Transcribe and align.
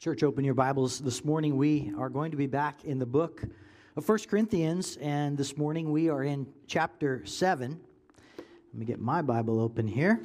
Church, 0.00 0.22
open 0.22 0.46
your 0.46 0.54
Bibles. 0.54 0.98
This 0.98 1.26
morning 1.26 1.58
we 1.58 1.92
are 1.98 2.08
going 2.08 2.30
to 2.30 2.36
be 2.38 2.46
back 2.46 2.86
in 2.86 2.98
the 2.98 3.04
book 3.04 3.42
of 3.96 4.02
First 4.02 4.30
Corinthians, 4.30 4.96
and 4.96 5.36
this 5.36 5.58
morning 5.58 5.92
we 5.92 6.08
are 6.08 6.24
in 6.24 6.46
chapter 6.66 7.22
7. 7.26 7.78
Let 8.38 8.74
me 8.74 8.86
get 8.86 8.98
my 8.98 9.20
Bible 9.20 9.60
open 9.60 9.86
here. 9.86 10.22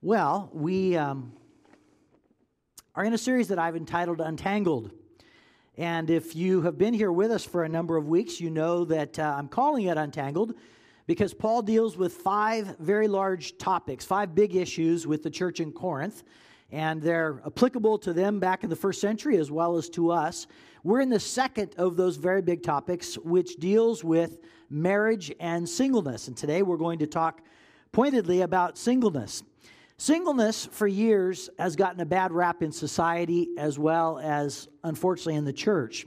Well, 0.00 0.48
we 0.54 0.96
um, 0.96 1.34
are 2.94 3.04
in 3.04 3.12
a 3.12 3.18
series 3.18 3.48
that 3.48 3.58
I've 3.58 3.76
entitled 3.76 4.22
Untangled. 4.22 4.90
And 5.76 6.08
if 6.08 6.34
you 6.34 6.62
have 6.62 6.78
been 6.78 6.94
here 6.94 7.12
with 7.12 7.30
us 7.30 7.44
for 7.44 7.62
a 7.62 7.68
number 7.68 7.98
of 7.98 8.08
weeks, 8.08 8.40
you 8.40 8.48
know 8.48 8.86
that 8.86 9.18
uh, 9.18 9.34
I'm 9.36 9.48
calling 9.48 9.84
it 9.84 9.98
Untangled 9.98 10.54
because 11.08 11.32
Paul 11.32 11.62
deals 11.62 11.96
with 11.96 12.12
five 12.12 12.76
very 12.78 13.08
large 13.08 13.56
topics, 13.56 14.04
five 14.04 14.34
big 14.34 14.54
issues 14.54 15.06
with 15.06 15.22
the 15.22 15.30
church 15.30 15.58
in 15.58 15.72
Corinth, 15.72 16.22
and 16.70 17.00
they're 17.00 17.40
applicable 17.46 17.96
to 18.00 18.12
them 18.12 18.38
back 18.38 18.62
in 18.62 18.68
the 18.68 18.76
first 18.76 19.00
century 19.00 19.38
as 19.38 19.50
well 19.50 19.78
as 19.78 19.88
to 19.88 20.10
us. 20.10 20.46
We're 20.84 21.00
in 21.00 21.08
the 21.08 21.18
second 21.18 21.74
of 21.78 21.96
those 21.96 22.16
very 22.16 22.42
big 22.42 22.62
topics, 22.62 23.16
which 23.16 23.56
deals 23.56 24.04
with 24.04 24.40
marriage 24.68 25.32
and 25.40 25.66
singleness. 25.66 26.28
And 26.28 26.36
today 26.36 26.60
we're 26.60 26.76
going 26.76 26.98
to 26.98 27.06
talk 27.06 27.40
pointedly 27.90 28.42
about 28.42 28.76
singleness. 28.76 29.42
Singleness 29.96 30.66
for 30.66 30.86
years 30.86 31.48
has 31.58 31.74
gotten 31.74 32.02
a 32.02 32.06
bad 32.06 32.32
rap 32.32 32.62
in 32.62 32.70
society 32.70 33.48
as 33.56 33.78
well 33.78 34.18
as, 34.18 34.68
unfortunately, 34.84 35.36
in 35.36 35.46
the 35.46 35.54
church. 35.54 36.06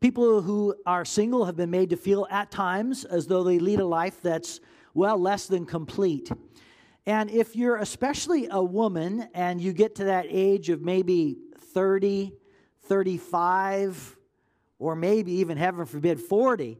People 0.00 0.42
who 0.42 0.76
are 0.86 1.04
single 1.04 1.44
have 1.44 1.56
been 1.56 1.70
made 1.70 1.90
to 1.90 1.96
feel 1.96 2.26
at 2.30 2.52
times 2.52 3.04
as 3.04 3.26
though 3.26 3.42
they 3.42 3.58
lead 3.58 3.80
a 3.80 3.86
life 3.86 4.22
that's, 4.22 4.60
well, 4.94 5.18
less 5.18 5.46
than 5.46 5.66
complete. 5.66 6.30
And 7.04 7.28
if 7.30 7.56
you're 7.56 7.76
especially 7.76 8.46
a 8.50 8.62
woman 8.62 9.28
and 9.34 9.60
you 9.60 9.72
get 9.72 9.96
to 9.96 10.04
that 10.04 10.26
age 10.28 10.70
of 10.70 10.82
maybe 10.82 11.38
30, 11.72 12.32
35, 12.82 14.16
or 14.78 14.94
maybe 14.94 15.32
even, 15.32 15.58
heaven 15.58 15.84
forbid, 15.84 16.20
40, 16.20 16.78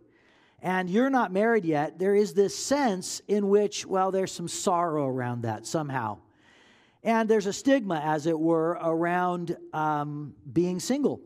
and 0.61 0.89
you're 0.89 1.11
not 1.11 1.33
married 1.33 1.65
yet, 1.65 1.99
there 1.99 2.15
is 2.15 2.35
this 2.35 2.57
sense 2.57 3.21
in 3.27 3.49
which, 3.49 3.85
well, 3.85 4.13
there's 4.13 4.31
some 4.31 4.49
sorrow 4.49 5.07
around 5.07 5.43
that 5.43 5.67
somehow. 5.67 6.19
And 7.03 7.29
there's 7.29 7.47
a 7.47 7.53
stigma, 7.53 8.01
as 8.05 8.27
it 8.27 8.39
were, 8.39 8.79
around 8.81 9.57
um, 9.73 10.35
being 10.53 10.79
single. 10.79 11.21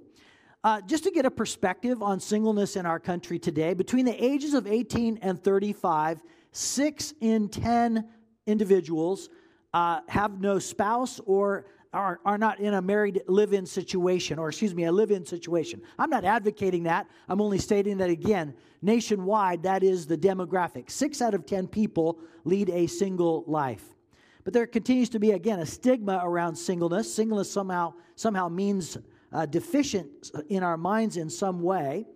Uh, 0.65 0.81
just 0.83 1.03
to 1.03 1.11
get 1.11 1.27
a 1.27 1.31
perspective 1.31 2.03
on 2.03 2.21
singleness 2.21 2.77
in 2.77 2.87
our 2.87 3.01
country 3.01 3.37
today, 3.37 3.75
between 3.75 4.05
the 4.05 4.25
ages 4.25 4.55
of 4.55 4.65
18 4.67 5.19
and 5.21 5.43
35, 5.43 6.23
six 6.53 7.13
in 7.21 7.49
10 7.49 8.07
individuals 8.47 9.29
uh, 9.75 10.01
have 10.07 10.41
no 10.41 10.61
spouse 10.61 11.21
or 11.27 11.67
are, 11.93 12.21
are 12.25 12.39
not 12.39 12.61
in 12.61 12.75
a 12.75 12.81
married 12.81 13.23
live 13.27 13.53
in 13.53 13.67
situation, 13.67 14.39
or 14.39 14.51
excuse 14.51 14.73
me, 14.73 14.85
a 14.85 14.93
live 14.93 15.11
in 15.11 15.27
situation. 15.27 15.83
I'm 15.99 16.11
not 16.11 16.25
advocating 16.25 16.85
that. 16.85 17.09
I'm 17.29 17.41
only 17.41 17.59
stating 17.59 17.99
that 17.99 18.09
again, 18.09 18.55
nationwide, 18.83 19.65
that 19.65 19.83
is 19.83 20.07
the 20.07 20.17
demographic. 20.17 20.91
Six 20.91 21.21
out 21.21 21.35
of 21.35 21.45
10 21.45 21.67
people 21.67 22.19
lead 22.45 22.71
a 22.71 22.87
single 22.87 23.43
life. 23.49 23.85
But 24.45 24.53
there 24.53 24.67
continues 24.67 25.09
to 25.11 25.19
be, 25.19 25.33
again, 25.33 25.59
a 25.59 25.67
stigma 25.67 26.21
around 26.23 26.55
singleness. 26.55 27.13
Singleness 27.13 27.51
somehow, 27.51 27.95
somehow 28.15 28.49
means 28.49 28.97
uh, 29.33 29.47
deficient 29.47 30.31
in 30.49 30.63
our 30.63 30.77
minds 30.77 31.17
in 31.17 31.31
some 31.31 31.63
way. 31.63 32.07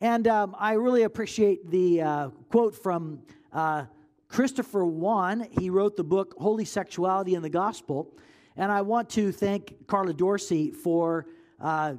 And 0.00 0.28
um, 0.28 0.54
I 0.58 0.72
really 0.72 1.04
appreciate 1.04 1.70
the 1.70 2.02
uh, 2.02 2.28
quote 2.50 2.74
from 2.74 3.22
uh, 3.52 3.84
Christopher 4.28 4.80
Yuan. 4.80 5.48
He 5.58 5.70
wrote 5.70 5.96
the 5.96 6.04
book 6.04 6.34
Holy 6.38 6.64
Sexuality 6.64 7.34
and 7.34 7.44
the 7.44 7.50
Gospel. 7.50 8.14
And 8.56 8.70
I 8.72 8.82
want 8.82 9.08
to 9.10 9.32
thank 9.32 9.86
Carla 9.86 10.14
Dorsey 10.14 10.70
for 10.70 11.26
uh, 11.60 11.94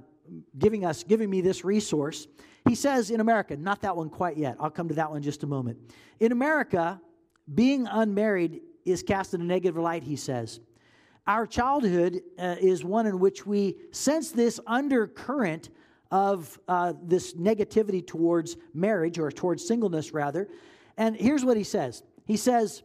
giving 0.57 0.85
us, 0.85 1.03
giving 1.03 1.29
me 1.29 1.41
this 1.41 1.63
resource. 1.63 2.28
He 2.67 2.75
says 2.75 3.12
in 3.12 3.19
America, 3.19 3.56
not 3.56 3.81
that 3.81 3.96
one 3.96 4.09
quite 4.09 4.38
yet. 4.38 4.57
I'll 4.59 4.69
come 4.69 4.90
to 4.90 4.96
that 4.96 5.09
one 5.09 5.17
in 5.17 5.23
just 5.23 5.44
a 5.44 5.47
moment. 5.47 5.78
In 6.19 6.31
America, 6.31 7.00
being 7.53 7.88
unmarried 7.88 8.62
is 8.85 9.03
cast 9.03 9.34
in 9.34 9.41
a 9.41 9.44
negative 9.44 9.78
light, 9.78 10.03
he 10.03 10.16
says. 10.16 10.59
Our 11.28 11.46
childhood 11.46 12.22
uh, 12.40 12.56
is 12.60 12.86
one 12.86 13.06
in 13.06 13.20
which 13.20 13.46
we 13.46 13.76
sense 13.92 14.32
this 14.32 14.60
undercurrent 14.66 15.70
of 16.10 16.58
uh, 16.70 16.94
this 17.04 17.34
negativity 17.34 18.06
towards 18.06 18.56
marriage 18.74 19.20
or 19.20 19.30
towards 19.30 19.68
singleness, 19.68 20.14
rather. 20.14 20.48
And 20.96 21.18
here's 21.18 21.44
what 21.44 21.58
he 21.58 21.66
says 21.66 22.02
He 22.26 22.38
says, 22.38 22.84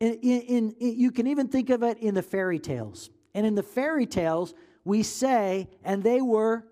in, 0.00 0.14
in, 0.14 0.74
in, 0.80 0.98
you 0.98 1.10
can 1.10 1.26
even 1.26 1.48
think 1.48 1.68
of 1.68 1.82
it 1.82 1.98
in 1.98 2.14
the 2.14 2.22
fairy 2.22 2.58
tales. 2.58 3.10
And 3.34 3.44
in 3.44 3.54
the 3.54 3.62
fairy 3.62 4.06
tales, 4.06 4.54
we 4.84 5.02
say, 5.02 5.68
and 5.82 6.02
they 6.02 6.20
were 6.20 6.66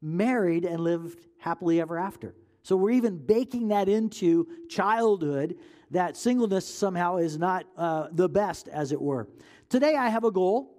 married 0.00 0.64
and 0.64 0.80
lived 0.80 1.26
happily 1.38 1.80
ever 1.80 1.98
after. 1.98 2.34
So 2.62 2.76
we're 2.76 2.90
even 2.90 3.16
baking 3.16 3.68
that 3.68 3.88
into 3.88 4.46
childhood 4.68 5.56
that 5.90 6.16
singleness 6.16 6.66
somehow 6.66 7.16
is 7.16 7.38
not 7.38 7.66
uh, 7.76 8.08
the 8.12 8.28
best, 8.28 8.68
as 8.68 8.92
it 8.92 9.00
were. 9.00 9.28
Today, 9.68 9.96
I 9.96 10.08
have 10.08 10.24
a 10.24 10.30
goal, 10.30 10.74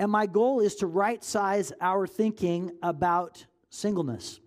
and 0.00 0.10
my 0.10 0.26
goal 0.26 0.58
is 0.58 0.74
to 0.76 0.88
right 0.88 1.22
size 1.22 1.72
our 1.80 2.04
thinking 2.04 2.72
about 2.82 3.46
singleness. 3.70 4.40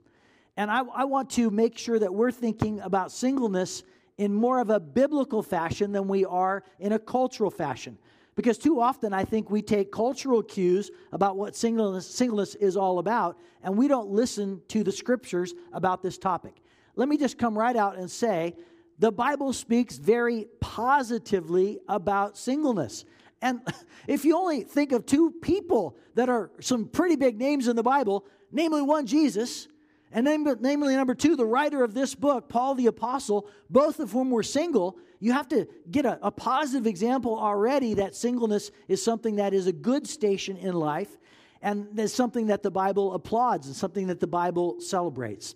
And 0.57 0.69
I, 0.69 0.81
I, 0.93 1.05
want 1.05 1.29
to 1.31 1.49
make 1.49 1.77
sure 1.77 1.97
that 1.97 2.13
we're 2.13 2.31
thinking 2.31 2.81
about 2.81 3.13
singleness 3.13 3.83
in 4.17 4.33
more 4.33 4.59
of 4.59 4.69
a 4.71 4.79
biblical 4.79 5.41
fashion 5.41 5.93
than 5.93 6.09
we 6.09 6.25
are 6.25 6.63
in 6.79 6.91
a 6.91 6.99
cultural 6.99 7.49
fashion. 7.49 7.97
Because 8.35 8.57
too 8.57 8.81
often 8.81 9.13
I 9.13 9.23
think 9.23 9.49
we 9.49 9.61
take 9.61 9.89
cultural 9.89 10.43
cues 10.43 10.91
about 11.13 11.37
what 11.37 11.55
singleness, 11.55 12.09
singleness 12.09 12.55
is 12.55 12.75
all 12.75 12.99
about, 12.99 13.37
and 13.63 13.77
we 13.77 13.87
don't 13.87 14.09
listen 14.09 14.61
to 14.67 14.83
the 14.83 14.91
scriptures 14.91 15.53
about 15.71 16.03
this 16.03 16.17
topic. 16.17 16.57
Let 16.97 17.07
me 17.07 17.15
just 17.15 17.37
come 17.37 17.57
right 17.57 17.75
out 17.75 17.97
and 17.97 18.11
say 18.11 18.55
the 18.99 19.11
Bible 19.13 19.53
speaks 19.53 19.95
very 19.95 20.47
positively 20.59 21.79
about 21.87 22.37
singleness. 22.37 23.05
And 23.41 23.61
if 24.07 24.25
you 24.25 24.35
only 24.37 24.61
think 24.61 24.91
of 24.91 25.05
two 25.05 25.31
people 25.41 25.97
that 26.15 26.29
are 26.29 26.51
some 26.59 26.87
pretty 26.87 27.15
big 27.15 27.37
names 27.37 27.67
in 27.67 27.75
the 27.75 27.83
Bible, 27.83 28.25
namely 28.51 28.81
one, 28.81 29.05
Jesus, 29.05 29.67
and 30.11 30.25
namely 30.25 30.95
number 30.95 31.13
two, 31.13 31.35
the 31.35 31.45
writer 31.45 31.83
of 31.83 31.93
this 31.93 32.15
book, 32.15 32.47
Paul 32.47 32.75
the 32.75 32.87
Apostle, 32.87 33.49
both 33.69 33.99
of 33.99 34.11
whom 34.11 34.31
were 34.31 34.43
single, 34.43 34.97
you 35.19 35.33
have 35.33 35.49
to 35.49 35.67
get 35.91 36.05
a, 36.05 36.17
a 36.21 36.31
positive 36.31 36.87
example 36.87 37.37
already 37.37 37.95
that 37.95 38.15
singleness 38.15 38.71
is 38.87 39.03
something 39.03 39.35
that 39.37 39.53
is 39.53 39.67
a 39.67 39.73
good 39.73 40.07
station 40.07 40.55
in 40.57 40.73
life 40.73 41.17
and 41.61 41.99
is 41.99 42.13
something 42.13 42.47
that 42.47 42.63
the 42.63 42.71
Bible 42.71 43.13
applauds 43.13 43.67
and 43.67 43.75
something 43.75 44.07
that 44.07 44.19
the 44.19 44.27
Bible 44.27 44.79
celebrates. 44.79 45.55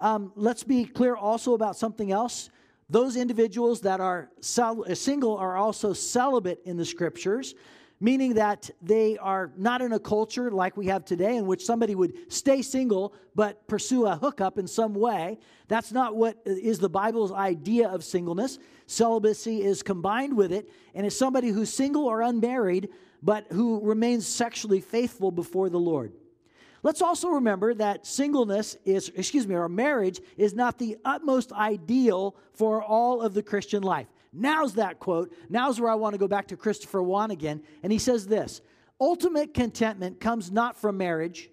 Um, 0.00 0.32
let's 0.36 0.64
be 0.64 0.84
clear 0.84 1.16
also 1.16 1.54
about 1.54 1.76
something 1.76 2.12
else. 2.12 2.50
Those 2.90 3.14
individuals 3.14 3.80
that 3.82 4.00
are 4.00 4.30
uh, 4.58 4.94
single 4.94 5.36
are 5.36 5.56
also 5.56 5.92
celibate 5.92 6.60
in 6.64 6.76
the 6.76 6.84
scriptures, 6.84 7.54
meaning 8.00 8.34
that 8.34 8.68
they 8.82 9.16
are 9.18 9.52
not 9.56 9.80
in 9.80 9.92
a 9.92 9.98
culture 10.00 10.50
like 10.50 10.76
we 10.76 10.86
have 10.86 11.04
today 11.04 11.36
in 11.36 11.46
which 11.46 11.64
somebody 11.64 11.94
would 11.94 12.32
stay 12.32 12.62
single 12.62 13.14
but 13.36 13.64
pursue 13.68 14.06
a 14.06 14.16
hookup 14.16 14.58
in 14.58 14.66
some 14.66 14.92
way. 14.94 15.38
That's 15.68 15.92
not 15.92 16.16
what 16.16 16.38
is 16.44 16.80
the 16.80 16.88
Bible's 16.88 17.30
idea 17.30 17.88
of 17.88 18.02
singleness. 18.02 18.58
Celibacy 18.86 19.62
is 19.62 19.84
combined 19.84 20.36
with 20.36 20.52
it, 20.52 20.68
and 20.92 21.06
is 21.06 21.16
somebody 21.16 21.50
who's 21.50 21.72
single 21.72 22.06
or 22.06 22.22
unmarried 22.22 22.88
but 23.22 23.46
who 23.52 23.80
remains 23.84 24.26
sexually 24.26 24.80
faithful 24.80 25.30
before 25.30 25.68
the 25.68 25.78
Lord. 25.78 26.12
Let's 26.82 27.02
also 27.02 27.28
remember 27.28 27.74
that 27.74 28.06
singleness 28.06 28.76
is, 28.84 29.10
excuse 29.14 29.46
me, 29.46 29.54
or 29.54 29.68
marriage 29.68 30.20
is 30.36 30.54
not 30.54 30.78
the 30.78 30.96
utmost 31.04 31.52
ideal 31.52 32.36
for 32.54 32.82
all 32.82 33.20
of 33.20 33.34
the 33.34 33.42
Christian 33.42 33.82
life. 33.82 34.06
Now's 34.32 34.74
that 34.74 34.98
quote. 34.98 35.34
Now's 35.48 35.80
where 35.80 35.90
I 35.90 35.96
want 35.96 36.14
to 36.14 36.18
go 36.18 36.28
back 36.28 36.48
to 36.48 36.56
Christopher 36.56 37.00
Yuan 37.00 37.30
again. 37.30 37.62
And 37.82 37.92
he 37.92 37.98
says 37.98 38.26
this 38.26 38.60
Ultimate 39.00 39.54
contentment 39.54 40.20
comes 40.20 40.50
not 40.50 40.76
from 40.76 40.96
marriage, 40.96 41.50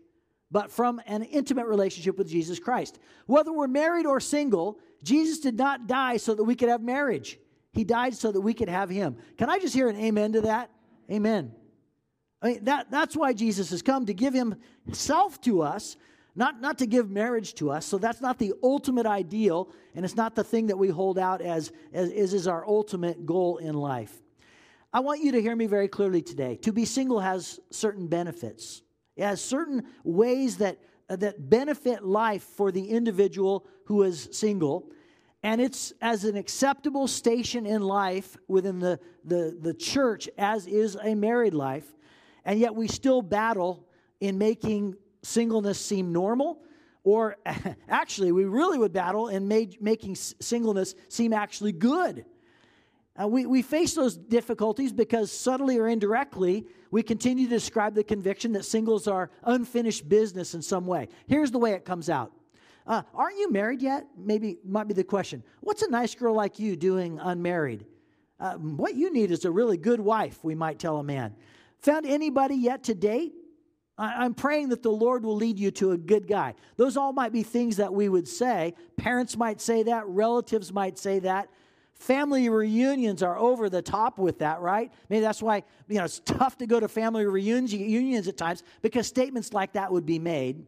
but 0.52 0.72
from 0.72 1.02
an 1.06 1.24
intimate 1.24 1.68
relationship 1.68 2.18
with 2.18 2.30
Jesus 2.30 2.60
Christ. 2.60 3.00
Whether 3.26 3.52
we're 3.52 3.68
married 3.68 4.06
or 4.06 4.20
single, 4.20 4.80
Jesus 5.04 5.40
did 5.40 5.58
not 5.58 5.88
die 5.88 6.18
so 6.18 6.36
that 6.36 6.44
we 6.44 6.56
could 6.56 6.70
have 6.70 6.82
marriage. 6.82 7.40
He 7.74 7.84
died 7.84 8.16
so 8.16 8.32
that 8.32 8.42
we 8.42 8.54
could 8.54 8.70
have 8.70 8.90
him. 8.90 9.18
Can 9.38 9.50
I 9.50 9.60
just 9.60 9.74
hear 9.74 9.90
an 9.90 9.98
amen 9.98 10.34
to 10.34 10.42
that? 10.42 10.72
Amen. 11.12 11.54
I 12.42 12.48
mean, 12.48 12.64
that, 12.66 12.92
that's 12.92 13.16
why 13.16 13.34
Jesus 13.34 13.72
has 13.72 13.82
come 13.82 14.06
to 14.06 14.14
give 14.14 14.34
himself 14.34 15.42
to 15.42 15.62
us, 15.64 15.98
not, 16.36 16.62
not 16.62 16.78
to 16.78 16.86
give 16.86 17.10
marriage 17.10 17.56
to 17.56 17.72
us. 17.72 17.86
So 17.86 17.98
that's 17.98 18.22
not 18.22 18.38
the 18.38 18.54
ultimate 18.62 19.08
ideal, 19.08 19.70
and 19.96 20.06
it's 20.06 20.16
not 20.16 20.36
the 20.36 20.44
thing 20.44 20.68
that 20.68 20.78
we 20.78 20.90
hold 20.90 21.18
out 21.18 21.42
as, 21.42 21.72
as, 21.94 22.12
as 22.12 22.34
is 22.36 22.48
our 22.48 22.64
ultimate 22.68 23.26
goal 23.26 23.58
in 23.58 23.74
life. 23.74 24.14
I 24.94 25.00
want 25.00 25.24
you 25.24 25.32
to 25.32 25.42
hear 25.42 25.56
me 25.56 25.66
very 25.66 25.88
clearly 25.88 26.22
today. 26.22 26.58
To 26.58 26.72
be 26.72 26.86
single 26.86 27.20
has 27.20 27.60
certain 27.72 28.08
benefits. 28.08 28.84
It 29.16 29.24
has 29.24 29.42
certain 29.42 29.86
ways 30.04 30.58
that, 30.58 30.78
that 31.10 31.50
benefit 31.50 32.06
life 32.06 32.44
for 32.44 32.72
the 32.72 32.88
individual 32.90 33.66
who 33.86 34.04
is 34.04 34.30
single. 34.32 34.92
and 35.44 35.62
it's 35.62 35.94
as 36.02 36.24
an 36.24 36.36
acceptable 36.36 37.08
station 37.08 37.66
in 37.66 37.82
life 37.82 38.38
within 38.48 38.80
the, 38.80 39.00
the, 39.24 39.58
the 39.60 39.74
church 39.74 40.28
as 40.38 40.68
is 40.68 40.98
a 41.02 41.16
married 41.16 41.54
life. 41.54 41.94
And 42.48 42.60
yet 42.60 42.74
we 42.74 42.88
still 42.88 43.22
battle 43.22 43.86
in 44.22 44.38
making 44.38 44.96
singleness 45.22 45.80
seem 45.80 46.14
normal, 46.14 46.64
or 47.04 47.36
actually, 47.90 48.32
we 48.32 48.46
really 48.46 48.80
would 48.80 48.94
battle 48.94 49.28
in 49.28 49.48
made, 49.48 49.82
making 49.82 50.16
singleness 50.16 50.96
seem 51.10 51.34
actually 51.34 51.74
good. 51.74 52.26
Uh, 53.22 53.28
we, 53.28 53.46
we 53.46 53.62
face 53.62 53.96
those 53.96 54.16
difficulties 54.16 54.94
because 54.94 55.30
subtly 55.32 55.78
or 55.78 55.90
indirectly, 55.90 56.66
we 56.90 57.04
continue 57.04 57.46
to 57.46 57.50
describe 57.50 57.96
the 57.96 58.04
conviction 58.04 58.54
that 58.54 58.64
singles 58.64 59.08
are 59.08 59.30
unfinished 59.44 60.08
business 60.08 60.54
in 60.54 60.62
some 60.62 60.88
way. 60.88 61.10
Here's 61.28 61.52
the 61.52 61.60
way 61.60 61.74
it 61.74 61.84
comes 61.84 62.10
out 62.10 62.32
uh, 62.86 63.02
Aren't 63.14 63.38
you 63.38 63.52
married 63.52 63.82
yet? 63.82 64.08
Maybe 64.18 64.58
might 64.64 64.88
be 64.88 64.94
the 64.94 65.04
question. 65.04 65.44
What's 65.60 65.82
a 65.82 65.90
nice 65.90 66.16
girl 66.16 66.34
like 66.34 66.60
you 66.60 66.78
doing 66.78 67.20
unmarried? 67.20 67.86
Uh, 68.40 68.54
what 68.54 68.96
you 68.96 69.12
need 69.12 69.32
is 69.32 69.44
a 69.44 69.52
really 69.52 69.78
good 69.78 70.00
wife, 70.00 70.44
we 70.46 70.56
might 70.56 70.80
tell 70.80 70.98
a 70.98 71.04
man. 71.04 71.36
Found 71.82 72.06
anybody 72.06 72.56
yet 72.56 72.84
to 72.86 72.94
date? 72.96 73.34
I'm 74.00 74.36
praying 74.36 74.70
that 74.70 74.84
the 74.84 74.92
Lord 74.92 75.26
will 75.26 75.36
lead 75.36 75.58
you 75.58 75.72
to 75.72 75.92
a 75.92 75.98
good 75.98 76.28
guy. 76.28 76.54
Those 76.76 76.98
all 76.98 77.14
might 77.14 77.34
be 77.34 77.42
things 77.42 77.78
that 77.78 77.92
we 77.92 78.10
would 78.10 78.28
say. 78.28 78.76
Parents 78.96 79.36
might 79.36 79.60
say 79.60 79.84
that, 79.84 80.08
relatives 80.08 80.72
might 80.72 81.00
say 81.00 81.18
that. 81.20 81.50
Family 81.96 82.48
reunions 82.48 83.24
are 83.24 83.40
over 83.40 83.70
the 83.70 83.82
top 83.82 84.20
with 84.20 84.38
that, 84.40 84.62
right? 84.62 84.92
Maybe 85.10 85.22
that's 85.22 85.42
why 85.42 85.64
you 85.88 85.98
know 85.98 86.04
it's 86.04 86.20
tough 86.20 86.56
to 86.60 86.68
go 86.68 86.80
to 86.80 86.88
family 86.88 87.26
reunions 87.26 88.28
at 88.28 88.38
times 88.38 88.62
because 88.84 89.08
statements 89.08 89.52
like 89.52 89.74
that 89.74 89.92
would 89.92 90.06
be 90.06 90.20
made. 90.20 90.68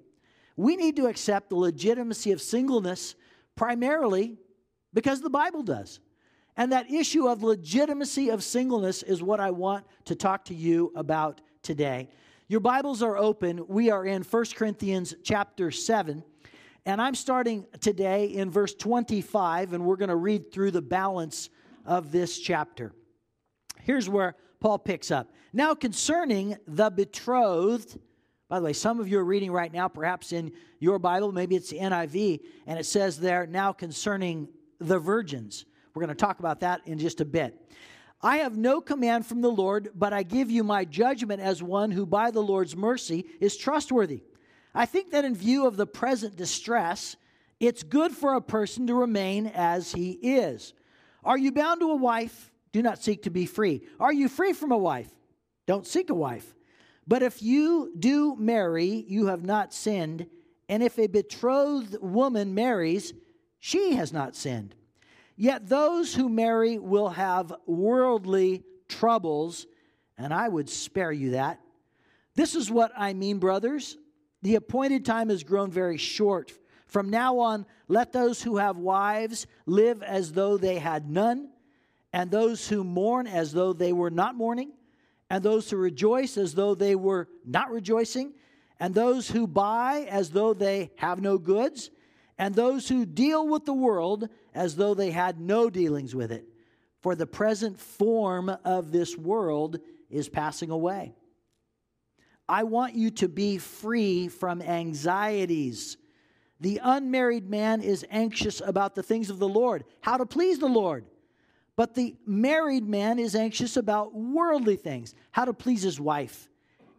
We 0.58 0.76
need 0.76 0.96
to 0.96 1.06
accept 1.06 1.50
the 1.50 1.56
legitimacy 1.56 2.32
of 2.32 2.42
singleness 2.42 3.14
primarily 3.56 4.38
because 4.92 5.22
the 5.22 5.30
Bible 5.30 5.62
does. 5.62 6.00
And 6.60 6.74
that 6.74 6.92
issue 6.92 7.30
of 7.30 7.42
legitimacy 7.42 8.28
of 8.32 8.44
singleness 8.44 9.02
is 9.02 9.24
what 9.24 9.40
I 9.40 9.50
want 9.50 9.86
to 10.04 10.14
talk 10.14 10.44
to 10.46 10.54
you 10.54 10.92
about 10.94 11.40
today. 11.64 12.10
Your 12.50 12.60
Bibles 12.60 13.02
are 13.02 13.16
open. 13.16 13.66
We 13.70 13.90
are 13.92 14.06
in 14.06 14.24
1 14.24 14.46
Corinthians 14.56 15.16
chapter 15.24 15.72
7. 15.72 16.22
And 16.86 17.02
I'm 17.02 17.16
starting 17.16 17.66
today 17.80 18.26
in 18.26 18.50
verse 18.50 18.74
25, 18.74 19.72
and 19.72 19.86
we're 19.86 19.96
going 19.96 20.10
to 20.10 20.18
read 20.18 20.52
through 20.52 20.72
the 20.72 20.82
balance 20.82 21.50
of 21.86 22.12
this 22.12 22.38
chapter. 22.38 22.92
Here's 23.80 24.10
where 24.10 24.36
Paul 24.60 24.80
picks 24.80 25.12
up. 25.12 25.32
Now, 25.54 25.74
concerning 25.74 26.58
the 26.68 26.90
betrothed, 26.90 27.98
by 28.50 28.60
the 28.60 28.66
way, 28.66 28.74
some 28.74 29.00
of 29.00 29.08
you 29.08 29.20
are 29.20 29.24
reading 29.24 29.54
right 29.54 29.72
now, 29.72 29.88
perhaps 29.88 30.34
in 30.34 30.52
your 30.80 31.00
Bible, 31.00 31.32
maybe 31.32 31.56
it's 31.56 31.72
NIV, 31.72 32.42
and 32.68 32.78
it 32.78 32.86
says 32.86 33.18
there, 33.18 33.48
now 33.48 33.72
concerning 33.72 34.50
the 34.82 35.00
virgins. 35.00 35.64
We're 35.94 36.02
going 36.02 36.16
to 36.16 36.26
talk 36.26 36.40
about 36.40 36.62
that 36.62 36.82
in 36.86 37.00
just 37.00 37.22
a 37.22 37.26
bit. 37.26 37.56
I 38.22 38.38
have 38.38 38.58
no 38.58 38.82
command 38.82 39.26
from 39.26 39.42
the 39.42 39.52
Lord, 39.52 39.90
but 39.96 40.12
I 40.12 40.24
give 40.24 40.52
you 40.52 40.64
my 40.64 40.84
judgment 40.84 41.42
as 41.42 41.64
one 41.64 41.92
who 41.92 42.06
by 42.06 42.32
the 42.32 42.42
Lord's 42.42 42.76
mercy 42.76 43.26
is 43.40 43.56
trustworthy. 43.56 44.24
I 44.76 44.86
think 44.86 45.12
that 45.12 45.26
in 45.26 45.36
view 45.36 45.66
of 45.66 45.78
the 45.78 45.88
present 45.88 46.36
distress, 46.36 47.16
it's 47.60 47.84
good 47.84 48.12
for 48.12 48.36
a 48.36 48.42
person 48.42 48.88
to 48.88 48.94
remain 48.94 49.48
as 49.48 49.92
he 49.92 50.12
is. 50.12 50.74
Are 51.24 51.38
you 51.38 51.52
bound 51.52 51.80
to 51.82 51.92
a 51.92 51.96
wife? 51.96 52.52
Do 52.72 52.82
not 52.82 53.02
seek 53.02 53.24
to 53.24 53.30
be 53.30 53.46
free. 53.46 53.82
Are 54.00 54.14
you 54.14 54.30
free 54.30 54.54
from 54.54 54.72
a 54.72 54.78
wife? 54.78 55.10
Don't 55.66 55.88
seek 55.88 56.10
a 56.10 56.16
wife. 56.16 56.56
But 57.08 57.24
if 57.24 57.42
you 57.42 57.94
do 57.98 58.36
marry, 58.38 59.06
you 59.08 59.28
have 59.28 59.44
not 59.44 59.74
sinned. 59.74 60.28
And 60.68 60.84
if 60.84 61.00
a 61.00 61.08
betrothed 61.08 61.98
woman 62.02 62.54
marries, 62.54 63.14
she 63.60 63.94
has 63.94 64.14
not 64.14 64.36
sinned. 64.36 64.76
Yet 65.42 65.70
those 65.70 66.14
who 66.14 66.28
marry 66.28 66.78
will 66.78 67.08
have 67.08 67.54
worldly 67.66 68.66
troubles, 68.90 69.68
and 70.18 70.34
I 70.34 70.50
would 70.50 70.70
spare 70.70 71.14
you 71.14 71.32
that. 71.32 71.62
This 72.36 72.56
is 72.56 72.70
what 72.70 72.92
I 72.98 73.14
mean, 73.14 73.40
brothers. 73.40 73.98
The 74.42 74.56
appointed 74.56 75.06
time 75.06 75.30
has 75.30 75.46
grown 75.46 75.72
very 75.72 75.96
short. 75.96 76.52
From 76.88 77.10
now 77.10 77.40
on, 77.40 77.66
let 77.88 78.12
those 78.12 78.42
who 78.42 78.58
have 78.58 78.76
wives 78.76 79.48
live 79.66 80.04
as 80.04 80.34
though 80.34 80.58
they 80.58 80.78
had 80.78 81.10
none, 81.10 81.52
and 82.12 82.30
those 82.30 82.68
who 82.68 82.84
mourn 82.84 83.26
as 83.26 83.54
though 83.54 83.72
they 83.72 83.94
were 83.94 84.12
not 84.12 84.36
mourning, 84.36 84.74
and 85.30 85.42
those 85.42 85.70
who 85.70 85.78
rejoice 85.78 86.36
as 86.38 86.54
though 86.54 86.76
they 86.76 86.96
were 86.96 87.30
not 87.46 87.72
rejoicing, 87.72 88.34
and 88.78 88.94
those 88.94 89.32
who 89.32 89.48
buy 89.48 90.06
as 90.10 90.32
though 90.32 90.54
they 90.54 90.92
have 90.98 91.22
no 91.22 91.38
goods 91.38 91.92
and 92.40 92.56
those 92.56 92.88
who 92.88 93.06
deal 93.06 93.46
with 93.48 93.66
the 93.66 93.74
world 93.74 94.30
as 94.56 94.78
though 94.78 94.94
they 94.94 95.12
had 95.12 95.40
no 95.40 95.70
dealings 95.70 96.16
with 96.16 96.32
it. 96.32 96.46
For 97.02 97.14
the 97.14 97.28
present 97.28 97.80
form 97.80 98.50
of 98.64 98.92
this 98.92 99.18
world 99.18 99.80
is 100.10 100.30
passing 100.30 100.72
away. 100.72 101.14
I 102.48 102.64
want 102.64 102.96
you 102.96 103.12
to 103.12 103.28
be 103.28 103.58
free 103.58 104.30
from 104.30 104.62
anxieties. 104.62 105.98
The 106.62 106.80
unmarried 106.82 107.50
man 107.50 107.82
is 107.82 108.06
anxious 108.10 108.62
about 108.66 108.96
the 108.96 109.04
things 109.04 109.30
of 109.30 109.40
the 109.40 109.48
Lord, 109.48 109.84
how 110.02 110.18
to 110.18 110.26
please 110.26 110.60
the 110.60 110.68
Lord. 110.68 111.06
But 111.76 111.94
the 111.94 112.16
married 112.26 112.88
man 112.88 113.20
is 113.20 113.36
anxious 113.36 113.78
about 113.78 114.14
worldly 114.14 114.78
things, 114.78 115.14
how 115.32 115.46
to 115.46 115.54
please 115.54 115.84
his 115.84 116.00
wife. 116.00 116.50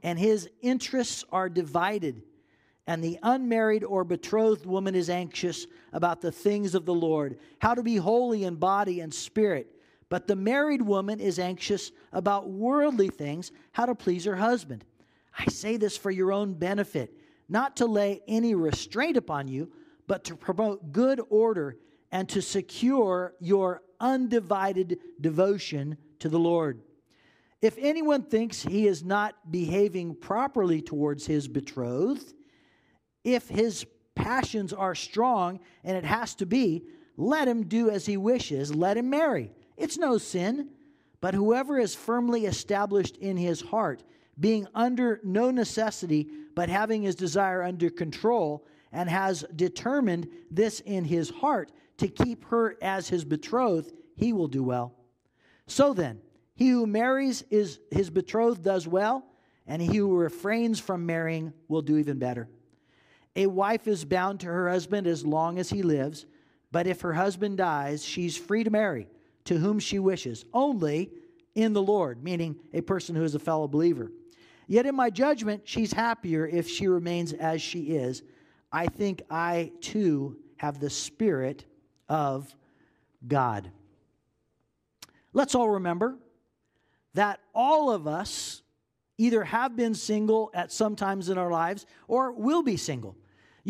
And 0.02 0.18
his 0.18 0.48
interests 0.62 1.24
are 1.32 1.48
divided 1.48 2.22
and 2.90 3.04
the 3.04 3.20
unmarried 3.22 3.84
or 3.84 4.02
betrothed 4.02 4.66
woman 4.66 4.96
is 4.96 5.08
anxious 5.08 5.68
about 5.92 6.20
the 6.20 6.32
things 6.32 6.74
of 6.74 6.86
the 6.86 6.92
Lord, 6.92 7.38
how 7.60 7.72
to 7.72 7.84
be 7.84 7.94
holy 7.94 8.42
in 8.42 8.56
body 8.56 8.98
and 8.98 9.14
spirit. 9.14 9.76
But 10.08 10.26
the 10.26 10.34
married 10.34 10.82
woman 10.82 11.20
is 11.20 11.38
anxious 11.38 11.92
about 12.12 12.50
worldly 12.50 13.08
things, 13.08 13.52
how 13.70 13.86
to 13.86 13.94
please 13.94 14.24
her 14.24 14.34
husband. 14.34 14.84
I 15.38 15.44
say 15.44 15.76
this 15.76 15.96
for 15.96 16.10
your 16.10 16.32
own 16.32 16.54
benefit, 16.54 17.16
not 17.48 17.76
to 17.76 17.86
lay 17.86 18.22
any 18.26 18.56
restraint 18.56 19.16
upon 19.16 19.46
you, 19.46 19.70
but 20.08 20.24
to 20.24 20.34
promote 20.34 20.90
good 20.90 21.20
order 21.30 21.76
and 22.10 22.28
to 22.30 22.42
secure 22.42 23.34
your 23.38 23.82
undivided 24.00 24.98
devotion 25.20 25.96
to 26.18 26.28
the 26.28 26.40
Lord. 26.40 26.82
If 27.62 27.76
anyone 27.78 28.24
thinks 28.24 28.62
he 28.62 28.88
is 28.88 29.04
not 29.04 29.52
behaving 29.52 30.16
properly 30.16 30.82
towards 30.82 31.24
his 31.24 31.46
betrothed, 31.46 32.34
if 33.24 33.48
his 33.48 33.86
passions 34.14 34.72
are 34.72 34.94
strong, 34.94 35.60
and 35.84 35.96
it 35.96 36.04
has 36.04 36.34
to 36.36 36.46
be, 36.46 36.84
let 37.16 37.48
him 37.48 37.64
do 37.64 37.90
as 37.90 38.06
he 38.06 38.16
wishes, 38.16 38.74
let 38.74 38.96
him 38.96 39.10
marry. 39.10 39.52
It's 39.76 39.98
no 39.98 40.18
sin. 40.18 40.70
But 41.20 41.34
whoever 41.34 41.78
is 41.78 41.94
firmly 41.94 42.46
established 42.46 43.16
in 43.18 43.36
his 43.36 43.60
heart, 43.60 44.02
being 44.38 44.66
under 44.74 45.20
no 45.22 45.50
necessity, 45.50 46.28
but 46.54 46.70
having 46.70 47.02
his 47.02 47.14
desire 47.14 47.62
under 47.62 47.90
control, 47.90 48.66
and 48.92 49.08
has 49.08 49.44
determined 49.54 50.28
this 50.50 50.80
in 50.80 51.04
his 51.04 51.30
heart 51.30 51.72
to 51.98 52.08
keep 52.08 52.44
her 52.46 52.76
as 52.80 53.08
his 53.08 53.24
betrothed, 53.24 53.92
he 54.16 54.32
will 54.32 54.48
do 54.48 54.62
well. 54.62 54.94
So 55.66 55.92
then, 55.92 56.20
he 56.54 56.70
who 56.70 56.86
marries 56.86 57.42
is 57.50 57.80
his 57.90 58.10
betrothed 58.10 58.62
does 58.62 58.88
well, 58.88 59.24
and 59.66 59.80
he 59.80 59.98
who 59.98 60.16
refrains 60.16 60.80
from 60.80 61.06
marrying 61.06 61.52
will 61.68 61.82
do 61.82 61.98
even 61.98 62.18
better. 62.18 62.48
A 63.40 63.46
wife 63.46 63.88
is 63.88 64.04
bound 64.04 64.40
to 64.40 64.48
her 64.48 64.68
husband 64.68 65.06
as 65.06 65.24
long 65.24 65.58
as 65.58 65.70
he 65.70 65.82
lives, 65.82 66.26
but 66.70 66.86
if 66.86 67.00
her 67.00 67.14
husband 67.14 67.56
dies, 67.56 68.04
she's 68.04 68.36
free 68.36 68.64
to 68.64 68.70
marry 68.70 69.08
to 69.46 69.56
whom 69.56 69.78
she 69.78 69.98
wishes, 69.98 70.44
only 70.52 71.10
in 71.54 71.72
the 71.72 71.80
Lord, 71.80 72.22
meaning 72.22 72.56
a 72.74 72.82
person 72.82 73.16
who 73.16 73.24
is 73.24 73.34
a 73.34 73.38
fellow 73.38 73.66
believer. 73.66 74.12
Yet 74.66 74.84
in 74.84 74.94
my 74.94 75.08
judgment, 75.08 75.62
she's 75.64 75.90
happier 75.90 76.46
if 76.46 76.68
she 76.68 76.86
remains 76.86 77.32
as 77.32 77.62
she 77.62 77.96
is. 77.96 78.22
I 78.70 78.88
think 78.88 79.22
I 79.30 79.72
too 79.80 80.36
have 80.58 80.78
the 80.78 80.90
Spirit 80.90 81.64
of 82.10 82.54
God. 83.26 83.70
Let's 85.32 85.54
all 85.54 85.70
remember 85.70 86.18
that 87.14 87.40
all 87.54 87.90
of 87.90 88.06
us 88.06 88.60
either 89.16 89.44
have 89.44 89.76
been 89.76 89.94
single 89.94 90.50
at 90.52 90.70
some 90.70 90.94
times 90.94 91.30
in 91.30 91.38
our 91.38 91.50
lives 91.50 91.86
or 92.06 92.32
will 92.32 92.62
be 92.62 92.76
single. 92.76 93.16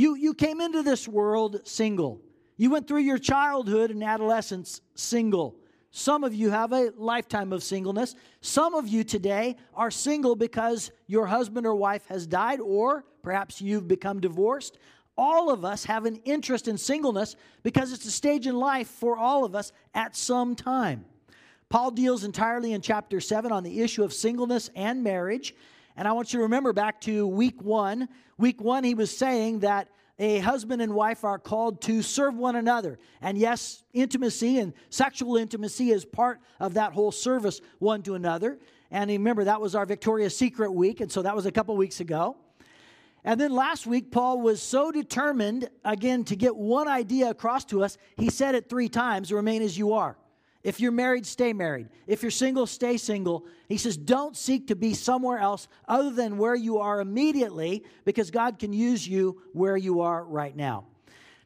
You, 0.00 0.14
you 0.14 0.32
came 0.32 0.62
into 0.62 0.82
this 0.82 1.06
world 1.06 1.60
single. 1.64 2.22
You 2.56 2.70
went 2.70 2.88
through 2.88 3.00
your 3.00 3.18
childhood 3.18 3.90
and 3.90 4.02
adolescence 4.02 4.80
single. 4.94 5.56
Some 5.90 6.24
of 6.24 6.32
you 6.32 6.48
have 6.48 6.72
a 6.72 6.90
lifetime 6.96 7.52
of 7.52 7.62
singleness. 7.62 8.14
Some 8.40 8.72
of 8.72 8.88
you 8.88 9.04
today 9.04 9.56
are 9.74 9.90
single 9.90 10.36
because 10.36 10.90
your 11.06 11.26
husband 11.26 11.66
or 11.66 11.74
wife 11.74 12.06
has 12.06 12.26
died, 12.26 12.60
or 12.60 13.04
perhaps 13.22 13.60
you've 13.60 13.88
become 13.88 14.20
divorced. 14.20 14.78
All 15.18 15.50
of 15.50 15.66
us 15.66 15.84
have 15.84 16.06
an 16.06 16.16
interest 16.24 16.66
in 16.66 16.78
singleness 16.78 17.36
because 17.62 17.92
it's 17.92 18.06
a 18.06 18.10
stage 18.10 18.46
in 18.46 18.56
life 18.56 18.88
for 18.88 19.18
all 19.18 19.44
of 19.44 19.54
us 19.54 19.70
at 19.92 20.16
some 20.16 20.56
time. 20.56 21.04
Paul 21.68 21.90
deals 21.90 22.24
entirely 22.24 22.72
in 22.72 22.80
chapter 22.80 23.20
7 23.20 23.52
on 23.52 23.64
the 23.64 23.82
issue 23.82 24.02
of 24.02 24.14
singleness 24.14 24.70
and 24.74 25.04
marriage. 25.04 25.54
And 25.96 26.06
I 26.08 26.12
want 26.12 26.32
you 26.32 26.38
to 26.38 26.42
remember 26.44 26.72
back 26.72 27.00
to 27.02 27.26
week 27.26 27.62
one. 27.62 28.08
Week 28.38 28.60
one, 28.60 28.84
he 28.84 28.94
was 28.94 29.16
saying 29.16 29.60
that 29.60 29.88
a 30.18 30.38
husband 30.38 30.82
and 30.82 30.94
wife 30.94 31.24
are 31.24 31.38
called 31.38 31.80
to 31.82 32.02
serve 32.02 32.36
one 32.36 32.56
another. 32.56 32.98
And 33.22 33.38
yes, 33.38 33.84
intimacy 33.94 34.58
and 34.58 34.74
sexual 34.90 35.36
intimacy 35.36 35.90
is 35.90 36.04
part 36.04 36.40
of 36.60 36.74
that 36.74 36.92
whole 36.92 37.10
service 37.10 37.60
one 37.78 38.02
to 38.02 38.14
another. 38.14 38.58
And 38.90 39.10
remember, 39.10 39.44
that 39.44 39.60
was 39.60 39.74
our 39.74 39.86
Victoria's 39.86 40.36
Secret 40.36 40.72
week, 40.72 41.00
and 41.00 41.10
so 41.10 41.22
that 41.22 41.34
was 41.34 41.46
a 41.46 41.52
couple 41.52 41.76
weeks 41.76 42.00
ago. 42.00 42.36
And 43.24 43.40
then 43.40 43.52
last 43.52 43.86
week, 43.86 44.10
Paul 44.10 44.40
was 44.40 44.62
so 44.62 44.90
determined, 44.90 45.68
again, 45.84 46.24
to 46.24 46.36
get 46.36 46.56
one 46.56 46.88
idea 46.88 47.30
across 47.30 47.64
to 47.66 47.84
us, 47.84 47.98
he 48.16 48.30
said 48.30 48.54
it 48.54 48.68
three 48.68 48.88
times 48.88 49.32
remain 49.32 49.62
as 49.62 49.76
you 49.76 49.92
are. 49.92 50.16
If 50.62 50.78
you're 50.78 50.92
married, 50.92 51.24
stay 51.24 51.52
married. 51.54 51.88
If 52.06 52.22
you're 52.22 52.30
single, 52.30 52.66
stay 52.66 52.98
single. 52.98 53.46
He 53.68 53.78
says, 53.78 53.96
don't 53.96 54.36
seek 54.36 54.66
to 54.66 54.76
be 54.76 54.92
somewhere 54.92 55.38
else 55.38 55.68
other 55.88 56.10
than 56.10 56.36
where 56.36 56.54
you 56.54 56.78
are 56.78 57.00
immediately 57.00 57.84
because 58.04 58.30
God 58.30 58.58
can 58.58 58.72
use 58.72 59.08
you 59.08 59.40
where 59.52 59.76
you 59.76 60.02
are 60.02 60.22
right 60.24 60.54
now. 60.54 60.84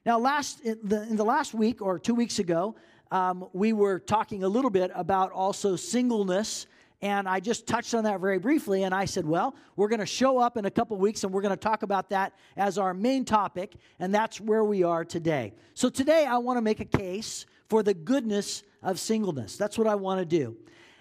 Now, 0.05 0.19
last 0.19 0.61
in 0.61 0.79
the, 0.83 1.03
in 1.03 1.17
the 1.17 1.25
last 1.25 1.55
week 1.55 1.81
or 1.81 1.99
two 1.99 2.15
weeks 2.15 2.41
ago, 2.41 2.75
um, 3.13 3.49
we 3.53 3.73
were 3.73 4.01
talking 4.01 4.43
a 4.43 4.49
little 4.49 4.71
bit 4.71 4.91
about 4.95 5.31
also 5.31 5.77
singleness. 5.77 6.67
And 7.01 7.29
I 7.29 7.39
just 7.39 7.67
touched 7.67 7.95
on 7.95 8.05
that 8.05 8.21
very 8.21 8.39
briefly. 8.39 8.83
And 8.83 8.95
I 8.95 9.05
said, 9.05 9.27
well, 9.27 9.55
we're 9.77 9.89
going 9.89 10.01
to 10.01 10.07
show 10.07 10.39
up 10.39 10.57
in 10.57 10.65
a 10.65 10.71
couple 10.71 10.97
weeks 10.97 11.23
and 11.23 11.33
we're 11.33 11.43
going 11.43 11.51
to 11.51 11.57
talk 11.57 11.85
about 11.85 12.11
that 12.11 12.33
as 12.57 12.79
our 12.79 12.95
main 12.95 13.25
topic. 13.25 13.75
And 14.01 14.13
that's 14.13 14.41
where 14.41 14.65
we 14.65 14.83
are 14.83 15.05
today. 15.05 15.53
So 15.75 15.89
today, 15.89 16.27
I 16.27 16.39
want 16.39 16.57
to 16.57 16.63
make 16.63 16.81
a 16.81 16.85
case 16.85 17.47
for 17.69 17.83
the 17.83 17.95
goodness 17.95 18.63
of 18.85 19.01
singleness. 19.01 19.57
That's 19.57 19.77
what 19.77 19.89
I 19.89 19.97
want 19.97 20.21
to 20.21 20.25
do. 20.25 20.57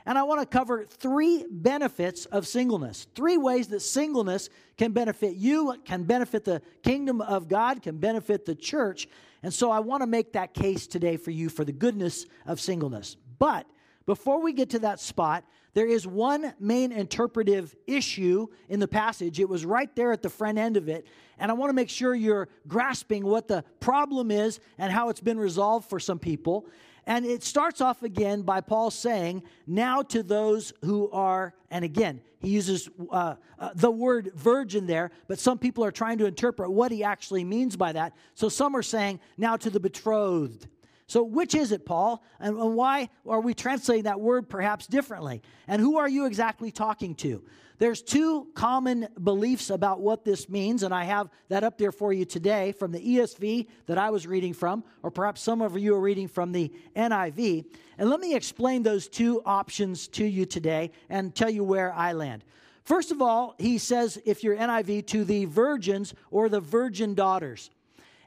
And 0.06 0.18
I 0.18 0.24
want 0.24 0.42
to 0.42 0.46
cover 0.46 0.86
three 0.86 1.46
benefits 1.50 2.26
of 2.26 2.48
singleness. 2.48 3.08
Three 3.16 3.38
ways 3.38 3.68
that 3.70 3.82
singleness 3.82 4.50
can 4.78 4.92
benefit 4.92 5.36
you, 5.36 5.76
can 5.86 6.04
benefit 6.04 6.44
the 6.44 6.62
kingdom 6.82 7.22
of 7.22 7.48
God, 7.48 7.82
can 7.82 7.98
benefit 7.98 8.46
the 8.46 8.56
church. 8.56 9.08
And 9.44 9.54
so 9.54 9.72
I 9.72 9.80
want 9.80 10.02
to 10.02 10.08
make 10.08 10.34
that 10.34 10.54
case 10.54 10.88
today 10.88 11.18
for 11.18 11.32
you 11.32 11.48
for 11.50 11.64
the 11.64 11.72
goodness 11.72 12.26
of 12.46 12.60
singleness. 12.60 13.16
But 13.40 13.66
before 14.06 14.42
we 14.42 14.52
get 14.52 14.72
to 14.72 14.80
that 14.80 15.00
spot, 15.00 15.46
there 15.74 15.88
is 15.88 16.06
one 16.06 16.54
main 16.60 16.92
interpretive 16.92 17.76
issue 17.88 18.48
in 18.70 18.80
the 18.80 18.88
passage. 18.88 19.40
It 19.40 19.50
was 19.50 19.66
right 19.66 19.94
there 19.96 20.12
at 20.12 20.22
the 20.22 20.30
front 20.30 20.58
end 20.58 20.78
of 20.78 20.88
it. 20.88 21.08
And 21.40 21.50
I 21.50 21.56
want 21.56 21.70
to 21.70 21.74
make 21.74 21.90
sure 21.90 22.14
you're 22.14 22.48
grasping 22.68 23.26
what 23.26 23.48
the 23.48 23.64
problem 23.80 24.30
is 24.30 24.60
and 24.78 24.92
how 24.92 25.10
it's 25.10 25.20
been 25.20 25.40
resolved 25.40 25.90
for 25.90 26.00
some 26.00 26.20
people. 26.20 26.68
And 27.06 27.26
it 27.26 27.44
starts 27.44 27.82
off 27.82 28.04
again 28.04 28.44
by 28.44 28.62
Paul 28.62 28.92
saying, 28.92 29.44
Now 29.68 30.04
to 30.04 30.24
those 30.24 30.74
who 30.86 31.10
are, 31.12 31.54
and 31.70 31.84
again, 31.84 32.22
he 32.40 32.50
uses 32.50 32.90
uh, 33.10 33.36
uh, 33.60 33.70
the 33.76 33.92
word 33.92 34.32
virgin 34.36 34.86
there, 34.86 35.12
but 35.28 35.40
some 35.40 35.58
people 35.58 35.84
are 35.84 35.92
trying 35.92 36.18
to 36.20 36.26
interpret 36.26 36.72
what 36.72 36.92
he 36.92 37.04
actually 37.04 37.44
means 37.44 37.76
by 37.76 37.92
that. 37.94 38.14
So 38.36 38.48
some 38.48 38.76
are 38.76 38.84
saying, 38.84 39.20
Now 39.38 39.58
to 39.58 39.70
the 39.70 39.80
betrothed. 39.80 40.68
So, 41.08 41.24
which 41.24 41.54
is 41.54 41.72
it, 41.72 41.86
Paul? 41.86 42.24
And 42.40 42.58
why 42.76 43.10
are 43.28 43.42
we 43.42 43.54
translating 43.54 44.06
that 44.06 44.20
word 44.20 44.50
perhaps 44.50 44.88
differently? 44.88 45.42
And 45.68 45.82
who 45.82 45.98
are 45.98 46.08
you 46.08 46.26
exactly 46.26 46.72
talking 46.72 47.16
to? 47.16 47.44
There's 47.80 48.02
two 48.02 48.48
common 48.54 49.08
beliefs 49.22 49.70
about 49.70 50.00
what 50.00 50.24
this 50.24 50.48
means, 50.48 50.84
and 50.84 50.94
I 50.94 51.04
have 51.04 51.30
that 51.50 51.64
up 51.64 51.78
there 51.78 51.92
for 51.92 52.14
you 52.14 52.24
today 52.24 52.72
from 52.72 52.92
the 52.92 53.00
ESV 53.00 53.68
that 53.88 53.98
I 53.98 54.10
was 54.10 54.26
reading 54.28 54.54
from, 54.54 54.84
or 55.02 55.12
perhaps 55.12 55.42
some 55.42 55.62
of 55.62 55.78
you 55.78 55.96
are 55.96 56.00
reading 56.00 56.28
from 56.28 56.52
the 56.52 56.72
NIV. 56.96 57.66
And 57.98 58.10
let 58.10 58.20
me 58.20 58.36
explain 58.36 58.84
those 58.84 59.08
two 59.08 59.42
options 59.46 60.08
to 60.10 60.24
you 60.24 60.46
today 60.46 60.92
and 61.10 61.36
tell 61.36 61.50
you 61.50 61.64
where 61.64 61.94
I 61.94 62.14
land. 62.14 62.46
First 62.84 63.12
of 63.12 63.22
all, 63.22 63.56
he 63.58 63.78
says, 63.78 64.18
if 64.26 64.44
you're 64.44 64.56
NIV, 64.56 65.08
to 65.08 65.26
the 65.26 65.46
virgins 65.46 66.14
or 66.32 66.50
the 66.50 66.60
virgin 66.60 67.16
daughters. 67.16 67.70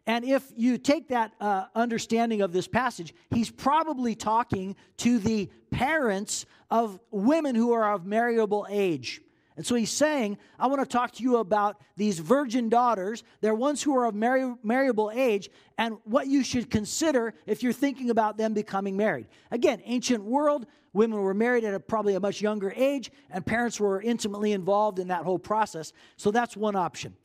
And 0.06 0.24
if 0.24 0.44
you 0.54 0.78
take 0.78 1.08
that 1.08 1.32
uh, 1.40 1.66
understanding 1.74 2.40
of 2.40 2.52
this 2.52 2.68
passage, 2.68 3.12
he's 3.30 3.50
probably 3.50 4.14
talking 4.14 4.76
to 4.98 5.18
the 5.18 5.50
parents 5.70 6.46
of 6.70 7.00
women 7.10 7.54
who 7.54 7.72
are 7.72 7.92
of 7.92 8.06
marriageable 8.06 8.66
age. 8.70 9.20
And 9.56 9.64
so 9.64 9.74
he's 9.74 9.90
saying, 9.90 10.36
I 10.58 10.66
want 10.66 10.82
to 10.82 10.86
talk 10.86 11.12
to 11.12 11.22
you 11.22 11.38
about 11.38 11.80
these 11.96 12.18
virgin 12.18 12.68
daughters. 12.68 13.24
They're 13.40 13.54
ones 13.54 13.82
who 13.82 13.96
are 13.96 14.04
of 14.04 14.14
marry- 14.14 14.54
marriable 14.62 15.10
age 15.12 15.48
and 15.78 15.96
what 16.04 16.26
you 16.26 16.44
should 16.44 16.70
consider 16.70 17.34
if 17.46 17.62
you're 17.62 17.72
thinking 17.72 18.10
about 18.10 18.36
them 18.36 18.52
becoming 18.52 18.96
married. 18.98 19.28
Again, 19.50 19.80
ancient 19.84 20.22
world, 20.22 20.66
women 20.92 21.18
were 21.20 21.34
married 21.34 21.64
at 21.64 21.72
a, 21.72 21.80
probably 21.80 22.14
a 22.14 22.20
much 22.20 22.42
younger 22.42 22.72
age, 22.76 23.10
and 23.30 23.44
parents 23.44 23.80
were 23.80 24.02
intimately 24.02 24.52
involved 24.52 24.98
in 24.98 25.08
that 25.08 25.24
whole 25.24 25.38
process. 25.38 25.92
So 26.16 26.30
that's 26.30 26.54
one 26.54 26.76
option. 26.76 27.16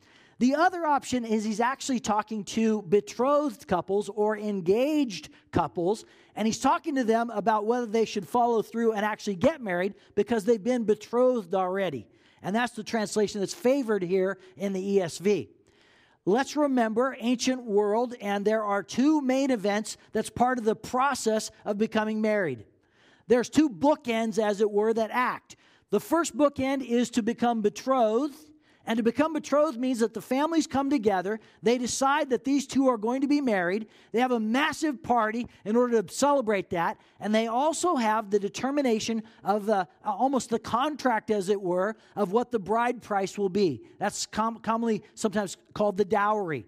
The 0.41 0.55
other 0.55 0.87
option 0.87 1.23
is 1.23 1.43
he's 1.43 1.59
actually 1.59 1.99
talking 1.99 2.43
to 2.45 2.81
betrothed 2.81 3.67
couples 3.67 4.09
or 4.09 4.35
engaged 4.35 5.29
couples, 5.51 6.03
and 6.35 6.47
he's 6.47 6.57
talking 6.57 6.95
to 6.95 7.03
them 7.03 7.29
about 7.29 7.67
whether 7.67 7.85
they 7.85 8.05
should 8.05 8.27
follow 8.27 8.63
through 8.63 8.93
and 8.93 9.05
actually 9.05 9.35
get 9.35 9.61
married 9.61 9.93
because 10.15 10.43
they've 10.43 10.63
been 10.63 10.83
betrothed 10.83 11.53
already. 11.53 12.07
And 12.41 12.55
that's 12.55 12.73
the 12.73 12.83
translation 12.83 13.39
that's 13.39 13.53
favored 13.53 14.01
here 14.01 14.39
in 14.57 14.73
the 14.73 14.97
ESV. 14.97 15.49
Let's 16.25 16.55
remember 16.55 17.15
ancient 17.19 17.61
world, 17.61 18.15
and 18.19 18.43
there 18.43 18.63
are 18.63 18.81
two 18.81 19.21
main 19.21 19.51
events 19.51 19.95
that's 20.11 20.31
part 20.31 20.57
of 20.57 20.65
the 20.65 20.75
process 20.75 21.51
of 21.65 21.77
becoming 21.77 22.19
married. 22.19 22.65
There's 23.27 23.47
two 23.47 23.69
bookends, 23.69 24.39
as 24.39 24.59
it 24.59 24.71
were, 24.71 24.91
that 24.91 25.11
act. 25.13 25.55
The 25.91 25.99
first 25.99 26.35
bookend 26.35 26.83
is 26.83 27.11
to 27.11 27.21
become 27.21 27.61
betrothed, 27.61 28.50
and 28.85 28.97
to 28.97 29.03
become 29.03 29.33
betrothed 29.33 29.79
means 29.79 29.99
that 29.99 30.13
the 30.13 30.21
families 30.21 30.65
come 30.65 30.89
together. 30.89 31.39
They 31.61 31.77
decide 31.77 32.31
that 32.31 32.43
these 32.43 32.65
two 32.65 32.87
are 32.87 32.97
going 32.97 33.21
to 33.21 33.27
be 33.27 33.39
married. 33.39 33.87
They 34.11 34.19
have 34.19 34.31
a 34.31 34.39
massive 34.39 35.03
party 35.03 35.47
in 35.65 35.75
order 35.75 36.01
to 36.01 36.13
celebrate 36.13 36.71
that. 36.71 36.97
And 37.19 37.33
they 37.33 37.47
also 37.47 37.95
have 37.95 38.31
the 38.31 38.39
determination 38.39 39.21
of 39.43 39.67
the, 39.67 39.87
almost 40.03 40.49
the 40.49 40.57
contract, 40.59 41.29
as 41.29 41.49
it 41.49 41.61
were, 41.61 41.95
of 42.15 42.31
what 42.31 42.51
the 42.51 42.59
bride 42.59 43.03
price 43.03 43.37
will 43.37 43.49
be. 43.49 43.83
That's 43.99 44.25
com- 44.25 44.57
commonly 44.59 45.03
sometimes 45.13 45.57
called 45.75 45.97
the 45.97 46.05
dowry. 46.05 46.65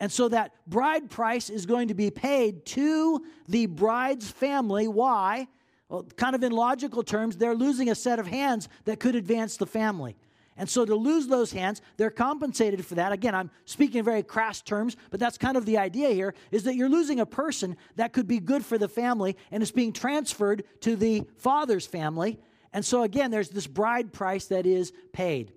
And 0.00 0.12
so 0.12 0.28
that 0.28 0.52
bride 0.66 1.08
price 1.08 1.48
is 1.48 1.64
going 1.64 1.88
to 1.88 1.94
be 1.94 2.10
paid 2.10 2.66
to 2.66 3.24
the 3.48 3.66
bride's 3.66 4.30
family. 4.30 4.86
Why? 4.86 5.48
Well, 5.88 6.02
kind 6.16 6.34
of 6.34 6.42
in 6.42 6.52
logical 6.52 7.02
terms, 7.02 7.36
they're 7.36 7.54
losing 7.54 7.88
a 7.88 7.94
set 7.94 8.18
of 8.18 8.26
hands 8.26 8.68
that 8.84 9.00
could 9.00 9.14
advance 9.14 9.56
the 9.56 9.66
family. 9.66 10.16
And 10.56 10.68
so 10.68 10.84
to 10.84 10.94
lose 10.94 11.26
those 11.26 11.52
hands, 11.52 11.82
they're 11.96 12.10
compensated 12.10 12.84
for 12.86 12.94
that. 12.94 13.12
Again, 13.12 13.34
I'm 13.34 13.50
speaking 13.64 13.98
in 13.98 14.04
very 14.04 14.22
crass 14.22 14.60
terms, 14.60 14.96
but 15.10 15.18
that's 15.18 15.36
kind 15.36 15.56
of 15.56 15.66
the 15.66 15.78
idea 15.78 16.10
here 16.10 16.34
is 16.52 16.64
that 16.64 16.76
you're 16.76 16.88
losing 16.88 17.20
a 17.20 17.26
person 17.26 17.76
that 17.96 18.12
could 18.12 18.28
be 18.28 18.38
good 18.38 18.64
for 18.64 18.78
the 18.78 18.88
family 18.88 19.36
and 19.50 19.62
it's 19.62 19.72
being 19.72 19.92
transferred 19.92 20.64
to 20.80 20.94
the 20.94 21.24
father's 21.38 21.86
family. 21.86 22.38
And 22.72 22.84
so 22.84 23.02
again, 23.02 23.30
there's 23.30 23.48
this 23.48 23.66
bride 23.66 24.12
price 24.12 24.46
that 24.46 24.66
is 24.66 24.92
paid. 25.12 25.52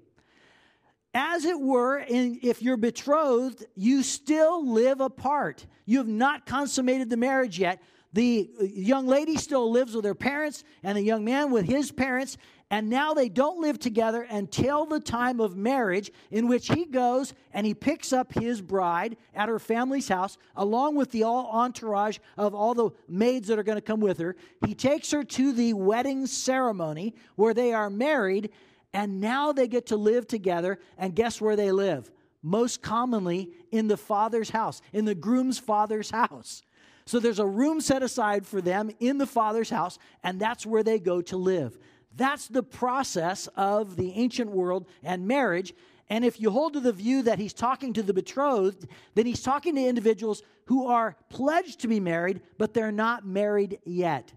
As 1.14 1.46
it 1.46 1.60
were, 1.60 1.98
in, 1.98 2.40
if 2.44 2.62
you're 2.62 2.78
betrothed, 2.78 3.66
you 3.76 4.04
still 4.04 4.72
live 4.72 5.02
apart. 5.02 5.66
You 5.86 5.98
have 6.00 6.08
not 6.08 6.46
consummated 6.46 7.10
the 7.10 7.18
marriage 7.18 7.58
yet. 7.58 7.82
The 8.14 8.50
young 8.60 9.08
lady 9.08 9.36
still 9.36 9.72
lives 9.72 9.96
with 9.96 10.06
her 10.06 10.16
parents, 10.16 10.64
and 10.84 10.98
the 10.98 11.02
young 11.02 11.26
man 11.26 11.52
with 11.52 11.66
his 11.66 11.92
parents, 11.92 12.38
and 12.70 12.90
now 12.90 13.14
they 13.14 13.30
don't 13.30 13.62
live 13.62 13.80
together 13.80 14.24
until 14.30 14.86
the 14.86 15.00
time 15.00 15.40
of 15.40 15.56
marriage, 15.56 16.12
in 16.32 16.50
which 16.50 16.68
he 16.68 16.86
goes 16.86 17.34
and 17.54 17.66
he 17.66 17.74
picks 17.74 18.12
up 18.12 18.34
his 18.34 18.62
bride 18.62 19.16
at 19.34 19.48
her 19.48 19.60
family's 19.60 20.10
house, 20.10 20.38
along 20.56 20.96
with 20.96 21.12
the 21.12 21.24
all 21.24 21.50
entourage 21.54 22.18
of 22.38 22.54
all 22.54 22.74
the 22.74 22.90
maids 23.08 23.48
that 23.48 23.58
are 23.58 23.64
going 23.64 23.78
to 23.78 23.82
come 23.82 24.02
with 24.02 24.18
her. 24.18 24.36
He 24.66 24.76
takes 24.76 25.12
her 25.12 25.24
to 25.24 25.54
the 25.54 25.74
wedding 25.74 26.28
ceremony 26.28 27.16
where 27.36 27.54
they 27.54 27.74
are 27.74 27.90
married, 27.90 28.50
and 28.94 29.22
now 29.22 29.54
they 29.54 29.70
get 29.70 29.86
to 29.88 29.98
live 29.98 30.28
together. 30.28 30.78
And 30.98 31.16
guess 31.16 31.40
where 31.40 31.56
they 31.56 31.72
live? 31.72 32.12
Most 32.44 32.82
commonly 32.82 33.50
in 33.72 33.88
the 33.88 33.98
father's 33.98 34.50
house, 34.50 34.82
in 34.92 35.06
the 35.06 35.16
groom's 35.16 35.58
father's 35.58 36.10
house. 36.10 36.64
So 37.06 37.22
there's 37.22 37.40
a 37.40 37.48
room 37.48 37.80
set 37.80 38.04
aside 38.04 38.46
for 38.46 38.62
them 38.62 38.92
in 39.00 39.18
the 39.18 39.26
father's 39.26 39.70
house, 39.70 39.98
and 40.24 40.38
that's 40.42 40.66
where 40.66 40.84
they 40.84 41.00
go 41.00 41.22
to 41.22 41.38
live. 41.38 41.78
That's 42.16 42.48
the 42.48 42.64
process 42.64 43.48
of 43.56 43.96
the 43.96 44.12
ancient 44.14 44.50
world 44.50 44.88
and 45.04 45.28
marriage. 45.28 45.74
And 46.10 46.24
if 46.24 46.40
you 46.40 46.50
hold 46.50 46.74
to 46.74 46.80
the 46.80 46.94
view 46.94 47.22
that 47.24 47.40
he's 47.40 47.54
talking 47.54 47.94
to 47.94 48.04
the 48.04 48.14
betrothed, 48.14 48.88
then 49.16 49.26
he's 49.26 49.44
talking 49.44 49.76
to 49.76 49.86
individuals 49.86 50.42
who 50.66 50.88
are 50.88 51.16
pledged 51.30 51.82
to 51.82 51.88
be 51.88 52.00
married, 52.00 52.42
but 52.58 52.74
they're 52.74 52.92
not 52.92 53.26
married 53.26 53.80
yet. 53.86 54.34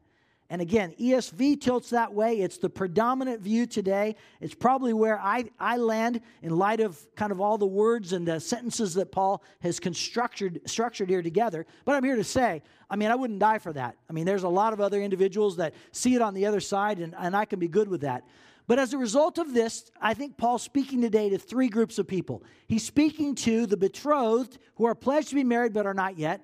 And 0.50 0.60
again, 0.60 0.92
ESV 0.98 1.60
tilts 1.60 1.90
that 1.90 2.12
way. 2.12 2.40
It's 2.40 2.58
the 2.58 2.68
predominant 2.68 3.40
view 3.40 3.66
today. 3.66 4.16
It's 4.40 4.54
probably 4.54 4.92
where 4.92 5.20
I, 5.20 5.44
I 5.60 5.76
land 5.76 6.20
in 6.42 6.56
light 6.58 6.80
of 6.80 6.98
kind 7.14 7.30
of 7.30 7.40
all 7.40 7.56
the 7.56 7.66
words 7.66 8.12
and 8.12 8.26
the 8.26 8.40
sentences 8.40 8.94
that 8.94 9.12
Paul 9.12 9.44
has 9.60 9.78
constructed 9.78 10.60
structured 10.66 11.08
here 11.08 11.22
together. 11.22 11.66
But 11.84 11.94
I'm 11.94 12.02
here 12.02 12.16
to 12.16 12.24
say, 12.24 12.62
I 12.90 12.96
mean, 12.96 13.12
I 13.12 13.14
wouldn't 13.14 13.38
die 13.38 13.58
for 13.58 13.72
that. 13.74 13.96
I 14.08 14.12
mean, 14.12 14.26
there's 14.26 14.42
a 14.42 14.48
lot 14.48 14.72
of 14.72 14.80
other 14.80 15.00
individuals 15.00 15.56
that 15.58 15.72
see 15.92 16.16
it 16.16 16.20
on 16.20 16.34
the 16.34 16.46
other 16.46 16.60
side, 16.60 16.98
and, 16.98 17.14
and 17.16 17.36
I 17.36 17.44
can 17.44 17.60
be 17.60 17.68
good 17.68 17.86
with 17.86 18.00
that. 18.00 18.24
But 18.66 18.80
as 18.80 18.92
a 18.92 18.98
result 18.98 19.38
of 19.38 19.54
this, 19.54 19.92
I 20.00 20.14
think 20.14 20.36
Paul's 20.36 20.64
speaking 20.64 21.00
today 21.00 21.30
to 21.30 21.38
three 21.38 21.68
groups 21.68 22.00
of 22.00 22.08
people. 22.08 22.42
He's 22.66 22.84
speaking 22.84 23.36
to 23.36 23.66
the 23.66 23.76
betrothed 23.76 24.58
who 24.74 24.84
are 24.84 24.96
pledged 24.96 25.28
to 25.28 25.36
be 25.36 25.44
married 25.44 25.72
but 25.72 25.86
are 25.86 25.94
not 25.94 26.18
yet. 26.18 26.40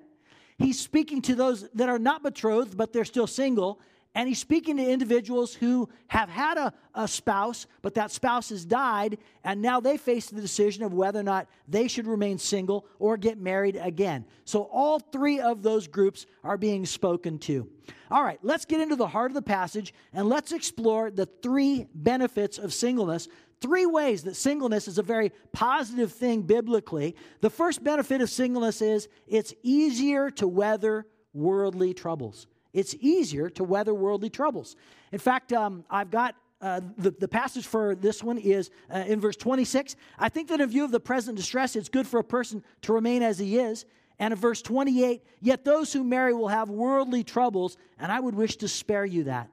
He's 0.57 0.79
speaking 0.79 1.21
to 1.23 1.35
those 1.35 1.69
that 1.73 1.89
are 1.89 1.99
not 1.99 2.23
betrothed 2.23 2.77
but 2.77 2.93
they're 2.93 3.05
still 3.05 3.27
single 3.27 3.81
and 4.17 4.27
he's 4.27 4.39
speaking 4.39 4.77
to 4.77 4.83
individuals 4.83 5.53
who 5.53 5.87
have 6.07 6.27
had 6.27 6.57
a, 6.57 6.73
a 6.95 7.07
spouse, 7.07 7.67
but 7.83 7.93
that 7.93 8.09
spouse 8.09 8.49
has 8.49 8.65
died, 8.65 9.19
and 9.43 9.61
now 9.61 9.79
they 9.79 9.95
face 9.95 10.31
the 10.31 10.41
decision 10.41 10.83
of 10.83 10.91
whether 10.91 11.19
or 11.19 11.23
not 11.23 11.47
they 11.67 11.87
should 11.87 12.07
remain 12.07 12.39
single 12.39 12.87
or 12.97 13.15
get 13.15 13.37
married 13.37 13.75
again. 13.79 14.25
So 14.43 14.63
all 14.63 14.97
three 14.97 15.39
of 15.39 15.61
those 15.61 15.87
groups 15.87 16.25
are 16.43 16.57
being 16.57 16.83
spoken 16.83 17.37
to. 17.41 17.69
All 18.09 18.23
right, 18.23 18.39
let's 18.41 18.65
get 18.65 18.81
into 18.81 18.95
the 18.95 19.05
heart 19.05 19.29
of 19.29 19.35
the 19.35 19.41
passage 19.43 19.93
and 20.11 20.27
let's 20.27 20.51
explore 20.51 21.11
the 21.11 21.27
three 21.27 21.85
benefits 21.93 22.57
of 22.57 22.73
singleness 22.73 23.27
three 23.59 23.87
ways 23.87 24.23
that 24.23 24.35
singleness 24.35 24.87
is 24.87 24.99
a 24.99 25.03
very 25.03 25.31
positive 25.51 26.11
thing 26.11 26.43
biblically. 26.43 27.15
The 27.41 27.49
first 27.49 27.83
benefit 27.83 28.21
of 28.21 28.29
singleness 28.29 28.83
is 28.83 29.09
it's 29.27 29.51
easier 29.63 30.29
to 30.31 30.47
weather 30.47 31.07
worldly 31.33 31.95
troubles 31.95 32.45
it's 32.73 32.95
easier 32.99 33.49
to 33.51 33.63
weather 33.63 33.93
worldly 33.93 34.29
troubles. 34.29 34.75
In 35.11 35.19
fact, 35.19 35.53
um, 35.53 35.83
I've 35.89 36.11
got 36.11 36.35
uh, 36.59 36.81
the, 36.97 37.11
the 37.11 37.27
passage 37.27 37.67
for 37.67 37.95
this 37.95 38.23
one 38.23 38.37
is 38.37 38.71
uh, 38.93 39.03
in 39.07 39.19
verse 39.19 39.35
26. 39.35 39.95
I 40.17 40.29
think 40.29 40.47
that 40.49 40.59
in 40.59 40.69
view 40.69 40.83
of 40.83 40.91
the 40.91 40.99
present 40.99 41.37
distress, 41.37 41.75
it's 41.75 41.89
good 41.89 42.07
for 42.07 42.19
a 42.19 42.23
person 42.23 42.63
to 42.81 42.93
remain 42.93 43.21
as 43.21 43.37
he 43.37 43.57
is. 43.57 43.85
And 44.19 44.31
in 44.31 44.39
verse 44.39 44.61
28, 44.63 45.23
yet 45.41 45.63
those 45.63 45.93
who 45.93 46.03
marry 46.03 46.33
will 46.33 46.47
have 46.47 46.69
worldly 46.69 47.23
troubles, 47.23 47.77
and 47.99 48.11
I 48.11 48.19
would 48.19 48.33
wish 48.33 48.57
to 48.57 48.67
spare 48.67 49.05
you 49.05 49.25
that. 49.25 49.49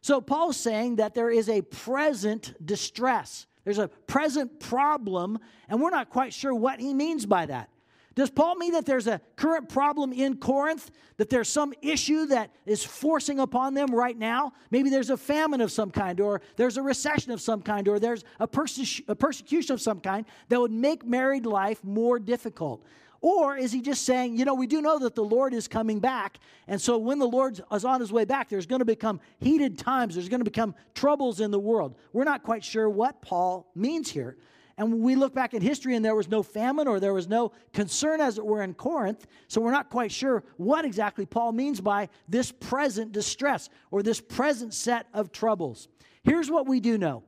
So 0.00 0.20
Paul's 0.20 0.56
saying 0.56 0.96
that 0.96 1.14
there 1.14 1.30
is 1.30 1.48
a 1.48 1.62
present 1.62 2.54
distress. 2.64 3.46
There's 3.64 3.78
a 3.78 3.88
present 3.88 4.58
problem, 4.60 5.38
and 5.68 5.80
we're 5.80 5.90
not 5.90 6.10
quite 6.10 6.34
sure 6.34 6.54
what 6.54 6.80
he 6.80 6.92
means 6.92 7.24
by 7.24 7.46
that. 7.46 7.70
Does 8.14 8.30
Paul 8.30 8.54
mean 8.56 8.72
that 8.72 8.86
there's 8.86 9.06
a 9.08 9.20
current 9.36 9.68
problem 9.68 10.12
in 10.12 10.36
Corinth? 10.36 10.90
That 11.16 11.30
there's 11.30 11.48
some 11.48 11.72
issue 11.82 12.26
that 12.26 12.50
is 12.64 12.84
forcing 12.84 13.40
upon 13.40 13.74
them 13.74 13.94
right 13.94 14.16
now? 14.16 14.52
Maybe 14.70 14.88
there's 14.88 15.10
a 15.10 15.16
famine 15.16 15.60
of 15.60 15.72
some 15.72 15.90
kind, 15.90 16.20
or 16.20 16.40
there's 16.56 16.76
a 16.76 16.82
recession 16.82 17.32
of 17.32 17.40
some 17.40 17.60
kind, 17.60 17.88
or 17.88 17.98
there's 17.98 18.24
a, 18.38 18.46
perse- 18.46 19.00
a 19.08 19.16
persecution 19.16 19.74
of 19.74 19.80
some 19.80 20.00
kind 20.00 20.26
that 20.48 20.60
would 20.60 20.72
make 20.72 21.04
married 21.04 21.46
life 21.46 21.82
more 21.82 22.18
difficult. 22.18 22.84
Or 23.20 23.56
is 23.56 23.72
he 23.72 23.80
just 23.80 24.04
saying, 24.04 24.36
you 24.36 24.44
know, 24.44 24.52
we 24.52 24.66
do 24.66 24.82
know 24.82 24.98
that 24.98 25.14
the 25.14 25.24
Lord 25.24 25.54
is 25.54 25.66
coming 25.66 25.98
back, 25.98 26.38
and 26.68 26.78
so 26.78 26.98
when 26.98 27.18
the 27.18 27.26
Lord 27.26 27.58
is 27.72 27.84
on 27.84 28.00
his 28.00 28.12
way 28.12 28.26
back, 28.26 28.50
there's 28.50 28.66
going 28.66 28.80
to 28.80 28.84
become 28.84 29.18
heated 29.40 29.78
times, 29.78 30.14
there's 30.14 30.28
going 30.28 30.40
to 30.40 30.44
become 30.44 30.74
troubles 30.94 31.40
in 31.40 31.50
the 31.50 31.58
world. 31.58 31.96
We're 32.12 32.24
not 32.24 32.42
quite 32.42 32.62
sure 32.62 32.88
what 32.88 33.22
Paul 33.22 33.70
means 33.74 34.10
here. 34.10 34.36
And 34.76 35.00
we 35.00 35.14
look 35.14 35.34
back 35.34 35.54
at 35.54 35.62
history 35.62 35.94
and 35.94 36.04
there 36.04 36.16
was 36.16 36.28
no 36.28 36.42
famine 36.42 36.88
or 36.88 36.98
there 36.98 37.14
was 37.14 37.28
no 37.28 37.52
concern, 37.72 38.20
as 38.20 38.38
it 38.38 38.44
were, 38.44 38.62
in 38.62 38.74
Corinth. 38.74 39.26
So 39.46 39.60
we're 39.60 39.70
not 39.70 39.88
quite 39.88 40.10
sure 40.10 40.42
what 40.56 40.84
exactly 40.84 41.26
Paul 41.26 41.52
means 41.52 41.80
by 41.80 42.08
this 42.28 42.50
present 42.50 43.12
distress 43.12 43.68
or 43.90 44.02
this 44.02 44.20
present 44.20 44.74
set 44.74 45.06
of 45.14 45.30
troubles. 45.30 45.88
Here's 46.24 46.50
what 46.50 46.66
we 46.66 46.80
do 46.80 46.98
know 46.98 47.22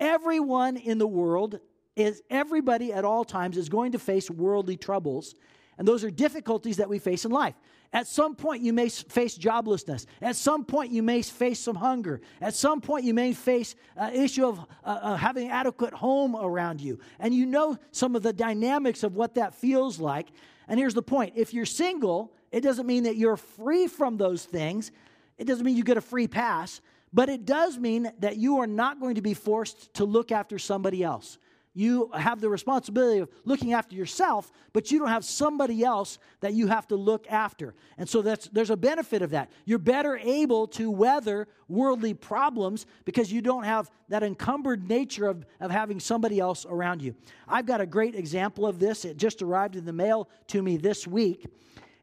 everyone 0.00 0.76
in 0.76 0.98
the 0.98 1.06
world 1.06 1.60
is 1.94 2.22
everybody 2.30 2.92
at 2.92 3.04
all 3.04 3.24
times 3.24 3.56
is 3.56 3.68
going 3.68 3.92
to 3.92 3.98
face 3.98 4.30
worldly 4.30 4.76
troubles 4.76 5.34
and 5.78 5.86
those 5.86 6.04
are 6.04 6.10
difficulties 6.10 6.78
that 6.78 6.88
we 6.88 6.98
face 6.98 7.24
in 7.24 7.30
life 7.30 7.54
at 7.92 8.06
some 8.06 8.34
point, 8.34 8.62
you 8.62 8.72
may 8.72 8.88
face 8.88 9.36
joblessness. 9.36 10.06
At 10.22 10.36
some 10.36 10.64
point, 10.64 10.92
you 10.92 11.02
may 11.02 11.20
face 11.20 11.60
some 11.60 11.76
hunger. 11.76 12.22
At 12.40 12.54
some 12.54 12.80
point, 12.80 13.04
you 13.04 13.12
may 13.12 13.34
face 13.34 13.74
an 13.96 14.14
issue 14.14 14.46
of 14.46 14.60
uh, 14.60 14.64
uh, 14.84 15.16
having 15.16 15.50
adequate 15.50 15.92
home 15.92 16.34
around 16.34 16.80
you. 16.80 16.98
And 17.18 17.34
you 17.34 17.44
know 17.44 17.76
some 17.90 18.16
of 18.16 18.22
the 18.22 18.32
dynamics 18.32 19.02
of 19.02 19.14
what 19.14 19.34
that 19.34 19.54
feels 19.54 20.00
like. 20.00 20.28
And 20.68 20.80
here's 20.80 20.94
the 20.94 21.02
point 21.02 21.34
if 21.36 21.52
you're 21.52 21.66
single, 21.66 22.32
it 22.50 22.62
doesn't 22.62 22.86
mean 22.86 23.02
that 23.02 23.16
you're 23.16 23.36
free 23.36 23.86
from 23.86 24.16
those 24.16 24.44
things, 24.44 24.90
it 25.36 25.46
doesn't 25.46 25.64
mean 25.64 25.76
you 25.76 25.84
get 25.84 25.98
a 25.98 26.02
free 26.02 26.28
pass, 26.28 26.80
but 27.12 27.28
it 27.28 27.44
does 27.44 27.76
mean 27.76 28.10
that 28.20 28.38
you 28.38 28.58
are 28.58 28.66
not 28.66 29.00
going 29.00 29.16
to 29.16 29.22
be 29.22 29.34
forced 29.34 29.92
to 29.94 30.04
look 30.06 30.32
after 30.32 30.58
somebody 30.58 31.02
else. 31.02 31.36
You 31.74 32.10
have 32.12 32.42
the 32.42 32.50
responsibility 32.50 33.20
of 33.20 33.30
looking 33.44 33.72
after 33.72 33.96
yourself, 33.96 34.52
but 34.74 34.90
you 34.90 34.98
don't 34.98 35.08
have 35.08 35.24
somebody 35.24 35.82
else 35.82 36.18
that 36.40 36.52
you 36.52 36.66
have 36.66 36.86
to 36.88 36.96
look 36.96 37.26
after. 37.30 37.74
And 37.96 38.06
so 38.06 38.20
that's, 38.20 38.48
there's 38.48 38.68
a 38.68 38.76
benefit 38.76 39.22
of 39.22 39.30
that. 39.30 39.50
You're 39.64 39.78
better 39.78 40.18
able 40.18 40.66
to 40.68 40.90
weather 40.90 41.48
worldly 41.68 42.12
problems 42.12 42.84
because 43.06 43.32
you 43.32 43.40
don't 43.40 43.64
have 43.64 43.90
that 44.10 44.22
encumbered 44.22 44.86
nature 44.86 45.26
of, 45.26 45.46
of 45.60 45.70
having 45.70 45.98
somebody 45.98 46.38
else 46.38 46.66
around 46.68 47.00
you. 47.00 47.14
I've 47.48 47.64
got 47.64 47.80
a 47.80 47.86
great 47.86 48.14
example 48.14 48.66
of 48.66 48.78
this. 48.78 49.06
It 49.06 49.16
just 49.16 49.40
arrived 49.40 49.74
in 49.74 49.86
the 49.86 49.94
mail 49.94 50.28
to 50.48 50.62
me 50.62 50.76
this 50.76 51.06
week. 51.06 51.46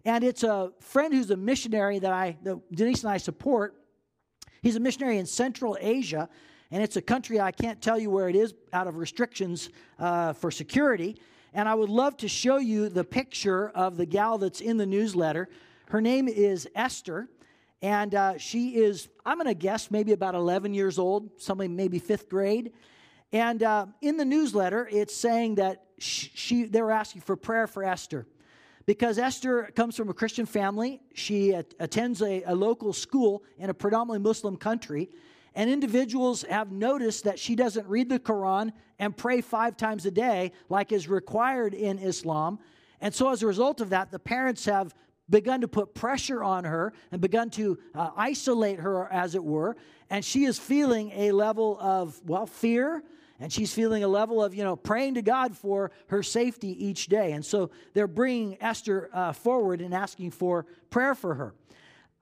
And 0.04 0.24
it's 0.24 0.44
a 0.44 0.72
friend 0.80 1.14
who's 1.14 1.30
a 1.30 1.38
missionary 1.38 2.00
that 2.00 2.12
I, 2.12 2.38
that 2.42 2.60
Denise 2.74 3.04
and 3.04 3.12
I 3.12 3.18
support. 3.18 3.76
He's 4.64 4.76
a 4.76 4.80
missionary 4.80 5.20
in 5.20 5.28
Central 5.28 5.78
Asia 5.80 6.28
and 6.72 6.84
it's 6.84 6.96
a 6.96 7.02
country 7.02 7.40
I 7.40 7.52
can't 7.52 7.82
tell 7.82 7.98
you 7.98 8.10
where 8.10 8.30
it 8.30 8.36
is 8.36 8.54
out 8.74 8.88
of 8.88 8.98
restrictions 8.98 9.70
uh, 9.98 10.34
for 10.34 10.52
security. 10.52 11.18
And 11.54 11.68
I 11.68 11.74
would 11.74 11.90
love 11.90 12.16
to 12.18 12.28
show 12.28 12.58
you 12.58 12.90
the 12.90 13.04
picture 13.04 13.70
of 13.70 13.98
the 13.98 14.06
gal 14.06 14.38
that's 14.38 14.62
in 14.62 14.78
the 14.78 14.86
newsletter. 14.86 15.50
Her 15.88 16.00
name 16.00 16.28
is 16.28 16.68
Esther, 16.76 17.28
and 17.82 18.14
uh, 18.14 18.38
she 18.38 18.76
is, 18.76 19.10
I'm 19.26 19.38
going 19.38 19.48
to 19.48 19.56
guess, 19.56 19.90
maybe 19.90 20.12
about 20.12 20.36
11 20.36 20.74
years 20.76 21.00
old, 21.00 21.30
somebody 21.42 21.70
maybe 21.70 21.98
fifth 21.98 22.30
grade. 22.30 22.74
And 23.32 23.64
uh, 23.64 23.88
in 24.02 24.18
the 24.18 24.26
newsletter, 24.26 24.88
it's 24.92 25.16
saying 25.16 25.56
that 25.56 25.86
she, 25.98 26.32
she, 26.36 26.64
they 26.66 26.82
were 26.82 26.92
asking 26.92 27.22
for 27.22 27.36
prayer 27.36 27.66
for 27.66 27.84
Esther 27.84 28.28
because 28.86 29.18
Esther 29.20 29.72
comes 29.76 29.96
from 29.96 30.10
a 30.10 30.14
Christian 30.14 30.46
family. 30.46 31.02
She 31.14 31.52
attends 31.52 32.22
a, 32.22 32.44
a, 32.44 32.56
local 32.56 32.92
school 32.92 33.44
in 33.58 33.70
a 33.70 33.74
predominantly 33.74 34.28
Muslim 34.28 34.58
country. 34.58 35.10
And 35.56 35.70
individuals 35.70 36.44
have 36.44 36.72
noticed 36.72 37.24
that 37.24 37.40
she 37.40 37.56
doesn't 37.56 37.88
read 37.88 38.10
the 38.10 38.20
Quran 38.20 38.72
and 39.00 39.16
pray 39.16 39.42
five 39.42 39.78
times 39.78 40.06
a 40.06 40.12
day 40.12 40.52
like 40.70 40.92
is 40.92 41.08
required 41.08 41.74
in 41.74 42.00
Islam. 42.00 42.60
And 43.02 43.14
so, 43.14 43.30
as 43.30 43.44
a 43.44 43.48
result 43.48 43.82
of 43.82 43.90
that, 43.90 44.12
the 44.12 44.20
parents 44.20 44.66
have 44.66 44.94
begun 45.30 45.62
to 45.62 45.68
put 45.68 45.94
pressure 45.94 46.44
on 46.44 46.64
her 46.66 46.94
and 47.12 47.22
begun 47.22 47.50
to 47.52 47.78
uh, 47.96 48.10
isolate 48.18 48.80
her, 48.80 49.12
as 49.12 49.36
it 49.36 49.44
were. 49.44 49.78
And 50.10 50.26
she 50.26 50.46
is 50.46 50.58
feeling 50.58 51.12
a 51.12 51.32
level 51.32 51.78
of, 51.80 52.20
well, 52.26 52.46
fear. 52.46 53.04
And 53.40 53.54
she's 53.54 53.74
feeling 53.74 54.04
a 54.04 54.08
level 54.08 54.44
of, 54.44 54.54
you 54.54 54.64
know, 54.64 54.76
praying 54.76 55.14
to 55.14 55.22
God 55.22 55.56
for 55.56 55.92
her 56.08 56.22
safety 56.22 56.86
each 56.86 57.08
day. 57.08 57.32
And 57.32 57.46
so 57.46 57.70
they're 57.94 58.08
bringing 58.08 58.58
Esther 58.62 59.10
uh, 59.14 59.32
forward 59.32 59.80
and 59.82 59.94
asking 59.94 60.32
for 60.32 60.66
prayer 60.90 61.16
for 61.16 61.36
her. 61.36 61.54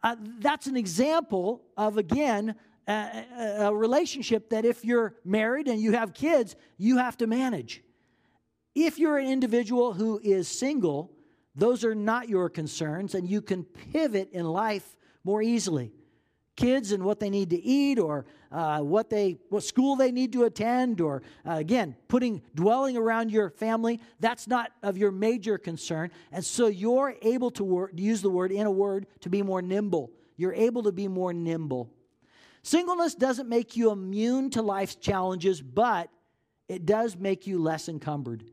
Uh, 0.04 0.16
that's 0.40 0.68
an 0.68 0.78
example 0.78 1.64
of, 1.76 1.98
again, 1.98 2.56
a, 2.88 3.66
a 3.68 3.76
relationship 3.76 4.50
that 4.50 4.66
if 4.66 4.86
you're 4.86 5.16
married 5.26 5.68
and 5.68 5.82
you 5.82 5.92
have 5.94 6.14
kids, 6.14 6.56
you 6.78 6.98
have 6.98 7.18
to 7.18 7.28
manage. 7.28 7.84
If 8.76 9.00
you're 9.00 9.18
an 9.18 9.28
individual 9.28 9.94
who 9.94 10.20
is 10.24 10.48
single, 10.48 11.12
those 11.56 11.84
are 11.84 11.96
not 11.96 12.30
your 12.30 12.50
concerns, 12.50 13.16
and 13.16 13.28
you 13.28 13.42
can 13.42 13.64
pivot 13.64 14.30
in 14.32 14.46
life 14.46 14.96
more 15.24 15.42
easily. 15.42 15.92
Kids 16.56 16.92
and 16.92 17.04
what 17.04 17.20
they 17.20 17.30
need 17.30 17.50
to 17.50 17.62
eat, 17.62 18.00
or 18.00 18.26
uh, 18.52 18.80
what 18.80 19.10
they 19.10 19.38
what 19.50 19.64
school 19.64 19.96
they 19.96 20.12
need 20.12 20.32
to 20.34 20.44
attend, 20.44 21.02
or 21.02 21.22
uh, 21.48 21.54
again 21.54 21.96
putting 22.08 22.42
dwelling 22.56 22.98
around 22.98 23.32
your 23.32 23.50
family. 23.50 24.00
That's 24.20 24.48
not 24.48 24.72
of 24.82 24.98
your 24.98 25.12
major 25.12 25.58
concern, 25.58 26.12
and 26.32 26.44
so 26.44 26.68
you're 26.68 27.16
able 27.22 27.52
to, 27.52 27.64
wor- 27.64 27.90
to 27.90 28.02
use 28.02 28.22
the 28.22 28.30
word 28.30 28.52
in 28.52 28.66
a 28.66 28.72
word 28.72 29.08
to 29.22 29.30
be 29.30 29.42
more 29.42 29.62
nimble. 29.62 30.12
You're 30.36 30.54
able 30.54 30.84
to 30.84 30.92
be 30.92 31.08
more 31.08 31.34
nimble. 31.34 31.92
Singleness 32.68 33.16
doesn't 33.16 33.48
make 33.48 33.78
you 33.78 33.92
immune 33.92 34.50
to 34.50 34.62
life's 34.62 34.96
challenges, 34.96 35.62
but 35.62 36.10
it 36.68 36.86
does 36.86 37.16
make 37.16 37.48
you 37.48 37.62
less 37.62 37.88
encumbered. 37.88 38.44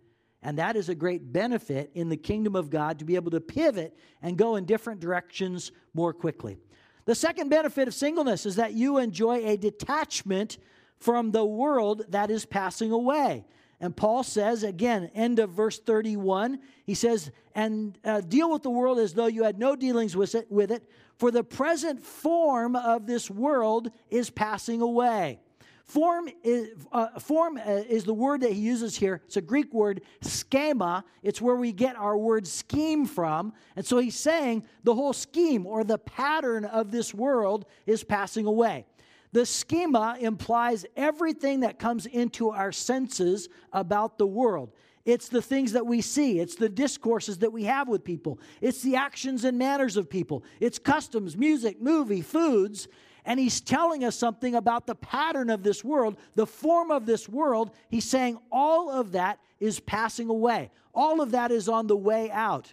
And 0.41 0.57
that 0.57 0.77
is 0.77 0.89
a 0.89 0.95
great 0.95 1.33
benefit 1.33 1.91
in 1.95 2.09
the 2.09 2.17
kingdom 2.17 2.55
of 2.55 2.71
God 2.71 3.01
to 3.01 3.05
be 3.05 3.17
able 3.17 3.33
to 3.33 3.41
pivot 3.41 3.99
and 4.23 4.39
go 4.39 4.55
in 4.55 4.67
different 4.67 5.01
directions 5.01 5.73
more 5.95 6.13
quickly. 6.13 6.59
The 7.07 7.17
second 7.17 7.49
benefit 7.49 7.89
of 7.89 7.95
singleness 7.95 8.47
is 8.47 8.55
that 8.55 8.75
you 8.75 8.99
enjoy 8.99 9.45
a 9.45 9.57
detachment 9.57 10.59
from 11.01 11.33
the 11.33 11.45
world 11.45 12.05
that 12.11 12.31
is 12.31 12.47
passing 12.47 12.93
away. 12.93 13.45
And 13.81 13.97
Paul 13.97 14.23
says, 14.23 14.63
again, 14.63 15.11
end 15.17 15.41
of 15.41 15.51
verse 15.51 15.81
31, 15.81 16.61
he 16.85 16.95
says, 16.95 17.33
and 17.53 17.99
uh, 18.05 18.21
deal 18.21 18.53
with 18.53 18.63
the 18.63 18.71
world 18.71 19.01
as 19.01 19.13
though 19.13 19.27
you 19.27 19.43
had 19.43 19.59
no 19.59 19.75
dealings 19.75 20.17
with 20.17 20.37
it, 20.37 20.49
with 20.53 20.71
it, 20.71 20.89
For 21.19 21.31
the 21.31 21.45
present 21.45 22.05
form 22.05 22.77
of 22.77 23.07
this 23.07 23.31
world 23.31 23.91
is 24.11 24.31
passing 24.31 24.81
away. 24.81 25.41
Form 25.85 26.29
is, 26.43 26.71
uh, 26.93 27.19
form 27.21 27.59
uh, 27.59 27.83
is 27.89 28.05
the 28.05 28.15
word 28.15 28.41
that 28.41 28.53
he 28.53 28.61
uses 28.61 28.97
here. 28.97 29.21
It's 29.27 29.37
a 29.37 29.43
Greek 29.43 29.73
word, 29.73 30.01
schema. 30.23 31.05
It's 31.23 31.43
where 31.43 31.57
we 31.57 31.73
get 31.73 31.95
our 31.97 32.17
word 32.17 32.47
scheme 32.47 33.05
from. 33.05 33.53
And 33.77 33.85
so 33.85 33.99
he's 33.99 34.17
saying 34.17 34.65
the 34.83 34.95
whole 34.95 35.13
scheme 35.13 35.67
or 35.67 35.85
the 35.85 35.99
pattern 35.99 36.65
of 36.65 36.91
this 36.91 37.13
world 37.13 37.67
is 37.87 38.03
passing 38.03 38.47
away. 38.47 38.87
The 39.33 39.45
schema 39.45 40.17
implies 40.21 40.87
everything 40.97 41.61
that 41.61 41.79
comes 41.79 42.07
into 42.07 42.51
our 42.51 42.73
senses 42.73 43.49
about 43.73 44.17
the 44.17 44.27
world. 44.27 44.73
It's 45.05 45.29
the 45.29 45.43
things 45.43 45.73
that 45.73 45.87
we 45.87 46.01
see. 46.01 46.41
It's 46.41 46.55
the 46.55 46.69
discourses 46.69 47.39
that 47.39 47.53
we 47.53 47.65
have 47.65 47.89
with 47.89 48.05
people. 48.05 48.41
It's 48.61 48.81
the 48.81 48.97
actions 48.97 49.45
and 49.45 49.59
manners 49.59 49.97
of 49.97 50.09
people. 50.09 50.45
It's 50.61 50.79
customs, 50.79 51.37
music, 51.37 51.81
movie, 51.81 52.23
foods. 52.23 52.89
And 53.27 53.39
he's 53.39 53.61
telling 53.61 54.05
us 54.05 54.17
something 54.17 54.55
about 54.55 54.87
the 54.87 54.95
pattern 54.95 55.51
of 55.51 55.63
this 55.63 55.85
world, 55.85 56.19
the 56.35 56.47
form 56.47 56.91
of 56.91 57.07
this 57.07 57.29
world. 57.29 57.71
He's 57.89 58.05
saying 58.05 58.39
all 58.51 58.91
of 58.91 59.13
that 59.13 59.41
is 59.61 59.81
passing 59.81 60.29
away, 60.29 60.71
all 60.95 61.21
of 61.21 61.31
that 61.33 61.51
is 61.51 61.69
on 61.69 61.87
the 61.87 61.97
way 61.97 62.31
out. 62.31 62.73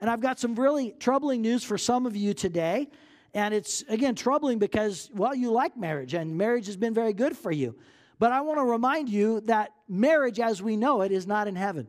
And 0.00 0.10
I've 0.10 0.20
got 0.20 0.38
some 0.38 0.54
really 0.54 0.94
troubling 0.98 1.40
news 1.40 1.64
for 1.64 1.78
some 1.78 2.04
of 2.06 2.14
you 2.14 2.34
today. 2.34 2.88
And 3.32 3.52
it's, 3.52 3.82
again, 3.88 4.14
troubling 4.14 4.58
because, 4.58 5.10
well, 5.14 5.34
you 5.34 5.50
like 5.50 5.76
marriage 5.76 6.14
and 6.14 6.36
marriage 6.36 6.66
has 6.66 6.76
been 6.76 6.94
very 6.94 7.12
good 7.12 7.36
for 7.36 7.50
you. 7.50 7.74
But 8.18 8.32
I 8.32 8.40
want 8.40 8.58
to 8.58 8.64
remind 8.64 9.08
you 9.08 9.40
that 9.42 9.72
marriage 9.88 10.40
as 10.40 10.62
we 10.62 10.76
know 10.76 11.02
it 11.02 11.12
is 11.12 11.26
not 11.26 11.48
in 11.48 11.56
heaven. 11.56 11.88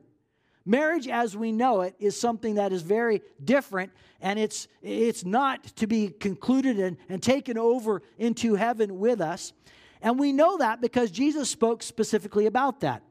Marriage 0.65 1.07
as 1.07 1.37
we 1.37 1.53
know 1.53 1.81
it 1.81 1.95
is 1.97 2.19
something 2.19 2.55
that 2.55 2.73
is 2.73 2.81
very 2.81 3.21
different, 3.41 3.93
and 4.19 4.37
it's, 4.37 4.67
it's 4.81 5.23
not 5.23 5.63
to 5.77 5.87
be 5.87 6.09
concluded 6.09 6.77
and, 6.77 6.97
and 7.07 7.23
taken 7.23 7.57
over 7.57 8.01
into 8.17 8.55
heaven 8.55 8.99
with 8.99 9.21
us. 9.21 9.53
And 10.01 10.19
we 10.19 10.33
know 10.33 10.57
that 10.57 10.81
because 10.81 11.09
Jesus 11.09 11.49
spoke 11.49 11.81
specifically 11.81 12.45
about 12.45 12.81
that. 12.81 13.01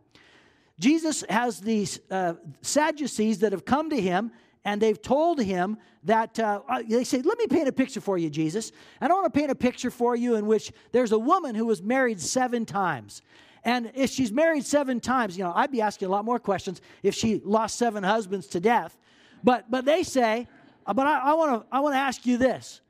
Jesus 0.79 1.25
has 1.31 1.59
these 1.61 1.99
uh, 2.11 2.35
Sadducees 2.61 3.39
that 3.39 3.53
have 3.53 3.65
come 3.65 3.89
to 3.89 4.01
him 4.01 4.33
and 4.67 4.83
they've 4.83 5.01
told 5.01 5.41
him 5.41 5.79
that 6.03 6.41
uh, 6.41 6.61
uh, 6.69 6.83
they 6.87 7.05
say, 7.05 7.23
Let 7.23 7.39
me 7.39 7.47
paint 7.47 7.69
a 7.69 7.73
picture 7.73 8.01
for 8.01 8.19
you, 8.19 8.29
Jesus. 8.29 8.73
I 9.01 9.07
don't 9.07 9.23
want 9.23 9.33
to 9.33 9.39
paint 9.39 9.51
a 9.53 9.55
picture 9.55 9.93
for 9.93 10.17
you 10.17 10.35
in 10.35 10.47
which 10.47 10.73
there's 10.91 11.13
a 11.13 11.19
woman 11.19 11.55
who 11.55 11.65
was 11.65 11.83
married 11.83 12.21
seven 12.21 12.67
times. 12.67 13.23
And 13.63 13.93
if 13.95 14.11
she's 14.11 14.33
married 14.33 14.67
seven 14.67 14.99
times, 14.99 15.39
you 15.39 15.45
know, 15.45 15.53
I'd 15.55 15.71
be 15.71 15.81
asking 15.81 16.09
a 16.09 16.11
lot 16.11 16.25
more 16.25 16.41
questions 16.41 16.81
if 17.05 17.15
she 17.15 17.41
lost 17.45 17.79
seven 17.79 18.03
husbands 18.03 18.49
to 18.49 18.61
death. 18.61 18.99
But, 19.45 19.71
but 19.71 19.85
they 19.85 20.03
say, 20.03 20.49
uh, 20.85 20.93
but 20.93 21.07
I, 21.07 21.31
I 21.31 21.35
want 21.35 21.63
to 21.63 21.67
I 21.71 21.79
wanna 21.79 21.97
ask 21.97 22.27
you 22.27 22.37
this 22.37 22.81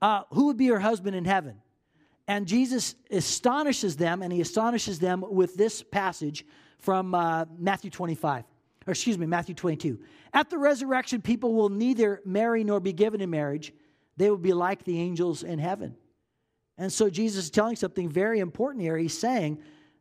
uh, 0.00 0.22
who 0.30 0.46
would 0.46 0.56
be 0.56 0.66
your 0.66 0.78
husband 0.78 1.16
in 1.16 1.24
heaven? 1.24 1.60
And 2.28 2.46
Jesus 2.46 2.94
astonishes 3.10 3.96
them, 3.96 4.22
and 4.22 4.32
he 4.32 4.40
astonishes 4.40 5.00
them 5.00 5.24
with 5.28 5.56
this 5.56 5.82
passage 5.82 6.46
from 6.78 7.12
uh, 7.12 7.46
Matthew 7.58 7.90
25, 7.90 8.44
or 8.86 8.92
excuse 8.92 9.18
me, 9.18 9.26
Matthew 9.26 9.54
22. 9.54 9.98
At 10.32 10.50
the 10.50 10.58
resurrection, 10.58 11.22
people 11.22 11.54
will 11.54 11.68
neither 11.68 12.20
marry 12.24 12.64
nor 12.64 12.80
be 12.80 12.92
given 12.92 13.20
in 13.20 13.30
marriage, 13.30 13.72
they 14.16 14.30
will 14.30 14.36
be 14.36 14.52
like 14.52 14.84
the 14.84 15.00
angels 15.00 15.42
in 15.42 15.58
heaven. 15.58 15.96
And 16.76 16.92
so 16.92 17.08
Jesus 17.08 17.44
is 17.44 17.50
telling 17.50 17.76
something 17.76 18.08
very 18.08 18.40
important 18.40 18.82
here. 18.82 18.96
He's 18.96 19.16
saying, 19.16 19.58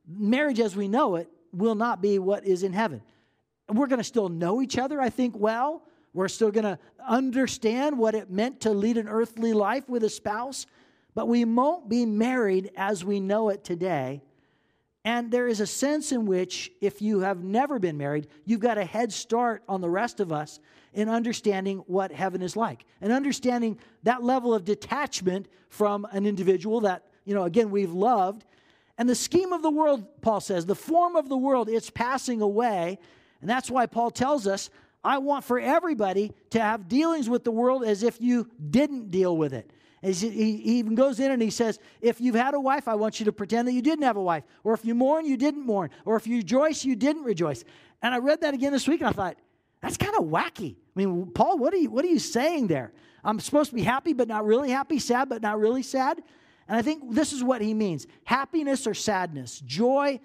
marriage 0.07 0.59
as 0.59 0.75
we 0.75 0.87
know 0.87 1.15
it 1.15 1.29
will 1.51 1.75
not 1.75 2.01
be 2.01 2.19
what 2.19 2.45
is 2.45 2.63
in 2.63 2.73
heaven. 2.73 3.01
We're 3.69 3.87
going 3.87 3.99
to 3.99 4.03
still 4.03 4.29
know 4.29 4.61
each 4.61 4.77
other, 4.77 4.99
I 4.99 5.09
think, 5.09 5.37
well. 5.37 5.83
We're 6.13 6.27
still 6.27 6.51
going 6.51 6.65
to 6.65 6.77
understand 7.07 7.97
what 7.97 8.13
it 8.13 8.29
meant 8.29 8.61
to 8.61 8.71
lead 8.71 8.97
an 8.97 9.07
earthly 9.07 9.53
life 9.53 9.87
with 9.89 10.03
a 10.03 10.09
spouse, 10.09 10.65
but 11.15 11.27
we 11.27 11.45
won't 11.45 11.89
be 11.89 12.05
married 12.05 12.71
as 12.75 13.03
we 13.03 13.19
know 13.19 13.49
it 13.49 13.63
today. 13.63 14.21
And 15.05 15.31
there 15.31 15.47
is 15.47 15.59
a 15.59 15.67
sense 15.67 16.11
in 16.11 16.25
which, 16.25 16.71
if 16.79 17.01
you 17.01 17.19
have 17.19 17.43
never 17.43 17.77
been 17.77 17.97
married, 17.97 18.27
you've 18.45 18.61
got 18.61 18.77
a 18.77 18.85
head 18.85 19.11
start 19.11 19.61
on 19.67 19.81
the 19.81 19.89
rest 19.89 20.19
of 20.19 20.31
us 20.31 20.59
in 20.93 21.09
understanding 21.09 21.79
what 21.87 22.11
heaven 22.11 22.41
is 22.41 22.55
like 22.55 22.85
and 23.01 23.11
understanding 23.11 23.77
that 24.03 24.23
level 24.23 24.53
of 24.53 24.63
detachment 24.63 25.47
from 25.69 26.07
an 26.11 26.25
individual 26.25 26.81
that, 26.81 27.05
you 27.25 27.33
know, 27.33 27.43
again, 27.43 27.69
we've 27.69 27.91
loved 27.91 28.45
and 28.97 29.09
the 29.09 29.15
scheme 29.15 29.53
of 29.53 29.61
the 29.61 29.71
world, 29.71 30.05
Paul 30.21 30.39
says, 30.39 30.65
the 30.65 30.75
form 30.75 31.15
of 31.15 31.29
the 31.29 31.37
world, 31.37 31.67
it's 31.69 31.89
passing 31.89 32.41
away. 32.41 32.99
And 33.41 33.49
that's 33.49 33.69
why 33.69 33.85
Paul 33.85 34.11
tells 34.11 34.47
us, 34.47 34.69
I 35.03 35.17
want 35.17 35.43
for 35.43 35.59
everybody 35.59 36.31
to 36.51 36.61
have 36.61 36.87
dealings 36.87 37.27
with 37.27 37.43
the 37.43 37.51
world 37.51 37.83
as 37.83 38.03
if 38.03 38.21
you 38.21 38.49
didn't 38.69 39.11
deal 39.11 39.35
with 39.35 39.53
it. 39.53 39.69
He 40.03 40.57
even 40.79 40.95
goes 40.95 41.19
in 41.19 41.31
and 41.31 41.41
he 41.41 41.49
says, 41.49 41.79
If 42.01 42.19
you've 42.19 42.35
had 42.35 42.53
a 42.53 42.59
wife, 42.59 42.87
I 42.87 42.95
want 42.95 43.19
you 43.19 43.25
to 43.25 43.31
pretend 43.31 43.67
that 43.67 43.71
you 43.71 43.81
didn't 43.81 44.03
have 44.03 44.17
a 44.17 44.21
wife. 44.21 44.43
Or 44.63 44.73
if 44.73 44.83
you 44.83 44.93
mourn, 44.93 45.25
you 45.25 45.37
didn't 45.37 45.65
mourn. 45.65 45.89
Or 46.05 46.17
if 46.17 46.27
you 46.27 46.37
rejoice, 46.37 46.83
you 46.83 46.95
didn't 46.95 47.23
rejoice. 47.23 47.63
And 48.01 48.13
I 48.13 48.17
read 48.17 48.41
that 48.41 48.53
again 48.53 48.73
this 48.73 48.87
week 48.87 49.01
and 49.01 49.09
I 49.09 49.13
thought, 49.13 49.37
That's 49.81 49.97
kind 49.97 50.13
of 50.17 50.25
wacky. 50.25 50.75
I 50.75 50.99
mean, 50.99 51.31
Paul, 51.31 51.57
what 51.57 51.73
are, 51.73 51.77
you, 51.77 51.89
what 51.89 52.03
are 52.03 52.09
you 52.09 52.19
saying 52.19 52.67
there? 52.67 52.91
I'm 53.23 53.39
supposed 53.39 53.69
to 53.69 53.75
be 53.75 53.83
happy, 53.83 54.11
but 54.11 54.27
not 54.27 54.45
really 54.45 54.69
happy, 54.69 54.99
sad, 54.99 55.29
but 55.29 55.41
not 55.41 55.57
really 55.57 55.83
sad. 55.83 56.21
And 56.67 56.77
I 56.77 56.81
think 56.81 57.13
this 57.13 57.31
is 57.31 57.43
what 57.43 57.61
he 57.61 57.73
means 57.73 58.07
happiness 58.25 58.85
or 58.85 58.93
sadness, 58.93 59.61
joy, 59.61 60.19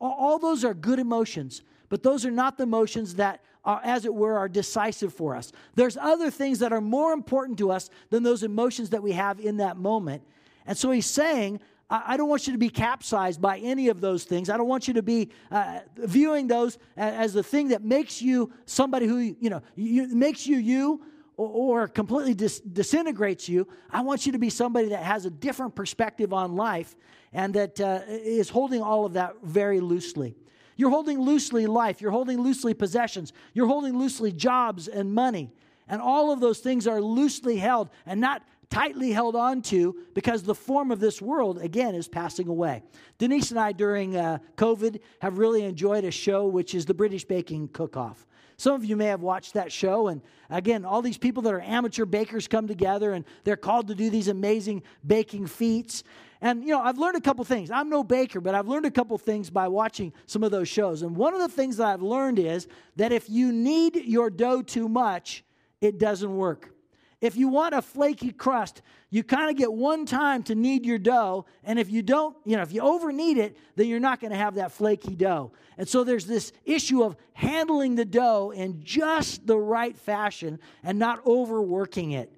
all 0.00 0.38
those 0.38 0.64
are 0.64 0.74
good 0.74 0.98
emotions, 0.98 1.62
but 1.88 2.02
those 2.02 2.24
are 2.24 2.30
not 2.30 2.56
the 2.56 2.64
emotions 2.64 3.16
that 3.16 3.40
are, 3.64 3.80
as 3.84 4.04
it 4.04 4.14
were, 4.14 4.36
are 4.36 4.48
decisive 4.48 5.12
for 5.14 5.36
us. 5.36 5.52
There's 5.74 5.96
other 5.96 6.30
things 6.30 6.58
that 6.60 6.72
are 6.72 6.80
more 6.80 7.12
important 7.12 7.58
to 7.58 7.70
us 7.70 7.90
than 8.10 8.22
those 8.22 8.42
emotions 8.42 8.90
that 8.90 9.02
we 9.02 9.12
have 9.12 9.40
in 9.40 9.58
that 9.58 9.76
moment. 9.76 10.22
And 10.66 10.76
so 10.76 10.90
he's 10.90 11.06
saying, 11.06 11.60
I 11.90 12.16
don't 12.16 12.28
want 12.28 12.46
you 12.46 12.54
to 12.54 12.58
be 12.58 12.70
capsized 12.70 13.40
by 13.40 13.58
any 13.58 13.88
of 13.88 14.00
those 14.00 14.24
things. 14.24 14.48
I 14.48 14.56
don't 14.56 14.68
want 14.68 14.88
you 14.88 14.94
to 14.94 15.02
be 15.02 15.28
uh, 15.50 15.80
viewing 15.96 16.46
those 16.46 16.78
as 16.96 17.34
the 17.34 17.42
thing 17.42 17.68
that 17.68 17.82
makes 17.82 18.22
you 18.22 18.50
somebody 18.64 19.06
who, 19.06 19.18
you 19.18 19.50
know, 19.50 19.60
you, 19.74 20.08
makes 20.08 20.46
you 20.46 20.56
you, 20.56 21.04
or, 21.36 21.88
completely 21.88 22.34
dis- 22.34 22.60
disintegrates 22.60 23.48
you. 23.48 23.66
I 23.90 24.02
want 24.02 24.26
you 24.26 24.32
to 24.32 24.38
be 24.38 24.50
somebody 24.50 24.88
that 24.88 25.02
has 25.02 25.26
a 25.26 25.30
different 25.30 25.74
perspective 25.74 26.32
on 26.32 26.56
life 26.56 26.94
and 27.32 27.54
that 27.54 27.80
uh, 27.80 28.00
is 28.08 28.48
holding 28.48 28.80
all 28.80 29.04
of 29.04 29.14
that 29.14 29.34
very 29.42 29.80
loosely. 29.80 30.36
You're 30.82 30.90
holding 30.90 31.20
loosely 31.20 31.66
life, 31.68 32.00
you're 32.00 32.10
holding 32.10 32.40
loosely 32.40 32.74
possessions, 32.74 33.32
you're 33.54 33.68
holding 33.68 33.96
loosely 33.96 34.32
jobs 34.32 34.88
and 34.88 35.14
money. 35.14 35.52
And 35.86 36.02
all 36.02 36.32
of 36.32 36.40
those 36.40 36.58
things 36.58 36.88
are 36.88 37.00
loosely 37.00 37.56
held 37.56 37.88
and 38.04 38.20
not 38.20 38.42
tightly 38.68 39.12
held 39.12 39.36
onto 39.36 39.94
because 40.12 40.42
the 40.42 40.56
form 40.56 40.90
of 40.90 40.98
this 40.98 41.22
world, 41.22 41.62
again, 41.62 41.94
is 41.94 42.08
passing 42.08 42.48
away. 42.48 42.82
Denise 43.18 43.52
and 43.52 43.60
I, 43.60 43.70
during 43.70 44.16
uh, 44.16 44.38
COVID, 44.56 44.98
have 45.20 45.38
really 45.38 45.62
enjoyed 45.62 46.02
a 46.02 46.10
show 46.10 46.48
which 46.48 46.74
is 46.74 46.84
the 46.84 46.94
British 46.94 47.24
Baking 47.26 47.68
Cook 47.68 47.96
Off. 47.96 48.26
Some 48.56 48.74
of 48.74 48.84
you 48.84 48.96
may 48.96 49.06
have 49.06 49.22
watched 49.22 49.54
that 49.54 49.70
show. 49.70 50.08
And 50.08 50.20
again, 50.50 50.84
all 50.84 51.00
these 51.00 51.18
people 51.18 51.44
that 51.44 51.54
are 51.54 51.60
amateur 51.60 52.06
bakers 52.06 52.48
come 52.48 52.66
together 52.66 53.12
and 53.12 53.24
they're 53.44 53.56
called 53.56 53.86
to 53.86 53.94
do 53.94 54.10
these 54.10 54.26
amazing 54.26 54.82
baking 55.06 55.46
feats. 55.46 56.02
And, 56.42 56.64
you 56.64 56.70
know, 56.70 56.80
I've 56.80 56.98
learned 56.98 57.16
a 57.16 57.20
couple 57.20 57.44
things. 57.44 57.70
I'm 57.70 57.88
no 57.88 58.02
baker, 58.02 58.40
but 58.40 58.52
I've 58.56 58.66
learned 58.66 58.84
a 58.84 58.90
couple 58.90 59.16
things 59.16 59.48
by 59.48 59.68
watching 59.68 60.12
some 60.26 60.42
of 60.42 60.50
those 60.50 60.68
shows. 60.68 61.02
And 61.02 61.16
one 61.16 61.34
of 61.34 61.40
the 61.40 61.48
things 61.48 61.76
that 61.76 61.86
I've 61.86 62.02
learned 62.02 62.40
is 62.40 62.66
that 62.96 63.12
if 63.12 63.30
you 63.30 63.52
knead 63.52 63.94
your 63.94 64.28
dough 64.28 64.60
too 64.60 64.88
much, 64.88 65.44
it 65.80 65.98
doesn't 65.98 66.36
work. 66.36 66.74
If 67.20 67.36
you 67.36 67.46
want 67.46 67.76
a 67.76 67.80
flaky 67.80 68.32
crust, 68.32 68.82
you 69.08 69.22
kind 69.22 69.50
of 69.50 69.56
get 69.56 69.72
one 69.72 70.04
time 70.04 70.42
to 70.44 70.56
knead 70.56 70.84
your 70.84 70.98
dough. 70.98 71.46
And 71.62 71.78
if 71.78 71.88
you 71.88 72.02
don't, 72.02 72.36
you 72.44 72.56
know, 72.56 72.62
if 72.62 72.72
you 72.72 72.80
over 72.80 73.12
knead 73.12 73.38
it, 73.38 73.56
then 73.76 73.86
you're 73.86 74.00
not 74.00 74.18
going 74.18 74.32
to 74.32 74.36
have 74.36 74.56
that 74.56 74.72
flaky 74.72 75.14
dough. 75.14 75.52
And 75.78 75.88
so 75.88 76.02
there's 76.02 76.26
this 76.26 76.52
issue 76.64 77.04
of 77.04 77.14
handling 77.34 77.94
the 77.94 78.04
dough 78.04 78.50
in 78.52 78.82
just 78.82 79.46
the 79.46 79.56
right 79.56 79.96
fashion 79.96 80.58
and 80.82 80.98
not 80.98 81.24
overworking 81.24 82.10
it. 82.10 82.32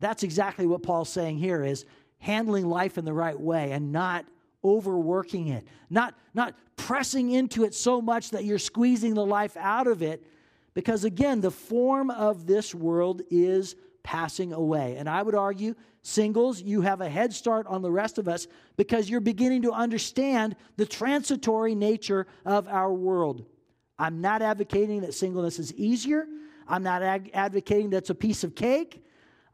That's 0.00 0.22
exactly 0.22 0.66
what 0.66 0.82
Paul's 0.82 1.10
saying 1.10 1.36
here 1.36 1.62
is 1.62 1.84
handling 2.24 2.66
life 2.66 2.96
in 2.96 3.04
the 3.04 3.12
right 3.12 3.38
way 3.38 3.72
and 3.72 3.92
not 3.92 4.24
overworking 4.64 5.48
it. 5.48 5.68
Not, 5.90 6.14
not 6.32 6.54
pressing 6.74 7.30
into 7.30 7.64
it 7.64 7.74
so 7.74 8.00
much 8.00 8.30
that 8.30 8.46
you're 8.46 8.58
squeezing 8.58 9.12
the 9.12 9.26
life 9.26 9.58
out 9.58 9.86
of 9.86 10.02
it. 10.02 10.24
Because 10.72 11.04
again, 11.04 11.42
the 11.42 11.50
form 11.50 12.08
of 12.08 12.46
this 12.46 12.74
world 12.74 13.20
is 13.30 13.76
passing 14.02 14.54
away. 14.54 14.96
And 14.96 15.06
I 15.06 15.22
would 15.22 15.34
argue, 15.34 15.74
singles, 16.00 16.62
you 16.62 16.80
have 16.80 17.02
a 17.02 17.10
head 17.10 17.34
start 17.34 17.66
on 17.66 17.82
the 17.82 17.90
rest 17.90 18.16
of 18.16 18.26
us 18.26 18.46
because 18.78 19.10
you're 19.10 19.20
beginning 19.20 19.60
to 19.62 19.72
understand 19.72 20.56
the 20.78 20.86
transitory 20.86 21.74
nature 21.74 22.26
of 22.46 22.66
our 22.68 22.92
world. 22.92 23.44
I'm 23.98 24.22
not 24.22 24.40
advocating 24.40 25.02
that 25.02 25.12
singleness 25.12 25.58
is 25.58 25.74
easier. 25.74 26.26
I'm 26.66 26.82
not 26.82 27.02
advocating 27.02 27.90
that's 27.90 28.08
a 28.08 28.14
piece 28.14 28.44
of 28.44 28.54
cake. 28.54 29.03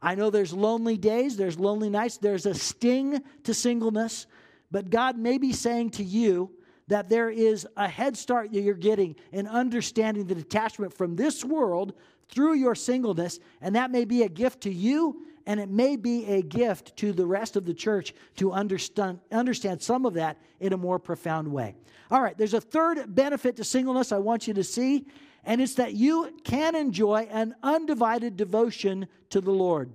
I 0.01 0.15
know 0.15 0.29
there's 0.29 0.53
lonely 0.53 0.97
days, 0.97 1.37
there's 1.37 1.59
lonely 1.59 1.89
nights, 1.89 2.17
there's 2.17 2.45
a 2.45 2.55
sting 2.55 3.21
to 3.43 3.53
singleness, 3.53 4.25
but 4.71 4.89
God 4.89 5.17
may 5.17 5.37
be 5.37 5.53
saying 5.53 5.91
to 5.91 6.03
you 6.03 6.51
that 6.87 7.07
there 7.07 7.29
is 7.29 7.67
a 7.77 7.87
head 7.87 8.17
start 8.17 8.51
that 8.51 8.61
you're 8.61 8.73
getting 8.73 9.15
in 9.31 9.47
understanding 9.47 10.25
the 10.25 10.35
detachment 10.35 10.93
from 10.93 11.15
this 11.15 11.45
world 11.45 11.93
through 12.29 12.55
your 12.55 12.75
singleness, 12.75 13.39
and 13.61 13.75
that 13.75 13.91
may 13.91 14.05
be 14.05 14.23
a 14.23 14.29
gift 14.29 14.61
to 14.61 14.73
you, 14.73 15.25
and 15.45 15.59
it 15.59 15.69
may 15.69 15.95
be 15.95 16.25
a 16.25 16.41
gift 16.41 16.95
to 16.97 17.13
the 17.13 17.25
rest 17.25 17.55
of 17.55 17.65
the 17.65 17.73
church 17.73 18.13
to 18.37 18.51
understand, 18.51 19.19
understand 19.31 19.81
some 19.81 20.05
of 20.05 20.15
that 20.15 20.37
in 20.59 20.73
a 20.73 20.77
more 20.77 20.97
profound 20.97 21.47
way. 21.47 21.75
All 22.09 22.21
right, 22.21 22.37
there's 22.37 22.53
a 22.53 22.61
third 22.61 23.13
benefit 23.13 23.55
to 23.57 23.63
singleness 23.63 24.11
I 24.11 24.17
want 24.17 24.47
you 24.47 24.53
to 24.55 24.63
see, 24.63 25.05
and 25.43 25.61
it's 25.61 25.75
that 25.75 25.93
you 25.93 26.33
can 26.43 26.75
enjoy 26.75 27.27
an 27.31 27.55
undivided 27.63 28.37
devotion 28.37 29.07
to 29.29 29.41
the 29.41 29.51
Lord. 29.51 29.93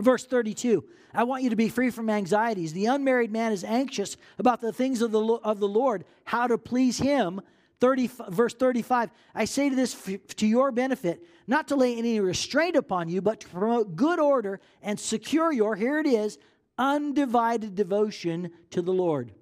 Verse 0.00 0.24
32 0.24 0.84
I 1.12 1.24
want 1.24 1.42
you 1.42 1.50
to 1.50 1.56
be 1.56 1.68
free 1.68 1.90
from 1.90 2.08
anxieties. 2.08 2.72
The 2.72 2.86
unmarried 2.86 3.32
man 3.32 3.52
is 3.52 3.64
anxious 3.64 4.16
about 4.38 4.60
the 4.60 4.72
things 4.72 5.02
of 5.02 5.10
the, 5.10 5.20
of 5.20 5.58
the 5.58 5.68
Lord, 5.68 6.04
how 6.24 6.46
to 6.46 6.56
please 6.56 6.98
him. 6.98 7.40
30, 7.80 8.10
verse 8.28 8.54
35 8.54 9.10
I 9.34 9.44
say 9.46 9.70
to 9.70 9.76
this 9.76 9.96
to 10.36 10.46
your 10.46 10.70
benefit, 10.70 11.24
not 11.46 11.68
to 11.68 11.76
lay 11.76 11.96
any 11.96 12.20
restraint 12.20 12.76
upon 12.76 13.08
you, 13.08 13.22
but 13.22 13.40
to 13.40 13.48
promote 13.48 13.96
good 13.96 14.20
order 14.20 14.60
and 14.82 15.00
secure 15.00 15.50
your, 15.50 15.74
here 15.76 15.98
it 15.98 16.06
is, 16.06 16.38
undivided 16.78 17.74
devotion 17.74 18.50
to 18.70 18.82
the 18.82 18.92
Lord. 18.92 19.32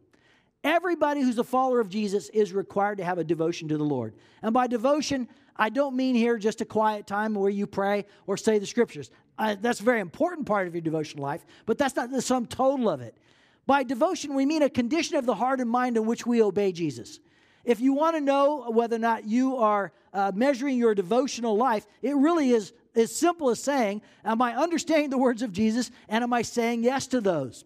Everybody 0.64 1.21
who's 1.21 1.38
a 1.38 1.44
follower 1.44 1.81
of 1.81 1.88
Jesus 1.88 2.29
is 2.31 2.53
required 2.53 2.99
to 2.99 3.05
have 3.05 3.18
a 3.18 3.25
devotion 3.25 3.68
to 3.68 3.77
the 3.77 3.85
Lord. 3.85 4.14
And 4.42 4.53
by 4.53 4.66
devotion, 4.66 5.29
I 5.57 5.71
don't 5.71 5.97
mean 5.97 6.14
here 6.14 6.37
just 6.37 6.61
a 6.61 6.64
quiet 6.64 7.07
time 7.07 7.35
where 7.35 7.51
you 7.51 7.66
pray 7.66 8.07
or 8.27 8.37
say 8.37 8.59
the 8.59 8.66
scriptures. 8.66 9.11
Uh, 9.38 9.57
that's 9.61 9.81
a 9.81 9.85
very 9.85 10.01
important 10.01 10.47
part 10.47 10.66
of 10.66 10.75
your 10.75 10.81
devotional 10.81 11.23
life, 11.23 11.44
but 11.64 11.79
that's 11.79 11.94
not 11.94 12.11
the 12.11 12.21
sum 12.21 12.47
total 12.47 12.88
of 12.88 13.01
it. 13.01 13.16
By 13.66 13.85
devotion, 13.85 14.35
we 14.35 14.47
mean 14.47 14.62
a 14.62 14.71
condition 14.71 15.16
of 15.16 15.27
the 15.27 15.35
heart 15.35 15.61
and 15.61 15.71
mind 15.71 15.97
in 15.97 16.07
which 16.07 16.27
we 16.27 16.42
obey 16.42 16.73
Jesus. 16.73 17.21
If 17.64 17.81
you 17.81 17.92
want 17.92 18.16
to 18.16 18.21
know 18.21 18.71
whether 18.71 18.97
or 18.97 19.01
not 19.01 19.25
you 19.27 19.57
are 19.59 19.92
uh, 20.12 20.33
measuring 20.35 20.79
your 20.79 20.94
devotional 20.94 21.57
life, 21.57 21.87
it 22.03 22.16
really 22.16 22.51
is 22.51 22.73
as 22.97 23.14
simple 23.14 23.51
as 23.51 23.62
saying, 23.62 24.03
Am 24.25 24.40
I 24.40 24.57
understanding 24.57 25.11
the 25.11 25.18
words 25.18 25.42
of 25.42 25.53
Jesus 25.53 25.90
and 26.09 26.25
am 26.25 26.33
I 26.33 26.42
saying 26.42 26.83
yes 26.83 27.07
to 27.09 27.21
those? 27.21 27.64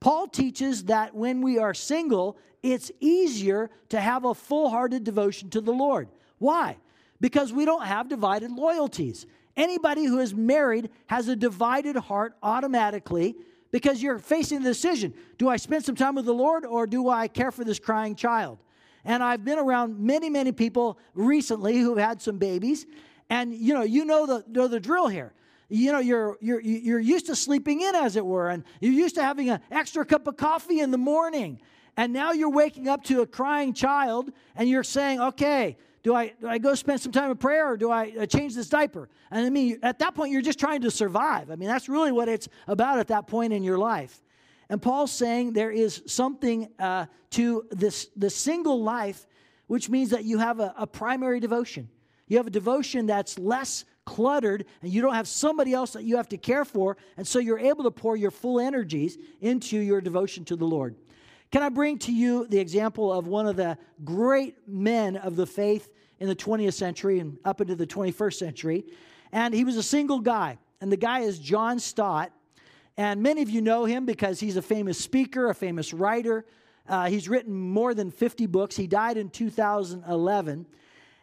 Paul 0.00 0.28
teaches 0.28 0.84
that 0.84 1.14
when 1.14 1.42
we 1.42 1.58
are 1.58 1.74
single, 1.74 2.38
it's 2.62 2.90
easier 3.00 3.70
to 3.90 4.00
have 4.00 4.24
a 4.24 4.34
full 4.34 4.70
hearted 4.70 5.04
devotion 5.04 5.50
to 5.50 5.60
the 5.60 5.72
Lord. 5.72 6.08
Why? 6.38 6.78
Because 7.20 7.52
we 7.52 7.66
don't 7.66 7.84
have 7.84 8.08
divided 8.08 8.50
loyalties. 8.50 9.26
Anybody 9.56 10.04
who 10.04 10.18
is 10.18 10.34
married 10.34 10.90
has 11.06 11.28
a 11.28 11.36
divided 11.36 11.96
heart 11.96 12.34
automatically 12.42 13.36
because 13.72 14.02
you're 14.02 14.18
facing 14.18 14.62
the 14.62 14.70
decision 14.70 15.14
do 15.38 15.48
I 15.48 15.56
spend 15.56 15.84
some 15.84 15.94
time 15.94 16.14
with 16.14 16.24
the 16.24 16.34
Lord 16.34 16.64
or 16.64 16.86
do 16.86 17.08
I 17.08 17.28
care 17.28 17.50
for 17.50 17.64
this 17.64 17.78
crying 17.78 18.14
child? 18.14 18.58
And 19.04 19.22
I've 19.22 19.44
been 19.44 19.58
around 19.58 19.98
many, 19.98 20.28
many 20.28 20.52
people 20.52 20.98
recently 21.14 21.78
who've 21.78 21.98
had 21.98 22.20
some 22.20 22.38
babies. 22.38 22.86
And 23.30 23.54
you 23.54 23.74
know, 23.74 23.82
you 23.82 24.04
know 24.04 24.26
the, 24.26 24.44
know 24.48 24.68
the 24.68 24.80
drill 24.80 25.08
here. 25.08 25.32
You 25.70 25.92
know, 25.92 26.00
you're, 26.00 26.36
you're, 26.40 26.60
you're 26.60 27.00
used 27.00 27.26
to 27.26 27.36
sleeping 27.36 27.80
in, 27.80 27.94
as 27.94 28.16
it 28.16 28.26
were, 28.26 28.50
and 28.50 28.64
you're 28.80 28.92
used 28.92 29.14
to 29.14 29.22
having 29.22 29.50
an 29.50 29.60
extra 29.70 30.04
cup 30.04 30.26
of 30.26 30.36
coffee 30.36 30.80
in 30.80 30.90
the 30.90 30.98
morning. 30.98 31.60
And 31.96 32.12
now 32.12 32.32
you're 32.32 32.50
waking 32.50 32.88
up 32.88 33.04
to 33.04 33.22
a 33.22 33.26
crying 33.26 33.72
child 33.72 34.32
and 34.56 34.68
you're 34.68 34.84
saying, 34.84 35.20
okay, 35.20 35.76
do 36.02 36.14
I, 36.14 36.32
do 36.40 36.48
I 36.48 36.58
go 36.58 36.74
spend 36.74 37.00
some 37.00 37.12
time 37.12 37.30
in 37.30 37.36
prayer 37.36 37.72
or 37.72 37.76
do 37.76 37.90
I 37.90 38.12
uh, 38.20 38.26
change 38.26 38.54
this 38.54 38.68
diaper? 38.68 39.08
And 39.30 39.44
I 39.44 39.50
mean, 39.50 39.78
at 39.82 39.98
that 39.98 40.14
point, 40.14 40.32
you're 40.32 40.42
just 40.42 40.58
trying 40.58 40.80
to 40.82 40.90
survive. 40.90 41.50
I 41.50 41.56
mean, 41.56 41.68
that's 41.68 41.88
really 41.88 42.10
what 42.10 42.28
it's 42.28 42.48
about 42.66 42.98
at 42.98 43.08
that 43.08 43.26
point 43.26 43.52
in 43.52 43.62
your 43.62 43.78
life. 43.78 44.22
And 44.70 44.80
Paul's 44.80 45.12
saying 45.12 45.52
there 45.52 45.70
is 45.70 46.02
something 46.06 46.68
uh, 46.78 47.06
to 47.30 47.66
this 47.70 48.08
the 48.16 48.30
single 48.30 48.82
life, 48.82 49.26
which 49.66 49.90
means 49.90 50.10
that 50.10 50.24
you 50.24 50.38
have 50.38 50.60
a, 50.60 50.72
a 50.78 50.86
primary 50.86 51.40
devotion. 51.40 51.88
You 52.28 52.36
have 52.36 52.46
a 52.46 52.50
devotion 52.50 53.06
that's 53.06 53.38
less 53.38 53.84
cluttered, 54.10 54.66
and 54.82 54.92
you 54.92 55.00
don't 55.00 55.14
have 55.14 55.28
somebody 55.28 55.72
else 55.72 55.92
that 55.92 56.02
you 56.02 56.16
have 56.16 56.28
to 56.28 56.36
care 56.36 56.64
for, 56.64 56.96
and 57.16 57.24
so 57.24 57.38
you're 57.38 57.60
able 57.60 57.84
to 57.84 57.92
pour 57.92 58.16
your 58.16 58.32
full 58.32 58.58
energies 58.58 59.16
into 59.40 59.78
your 59.78 60.00
devotion 60.00 60.44
to 60.44 60.56
the 60.56 60.64
Lord. 60.64 60.96
Can 61.52 61.62
I 61.62 61.68
bring 61.68 61.96
to 62.00 62.12
you 62.12 62.44
the 62.48 62.58
example 62.58 63.12
of 63.12 63.28
one 63.28 63.46
of 63.46 63.54
the 63.54 63.78
great 64.04 64.56
men 64.66 65.16
of 65.16 65.36
the 65.36 65.46
faith 65.46 65.92
in 66.18 66.26
the 66.26 66.34
20th 66.34 66.74
century 66.74 67.20
and 67.20 67.38
up 67.44 67.60
into 67.60 67.76
the 67.76 67.86
21st 67.86 68.34
century? 68.34 68.84
And 69.30 69.54
he 69.54 69.62
was 69.62 69.76
a 69.76 69.82
single 69.82 70.18
guy, 70.18 70.58
and 70.80 70.90
the 70.90 70.96
guy 70.96 71.20
is 71.20 71.38
John 71.38 71.78
Stott. 71.78 72.32
And 72.96 73.22
many 73.22 73.42
of 73.42 73.48
you 73.48 73.62
know 73.62 73.84
him 73.84 74.06
because 74.06 74.40
he's 74.40 74.56
a 74.56 74.62
famous 74.62 74.98
speaker, 74.98 75.50
a 75.50 75.54
famous 75.54 75.94
writer. 75.94 76.44
Uh, 76.88 77.06
he's 77.06 77.28
written 77.28 77.54
more 77.54 77.94
than 77.94 78.10
50 78.10 78.46
books. 78.46 78.74
He 78.74 78.88
died 78.88 79.16
in 79.16 79.30
2011. 79.30 80.66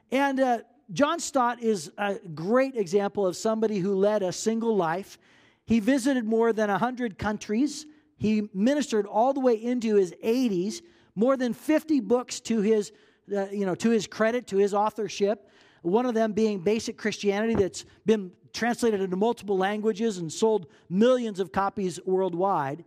And 0.09 0.39
uh, 0.39 0.59
John 0.91 1.19
Stott 1.19 1.61
is 1.61 1.91
a 1.97 2.15
great 2.33 2.75
example 2.75 3.27
of 3.27 3.35
somebody 3.35 3.79
who 3.79 3.95
led 3.95 4.23
a 4.23 4.31
single 4.31 4.75
life. 4.75 5.17
He 5.65 5.79
visited 5.79 6.25
more 6.25 6.53
than 6.53 6.69
100 6.69 7.17
countries. 7.17 7.85
He 8.17 8.49
ministered 8.53 9.05
all 9.05 9.33
the 9.33 9.41
way 9.41 9.61
into 9.61 9.95
his 9.95 10.13
80s, 10.23 10.81
more 11.13 11.35
than 11.35 11.53
50 11.53 11.99
books 12.01 12.39
to 12.41 12.61
his, 12.61 12.93
uh, 13.35 13.47
you 13.49 13.65
know, 13.65 13.75
to 13.75 13.89
his 13.89 14.07
credit, 14.07 14.47
to 14.47 14.57
his 14.57 14.73
authorship. 14.73 15.49
One 15.81 16.05
of 16.05 16.13
them 16.13 16.31
being 16.31 16.59
Basic 16.59 16.97
Christianity, 16.97 17.55
that's 17.55 17.85
been 18.05 18.31
translated 18.53 19.01
into 19.01 19.17
multiple 19.17 19.57
languages 19.57 20.17
and 20.17 20.31
sold 20.31 20.67
millions 20.89 21.39
of 21.39 21.51
copies 21.51 21.99
worldwide. 22.05 22.85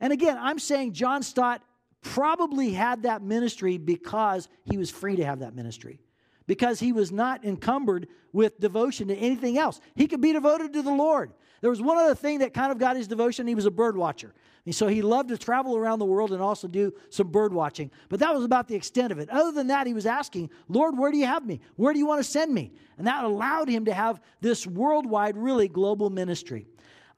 And 0.00 0.12
again, 0.12 0.38
I'm 0.40 0.58
saying 0.58 0.92
John 0.92 1.22
Stott 1.22 1.62
probably 2.00 2.72
had 2.72 3.02
that 3.04 3.22
ministry 3.22 3.78
because 3.78 4.48
he 4.64 4.76
was 4.76 4.90
free 4.90 5.16
to 5.16 5.24
have 5.24 5.40
that 5.40 5.54
ministry, 5.54 6.00
because 6.46 6.80
he 6.80 6.92
was 6.92 7.10
not 7.10 7.44
encumbered 7.44 8.08
with 8.32 8.58
devotion 8.60 9.08
to 9.08 9.16
anything 9.16 9.58
else. 9.58 9.80
He 9.94 10.06
could 10.06 10.20
be 10.20 10.32
devoted 10.32 10.72
to 10.72 10.82
the 10.82 10.92
Lord. 10.92 11.32
There 11.60 11.70
was 11.70 11.80
one 11.80 11.96
other 11.96 12.14
thing 12.14 12.40
that 12.40 12.52
kind 12.52 12.70
of 12.70 12.78
got 12.78 12.96
his 12.96 13.08
devotion. 13.08 13.46
He 13.46 13.54
was 13.54 13.64
a 13.64 13.70
bird 13.70 13.96
watcher. 13.96 14.34
And 14.66 14.74
so 14.74 14.86
he 14.86 15.02
loved 15.02 15.28
to 15.28 15.38
travel 15.38 15.76
around 15.76 15.98
the 15.98 16.04
world 16.04 16.32
and 16.32 16.42
also 16.42 16.68
do 16.68 16.92
some 17.10 17.28
bird 17.28 17.52
watching. 17.52 17.90
But 18.08 18.20
that 18.20 18.34
was 18.34 18.44
about 18.44 18.66
the 18.66 18.74
extent 18.74 19.12
of 19.12 19.18
it. 19.18 19.30
Other 19.30 19.52
than 19.52 19.66
that, 19.68 19.86
he 19.86 19.94
was 19.94 20.06
asking, 20.06 20.50
Lord, 20.68 20.98
where 20.98 21.10
do 21.10 21.18
you 21.18 21.26
have 21.26 21.46
me? 21.46 21.60
Where 21.76 21.92
do 21.92 21.98
you 21.98 22.06
want 22.06 22.24
to 22.24 22.30
send 22.30 22.52
me? 22.52 22.72
And 22.98 23.06
that 23.06 23.24
allowed 23.24 23.68
him 23.68 23.84
to 23.86 23.94
have 23.94 24.20
this 24.40 24.66
worldwide, 24.66 25.36
really 25.36 25.68
global 25.68 26.10
ministry. 26.10 26.66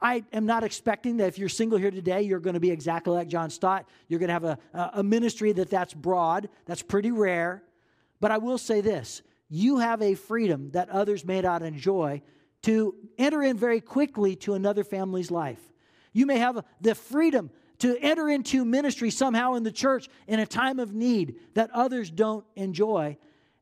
I 0.01 0.25
am 0.33 0.45
not 0.45 0.63
expecting 0.63 1.17
that 1.19 1.29
if 1.29 1.39
you're 1.39 1.49
single 1.49 1.79
here 1.79 1.91
today, 1.91 2.23
you're 2.23 2.41
going 2.41 2.55
to 2.55 2.61
be 2.61 2.71
exactly 2.71 3.15
like 3.15 3.29
John 3.29 3.49
Stott. 3.49 3.89
You're 4.09 4.21
going 4.21 4.29
to 4.29 4.33
have 4.35 4.45
a, 4.45 4.59
a 4.95 5.03
ministry 5.03 5.53
that 5.53 5.71
that's 5.71 5.95
broad. 5.95 6.49
That's 6.67 6.83
pretty 6.83 7.13
rare. 7.13 7.63
But 8.21 8.31
I 8.31 8.39
will 8.39 8.59
say 8.59 8.81
this 8.81 9.23
you 9.49 9.79
have 9.79 10.03
a 10.03 10.15
freedom 10.15 10.71
that 10.73 10.89
others 10.91 11.25
may 11.25 11.41
not 11.41 11.63
enjoy 11.63 12.23
to 12.63 12.95
enter 13.19 13.43
in 13.43 13.57
very 13.57 13.81
quickly 13.81 14.35
to 14.37 14.55
another 14.55 14.83
family's 14.83 15.31
life. 15.31 15.61
You 16.13 16.27
may 16.27 16.39
have 16.39 16.65
the 16.81 16.95
freedom 16.95 17.51
to 17.79 17.97
enter 18.01 18.29
into 18.29 18.65
ministry 18.65 19.11
somehow 19.11 19.55
in 19.55 19.63
the 19.63 19.71
church 19.71 20.09
in 20.27 20.41
a 20.41 20.47
time 20.47 20.79
of 20.79 20.95
need 20.95 21.37
that 21.55 21.71
others 21.73 22.11
don't 22.11 22.45
enjoy. 22.57 23.17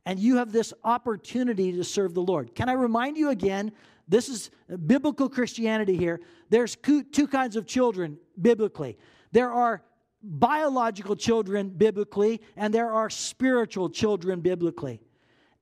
And 0.06 0.18
you 0.18 0.36
have 0.36 0.52
this 0.52 0.72
opportunity 0.84 1.72
to 1.72 1.84
serve 1.84 2.14
the 2.14 2.22
Lord. 2.22 2.54
Can 2.54 2.68
I 2.68 2.74
remind 2.74 3.16
you 3.16 3.30
again? 3.30 3.72
This 4.06 4.28
is 4.28 4.50
biblical 4.86 5.28
Christianity 5.28 5.96
here. 5.96 6.20
There's 6.50 6.76
two 6.76 7.26
kinds 7.26 7.56
of 7.56 7.66
children 7.66 8.18
biblically. 8.40 8.98
There 9.32 9.50
are 9.50 9.82
biological 10.24 11.16
children 11.16 11.68
biblically, 11.68 12.40
and 12.56 12.72
there 12.72 12.90
are 12.90 13.10
spiritual 13.10 13.90
children 13.90 14.40
biblically. 14.40 15.00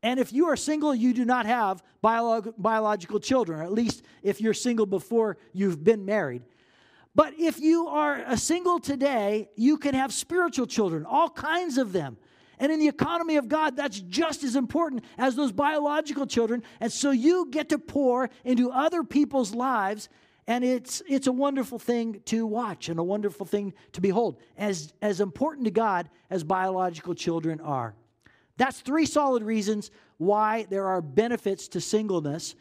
And 0.02 0.18
if 0.18 0.32
you 0.32 0.46
are 0.46 0.56
single, 0.56 0.94
you 0.94 1.12
do 1.12 1.24
not 1.24 1.46
have 1.46 1.82
biolog- 2.02 2.54
biological 2.58 3.20
children, 3.20 3.60
or 3.60 3.62
at 3.62 3.72
least 3.72 4.02
if 4.22 4.40
you're 4.40 4.54
single 4.54 4.86
before 4.86 5.36
you've 5.52 5.82
been 5.82 6.04
married. 6.04 6.42
But 7.14 7.34
if 7.38 7.60
you 7.60 7.88
are 7.88 8.22
a 8.26 8.36
single 8.36 8.78
today, 8.78 9.50
you 9.54 9.76
can 9.76 9.94
have 9.94 10.12
spiritual 10.12 10.66
children, 10.66 11.04
all 11.04 11.28
kinds 11.28 11.78
of 11.78 11.92
them. 11.92 12.16
And 12.58 12.70
in 12.72 12.78
the 12.78 12.88
economy 12.88 13.36
of 13.36 13.48
God, 13.48 13.76
that's 13.76 14.00
just 14.00 14.44
as 14.44 14.56
important 14.56 15.04
as 15.18 15.34
those 15.34 15.52
biological 15.52 16.26
children. 16.26 16.62
And 16.80 16.92
so 16.92 17.10
you 17.10 17.48
get 17.50 17.68
to 17.70 17.78
pour 17.78 18.30
into 18.44 18.70
other 18.70 19.02
people's 19.02 19.54
lives. 19.54 20.08
And 20.46 20.64
it's, 20.64 21.02
it's 21.08 21.28
a 21.28 21.32
wonderful 21.32 21.78
thing 21.78 22.20
to 22.26 22.44
watch 22.46 22.88
and 22.88 22.98
a 22.98 23.04
wonderful 23.04 23.46
thing 23.46 23.74
to 23.92 24.00
behold, 24.00 24.38
as, 24.56 24.92
as 25.00 25.20
important 25.20 25.66
to 25.66 25.70
God 25.70 26.10
as 26.30 26.42
biological 26.42 27.14
children 27.14 27.60
are. 27.60 27.94
That's 28.56 28.80
three 28.80 29.06
solid 29.06 29.42
reasons 29.44 29.90
why 30.18 30.66
there 30.68 30.86
are 30.86 31.00
benefits 31.00 31.68
to 31.68 31.80
singleness. 31.80 32.54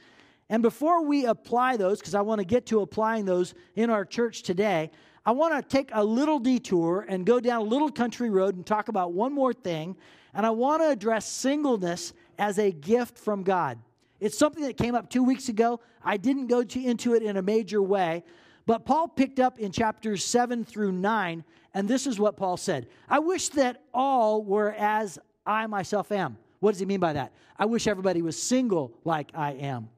And 0.50 0.62
before 0.62 1.06
we 1.06 1.26
apply 1.26 1.78
those, 1.78 2.00
because 2.00 2.16
I 2.16 2.22
want 2.22 2.40
to 2.40 2.46
get 2.46 2.66
to 2.68 2.82
applying 2.82 3.26
those 3.26 3.54
in 3.76 3.90
our 3.90 4.06
church 4.06 4.44
today, 4.44 4.92
I 5.26 5.32
want 5.32 5.54
to 5.54 5.78
take 5.78 5.90
a 5.94 6.04
little 6.04 6.40
detour 6.40 7.06
and 7.08 7.26
go 7.26 7.40
down 7.40 7.62
a 7.62 7.66
little 7.66 7.92
country 7.92 8.30
road 8.30 8.56
and 8.56 8.66
talk 8.66 8.90
about 8.90 9.14
one 9.14 9.34
more 9.34 9.54
thing. 9.54 9.96
And 10.34 10.46
I 10.46 10.50
want 10.50 10.82
to 10.82 10.90
address 10.90 11.32
singleness 11.32 12.14
as 12.38 12.58
a 12.58 12.72
gift 12.72 13.18
from 13.18 13.44
God. 13.44 13.80
It's 14.22 14.38
something 14.38 14.64
that 14.64 14.78
came 14.78 14.94
up 14.94 15.10
two 15.10 15.24
weeks 15.24 15.50
ago. 15.50 15.82
I 16.04 16.16
didn't 16.16 16.48
go 16.48 16.64
to, 16.64 16.80
into 16.80 17.16
it 17.16 17.24
in 17.24 17.38
a 17.38 17.42
major 17.42 17.82
way, 17.82 18.24
but 18.68 18.86
Paul 18.86 19.08
picked 19.08 19.40
up 19.40 19.60
in 19.60 19.72
chapters 19.72 20.24
7 20.24 20.64
through 20.64 20.92
9, 20.94 21.44
and 21.74 21.88
this 21.88 22.06
is 22.06 22.20
what 22.20 22.38
Paul 22.38 22.56
said 22.56 22.88
I 23.10 23.20
wish 23.20 23.50
that 23.50 23.82
all 23.94 24.44
were 24.44 24.74
as 24.78 25.20
I 25.46 25.66
myself 25.66 26.12
am. 26.12 26.38
What 26.60 26.72
does 26.72 26.80
he 26.80 26.86
mean 26.86 27.00
by 27.00 27.14
that? 27.14 27.34
I 27.58 27.66
wish 27.66 27.88
everybody 27.88 28.22
was 28.22 28.42
single 28.42 28.94
like 29.04 29.32
I 29.34 29.54
am. 29.54 29.90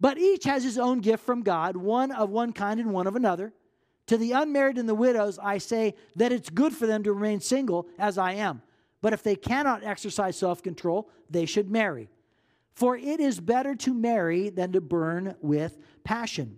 But 0.00 0.18
each 0.18 0.42
has 0.44 0.64
his 0.64 0.78
own 0.78 0.98
gift 0.98 1.24
from 1.24 1.42
God, 1.42 1.76
one 1.76 2.10
of 2.10 2.30
one 2.30 2.52
kind 2.52 2.80
and 2.80 2.92
one 2.92 3.06
of 3.06 3.14
another. 3.14 3.52
To 4.08 4.16
the 4.16 4.32
unmarried 4.32 4.78
and 4.78 4.88
the 4.88 4.96
widows, 4.96 5.38
I 5.40 5.58
say 5.58 5.94
that 6.16 6.32
it's 6.32 6.50
good 6.50 6.74
for 6.74 6.88
them 6.88 7.04
to 7.04 7.12
remain 7.12 7.38
single, 7.38 7.86
as 8.00 8.18
I 8.18 8.32
am. 8.32 8.62
But 9.00 9.12
if 9.12 9.22
they 9.22 9.36
cannot 9.36 9.84
exercise 9.84 10.36
self 10.36 10.64
control, 10.64 11.08
they 11.30 11.46
should 11.46 11.70
marry. 11.70 12.08
For 12.74 12.96
it 12.96 13.20
is 13.20 13.40
better 13.40 13.74
to 13.76 13.94
marry 13.94 14.48
than 14.48 14.72
to 14.72 14.80
burn 14.80 15.36
with 15.40 15.78
passion. 16.04 16.56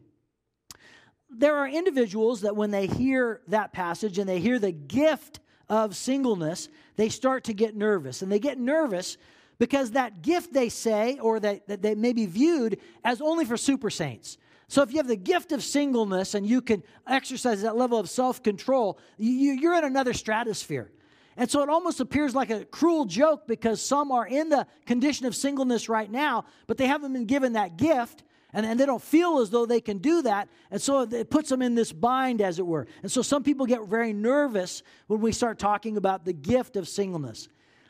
There 1.28 1.56
are 1.56 1.68
individuals 1.68 2.42
that 2.42 2.54
when 2.54 2.70
they 2.70 2.86
hear 2.86 3.40
that 3.48 3.72
passage 3.72 4.18
and 4.18 4.28
they 4.28 4.38
hear 4.38 4.58
the 4.58 4.72
gift 4.72 5.40
of 5.68 5.96
singleness, 5.96 6.68
they 6.96 7.08
start 7.08 7.44
to 7.44 7.52
get 7.52 7.74
nervous. 7.74 8.22
And 8.22 8.30
they 8.30 8.38
get 8.38 8.58
nervous 8.58 9.16
because 9.58 9.92
that 9.92 10.22
gift 10.22 10.52
they 10.52 10.68
say, 10.68 11.18
or 11.18 11.40
that, 11.40 11.66
that 11.68 11.82
they 11.82 11.94
may 11.94 12.12
be 12.12 12.26
viewed 12.26 12.78
as 13.04 13.20
only 13.20 13.44
for 13.44 13.56
super 13.56 13.90
saints. 13.90 14.38
So 14.68 14.82
if 14.82 14.92
you 14.92 14.98
have 14.98 15.08
the 15.08 15.16
gift 15.16 15.52
of 15.52 15.62
singleness 15.62 16.34
and 16.34 16.46
you 16.46 16.60
can 16.62 16.82
exercise 17.06 17.62
that 17.62 17.76
level 17.76 17.98
of 17.98 18.08
self 18.08 18.42
control, 18.42 18.98
you, 19.18 19.70
are 19.70 19.78
in 19.78 19.84
another 19.84 20.12
stratosphere. 20.12 20.90
And 21.36 21.50
so 21.50 21.62
it 21.62 21.68
almost 21.68 22.00
appears 22.00 22.34
like 22.34 22.50
a 22.50 22.64
cruel 22.64 23.04
joke 23.04 23.46
because 23.46 23.82
some 23.82 24.12
are 24.12 24.26
in 24.26 24.48
the 24.48 24.66
condition 24.86 25.26
of 25.26 25.34
singleness 25.34 25.88
right 25.88 26.10
now, 26.10 26.44
but 26.66 26.76
they 26.76 26.86
haven't 26.86 27.12
been 27.12 27.26
given 27.26 27.54
that 27.54 27.76
gift. 27.76 28.22
And, 28.52 28.64
and 28.64 28.78
they 28.78 28.86
don't 28.86 29.02
feel 29.02 29.40
as 29.40 29.50
though 29.50 29.66
they 29.66 29.80
can 29.80 29.98
do 29.98 30.22
that. 30.22 30.48
And 30.70 30.80
so 30.80 31.00
it 31.00 31.28
puts 31.28 31.48
them 31.48 31.60
in 31.60 31.74
this 31.74 31.92
bind, 31.92 32.40
as 32.40 32.60
it 32.60 32.66
were. 32.66 32.86
And 33.02 33.10
so 33.10 33.20
some 33.20 33.42
people 33.42 33.66
get 33.66 33.84
very 33.88 34.12
nervous 34.12 34.84
when 35.08 35.20
we 35.20 35.32
start 35.32 35.58
talking 35.58 35.96
about 35.96 36.24
the 36.24 36.32
gift 36.32 36.76
of 36.76 36.88
singleness. 36.88 37.48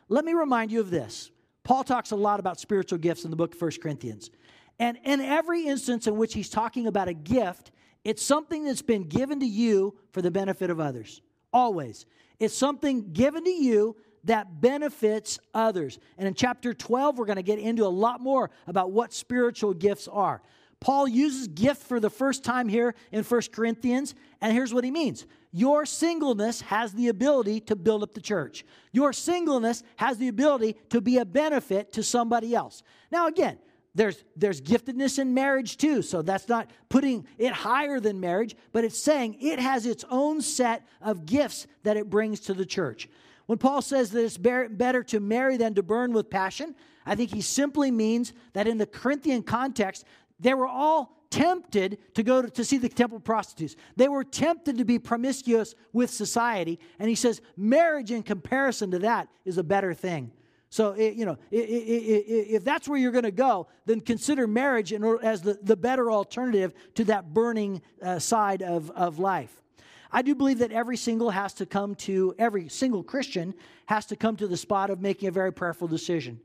Let 0.09 0.25
me 0.25 0.33
remind 0.33 0.73
you 0.73 0.81
of 0.81 0.91
this 0.91 1.31
Paul 1.65 1.85
talks 1.85 2.11
a 2.13 2.17
lot 2.17 2.41
about 2.41 2.61
spiritual 2.61 2.99
gifts 2.99 3.25
in 3.25 3.31
the 3.31 3.37
book 3.37 3.55
of 3.55 3.61
1 3.61 3.73
Corinthians. 3.83 4.31
And 4.79 4.99
in 5.05 5.21
every 5.21 5.67
instance 5.67 6.07
in 6.07 6.17
which 6.17 6.35
he's 6.35 6.51
talking 6.51 6.87
about 6.87 7.09
a 7.09 7.15
gift, 7.15 7.71
it's 8.03 8.23
something 8.23 8.65
that's 8.65 8.83
been 8.83 9.05
given 9.05 9.41
to 9.41 9.47
you 9.47 9.97
for 10.13 10.21
the 10.21 10.31
benefit 10.31 10.71
of 10.71 10.81
others. 10.81 11.23
Always. 11.55 12.05
It's 12.41 12.55
something 12.55 13.13
given 13.13 13.45
to 13.45 13.51
you 13.51 13.97
that 14.25 14.61
benefits 14.61 15.39
others. 15.55 16.01
And 16.19 16.27
in 16.27 16.35
chapter 16.35 16.75
12, 16.75 17.17
we're 17.17 17.27
going 17.27 17.37
to 17.37 17.43
get 17.43 17.61
into 17.61 17.85
a 17.85 17.89
lot 17.89 18.21
more 18.21 18.51
about 18.67 18.91
what 18.91 19.13
spiritual 19.13 19.73
gifts 19.73 20.09
are. 20.09 20.43
Paul 20.81 21.07
uses 21.07 21.47
gift 21.47 21.83
for 21.83 22.01
the 22.01 22.11
first 22.11 22.43
time 22.45 22.69
here 22.69 22.95
in 23.13 23.23
1 23.23 23.41
Corinthians, 23.53 24.15
and 24.41 24.53
here's 24.53 24.75
what 24.75 24.85
he 24.85 24.91
means 24.91 25.27
Your 25.53 25.87
singleness 25.87 26.61
has 26.63 26.93
the 26.93 27.09
ability 27.09 27.61
to 27.61 27.77
build 27.77 28.03
up 28.03 28.13
the 28.13 28.21
church, 28.21 28.65
your 28.93 29.13
singleness 29.13 29.83
has 29.97 30.19
the 30.19 30.29
ability 30.29 30.77
to 30.91 31.01
be 31.01 31.19
a 31.19 31.25
benefit 31.25 31.93
to 31.93 32.03
somebody 32.03 32.55
else. 32.55 32.83
Now, 33.11 33.29
again, 33.29 33.59
there's, 33.95 34.25
there's 34.37 34.61
giftedness 34.61 35.19
in 35.19 35.35
marriage 35.35 35.77
too, 35.77 36.03
so 36.03 36.21
that's 36.21 36.49
not 36.49 36.69
putting 36.89 37.27
it 37.39 37.53
higher 37.53 38.01
than 38.01 38.19
marriage, 38.19 38.57
but 38.73 38.85
it's 38.85 38.99
saying 38.99 39.37
it 39.41 39.59
has 39.59 39.87
its 39.87 40.05
own 40.11 40.41
set 40.41 40.85
of 41.01 41.27
gifts 41.27 41.67
that 41.85 41.97
it 41.97 42.11
brings 42.11 42.41
to 42.41 42.55
the 42.55 42.67
church. 42.67 43.09
When 43.47 43.59
Paul 43.59 43.83
says 43.83 44.11
that 44.11 44.25
it's 44.25 44.39
better 44.39 45.03
to 45.05 45.21
marry 45.21 45.57
than 45.57 45.75
to 45.75 45.83
burn 45.83 46.13
with 46.13 46.31
passion, 46.31 46.75
I 47.07 47.15
think 47.15 47.33
he 47.33 47.41
simply 47.41 47.91
means 47.91 48.33
that 48.55 48.67
in 48.67 48.79
the 48.79 48.87
Corinthian 48.87 49.43
context, 49.43 50.05
they 50.41 50.55
were 50.55 50.67
all 50.67 51.15
tempted 51.31 51.99
to 52.15 52.23
go 52.23 52.43
to, 52.43 52.51
to, 52.51 52.65
see 52.65 52.79
the 52.79 52.89
temple 52.89 53.21
prostitutes. 53.21 53.77
They 53.97 54.09
were 54.09 54.25
tempted 54.25 54.79
to 54.79 54.85
be 54.85 54.99
promiscuous 54.99 55.75
with 55.93 56.11
society. 56.11 56.79
And 56.99 57.09
he 57.09 57.17
says, 57.17 57.41
marriage 57.57 58.13
in 58.13 58.23
comparison 58.23 58.91
to 58.93 59.01
that 59.01 59.29
is 59.45 59.59
a 59.59 59.65
better 59.65 59.95
thing. 59.95 60.31
So, 60.75 60.91
it, 60.91 61.15
you 61.15 61.25
know, 61.25 61.39
it, 61.53 61.69
it, 61.69 62.27
if 62.51 62.65
that's 62.65 62.89
where 62.89 62.99
you're 62.99 63.13
going 63.13 63.23
to 63.23 63.31
go, 63.31 63.69
then 63.87 64.01
consider 64.01 64.49
marriage 64.49 64.93
as 64.93 65.41
the, 65.41 65.57
the 65.63 65.77
better 65.77 66.11
alternative 66.11 66.75
to 66.97 67.05
that 67.05 67.33
burning 67.33 67.81
uh, 68.03 68.19
side 68.19 68.61
of, 68.61 68.91
of 68.91 69.21
life. 69.21 69.63
I 70.11 70.23
do 70.23 70.35
believe 70.35 70.59
that 70.59 70.73
every 70.73 70.97
single 70.97 71.31
has 71.31 71.55
to 71.55 71.65
come 71.65 71.95
to, 72.07 72.35
every 72.41 72.69
single 72.69 73.05
Christian 73.05 73.55
has 73.87 74.07
to 74.07 74.17
come 74.17 74.35
to 74.39 74.49
the 74.49 74.57
spot 74.57 74.91
of 74.91 75.01
making 75.01 75.29
a 75.29 75.31
very 75.31 75.53
prayerful 75.53 75.87
decision. 75.87 76.41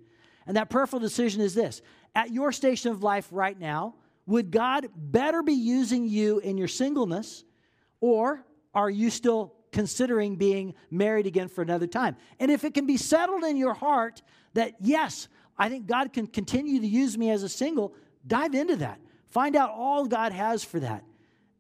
And 0.46 0.56
that 0.58 0.70
prayerful 0.70 1.00
decision 1.00 1.42
is 1.42 1.56
this 1.56 1.82
At 2.14 2.32
your 2.32 2.52
station 2.52 2.92
of 2.92 3.02
life 3.02 3.28
right 3.32 3.60
now, 3.60 3.96
would 4.28 4.52
God 4.52 4.90
better 4.96 5.42
be 5.42 5.54
using 5.54 6.08
you 6.08 6.38
in 6.38 6.56
your 6.56 6.68
singleness, 6.68 7.46
or 8.00 8.46
are 8.76 8.92
you 8.92 9.10
still 9.10 9.56
considering 9.72 10.36
being 10.36 10.74
married 10.90 11.26
again 11.26 11.48
for 11.48 11.62
another 11.62 11.88
time? 11.88 12.16
And 12.40 12.52
if 12.52 12.64
it 12.64 12.74
can 12.74 12.86
be 12.86 12.98
settled 12.98 13.44
in 13.44 13.58
your 13.58 13.74
heart 13.74 14.22
that, 14.54 14.76
yes, 14.80 15.28
I 15.58 15.70
think 15.70 15.88
God 15.88 16.14
can 16.14 16.28
continue 16.28 16.80
to 16.80 16.88
use 16.88 17.18
me 17.18 17.30
as 17.32 17.44
a 17.44 17.50
single, 17.50 17.94
dive 18.26 18.56
into 18.56 18.78
that. 18.78 19.00
Find 19.28 19.56
out 19.56 19.72
all 19.72 20.06
God 20.06 20.32
has 20.32 20.64
for 20.64 20.80
that. 20.80 21.04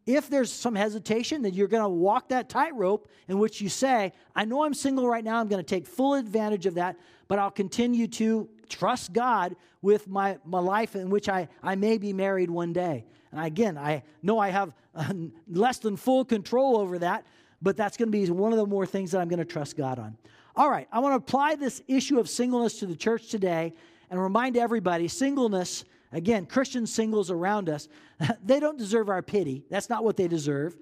If 0.06 0.28
there's 0.28 0.52
some 0.52 0.74
hesitation, 0.74 1.43
then 1.43 1.54
you're 1.54 1.67
going 1.67 1.84
to 1.84 1.89
walk 1.89 2.30
that 2.30 2.50
tightrope 2.50 3.08
in 3.28 3.38
which 3.38 3.62
you 3.62 3.69
say, 3.69 4.13
I 4.36 4.43
know 4.45 4.63
I'm 4.63 4.74
single 4.74 5.08
right 5.08 5.24
now. 5.24 5.39
I'm 5.39 5.48
going 5.48 5.63
to 5.63 5.76
take 5.76 5.86
full 5.86 6.15
advantage 6.15 6.65
of 6.65 6.76
that, 6.76 6.98
but 7.28 7.38
I'll 7.38 7.52
continue 7.52 8.08
to 8.08 8.50
trust 8.69 9.13
God 9.13 9.56
with 9.82 10.08
my, 10.08 10.39
my 10.45 10.60
life 10.60 10.95
in 10.95 11.10
which 11.12 11.30
I, 11.30 11.48
I 11.62 11.76
may 11.76 12.00
be 12.00 12.12
married 12.12 12.50
one 12.50 12.74
day. 12.74 13.06
And 13.32 13.45
again, 13.45 13.78
I 13.78 14.04
know 14.24 14.39
I 14.39 14.50
have 14.50 14.74
uh, 14.95 15.13
less 15.48 15.78
than 15.78 15.95
full 15.95 16.26
control 16.26 16.78
over 16.78 17.00
that, 17.00 17.26
but 17.62 17.78
that's 17.78 17.98
going 17.98 18.12
to 18.12 18.17
be 18.17 18.30
one 18.32 18.52
of 18.52 18.58
the 18.58 18.65
more 18.65 18.86
things 18.86 19.12
that 19.12 19.19
I'm 19.19 19.28
going 19.28 19.39
to 19.39 19.45
trust 19.45 19.76
God 19.76 20.00
on. 20.00 20.17
All 20.56 20.69
right, 20.69 20.88
I 20.91 21.00
want 21.00 21.13
to 21.13 21.17
apply 21.17 21.56
this 21.56 21.82
issue 21.88 22.19
of 22.19 22.30
singleness 22.30 22.80
to 22.80 22.86
the 22.86 22.95
church 22.95 23.30
today 23.30 23.74
and 24.10 24.22
remind 24.22 24.58
everybody 24.58 25.08
singleness 25.08 25.84
Again, 26.12 26.45
Christian 26.45 26.88
singles 26.88 27.30
around 27.30 27.69
us, 27.69 27.88
they 28.43 28.60
don't 28.60 28.78
deserve 28.78 29.10
our 29.10 29.22
pity. 29.22 29.63
That's 29.69 29.89
not 29.89 30.04
what 30.04 30.17
they 30.17 30.28
deserve. 30.28 30.76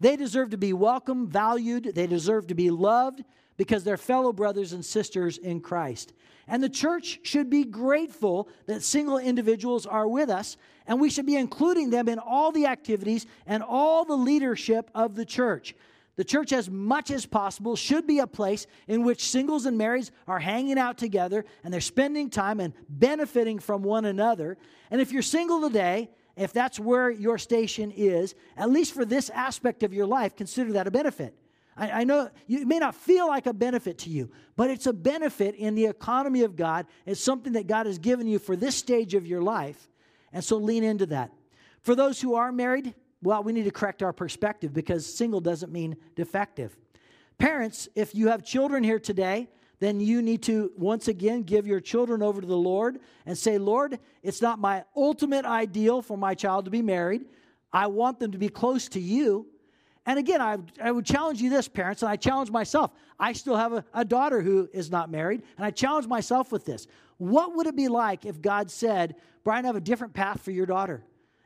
They 0.00 0.16
deserve 0.16 0.50
to 0.50 0.58
be 0.58 0.72
welcomed, 0.72 1.28
valued, 1.28 1.92
they 1.94 2.06
deserve 2.06 2.48
to 2.48 2.54
be 2.54 2.70
loved 2.70 3.24
because 3.56 3.84
they're 3.84 3.96
fellow 3.96 4.32
brothers 4.32 4.72
and 4.72 4.84
sisters 4.84 5.38
in 5.38 5.60
Christ. 5.60 6.12
And 6.46 6.62
the 6.62 6.68
church 6.68 7.20
should 7.22 7.48
be 7.48 7.64
grateful 7.64 8.48
that 8.66 8.82
single 8.82 9.16
individuals 9.16 9.86
are 9.86 10.06
with 10.06 10.28
us, 10.28 10.58
and 10.86 11.00
we 11.00 11.08
should 11.08 11.24
be 11.24 11.36
including 11.36 11.88
them 11.88 12.08
in 12.08 12.18
all 12.18 12.52
the 12.52 12.66
activities 12.66 13.26
and 13.46 13.62
all 13.62 14.04
the 14.04 14.16
leadership 14.16 14.90
of 14.94 15.14
the 15.14 15.24
church. 15.24 15.74
The 16.16 16.24
church, 16.24 16.52
as 16.52 16.70
much 16.70 17.10
as 17.10 17.26
possible, 17.26 17.74
should 17.74 18.06
be 18.06 18.20
a 18.20 18.26
place 18.26 18.66
in 18.86 19.02
which 19.02 19.28
singles 19.28 19.66
and 19.66 19.78
marrieds 19.78 20.10
are 20.28 20.38
hanging 20.38 20.78
out 20.78 20.96
together 20.96 21.44
and 21.64 21.74
they're 21.74 21.80
spending 21.80 22.30
time 22.30 22.60
and 22.60 22.72
benefiting 22.88 23.58
from 23.58 23.82
one 23.82 24.04
another. 24.04 24.56
And 24.90 25.00
if 25.00 25.10
you're 25.10 25.22
single 25.22 25.60
today, 25.60 26.10
if 26.36 26.52
that's 26.52 26.78
where 26.78 27.10
your 27.10 27.38
station 27.38 27.90
is, 27.90 28.34
at 28.56 28.70
least 28.70 28.94
for 28.94 29.04
this 29.04 29.28
aspect 29.30 29.82
of 29.82 29.92
your 29.92 30.06
life, 30.06 30.36
consider 30.36 30.72
that 30.72 30.86
a 30.86 30.90
benefit. 30.90 31.36
I, 31.76 31.90
I 31.90 32.04
know 32.04 32.30
it 32.48 32.66
may 32.66 32.78
not 32.78 32.94
feel 32.94 33.26
like 33.26 33.46
a 33.46 33.52
benefit 33.52 33.98
to 33.98 34.10
you, 34.10 34.30
but 34.56 34.70
it's 34.70 34.86
a 34.86 34.92
benefit 34.92 35.56
in 35.56 35.74
the 35.74 35.86
economy 35.86 36.42
of 36.42 36.54
God. 36.54 36.86
It's 37.06 37.20
something 37.20 37.54
that 37.54 37.66
God 37.66 37.86
has 37.86 37.98
given 37.98 38.26
you 38.26 38.38
for 38.38 38.54
this 38.54 38.76
stage 38.76 39.14
of 39.14 39.26
your 39.26 39.42
life. 39.42 39.88
And 40.32 40.44
so 40.44 40.56
lean 40.56 40.84
into 40.84 41.06
that. 41.06 41.32
For 41.80 41.94
those 41.94 42.20
who 42.20 42.34
are 42.34 42.50
married, 42.50 42.94
well, 43.24 43.42
we 43.42 43.52
need 43.52 43.64
to 43.64 43.70
correct 43.70 44.02
our 44.02 44.12
perspective 44.12 44.72
because 44.72 45.06
single 45.06 45.40
doesn't 45.40 45.72
mean 45.72 45.96
defective. 46.14 46.76
Parents, 47.38 47.88
if 47.94 48.14
you 48.14 48.28
have 48.28 48.44
children 48.44 48.84
here 48.84 49.00
today, 49.00 49.48
then 49.80 49.98
you 49.98 50.22
need 50.22 50.42
to 50.42 50.70
once 50.76 51.08
again 51.08 51.42
give 51.42 51.66
your 51.66 51.80
children 51.80 52.22
over 52.22 52.40
to 52.40 52.46
the 52.46 52.56
Lord 52.56 53.00
and 53.26 53.36
say, 53.36 53.58
Lord, 53.58 53.98
it's 54.22 54.40
not 54.40 54.58
my 54.58 54.84
ultimate 54.94 55.44
ideal 55.46 56.02
for 56.02 56.16
my 56.16 56.34
child 56.34 56.66
to 56.66 56.70
be 56.70 56.82
married. 56.82 57.24
I 57.72 57.86
want 57.88 58.20
them 58.20 58.32
to 58.32 58.38
be 58.38 58.48
close 58.48 58.88
to 58.90 59.00
you. 59.00 59.46
And 60.06 60.18
again, 60.18 60.42
I, 60.42 60.58
I 60.82 60.92
would 60.92 61.06
challenge 61.06 61.40
you 61.40 61.48
this, 61.48 61.66
parents, 61.66 62.02
and 62.02 62.10
I 62.10 62.16
challenge 62.16 62.50
myself. 62.50 62.92
I 63.18 63.32
still 63.32 63.56
have 63.56 63.72
a, 63.72 63.84
a 63.94 64.04
daughter 64.04 64.42
who 64.42 64.68
is 64.72 64.90
not 64.90 65.10
married, 65.10 65.42
and 65.56 65.64
I 65.64 65.70
challenge 65.70 66.06
myself 66.06 66.52
with 66.52 66.66
this. 66.66 66.86
What 67.16 67.56
would 67.56 67.66
it 67.66 67.74
be 67.74 67.88
like 67.88 68.26
if 68.26 68.42
God 68.42 68.70
said, 68.70 69.16
Brian, 69.44 69.64
I 69.64 69.68
have 69.68 69.76
a 69.76 69.80
different 69.80 70.12
path 70.12 70.42
for 70.42 70.50
your 70.50 70.66
daughter? 70.66 71.02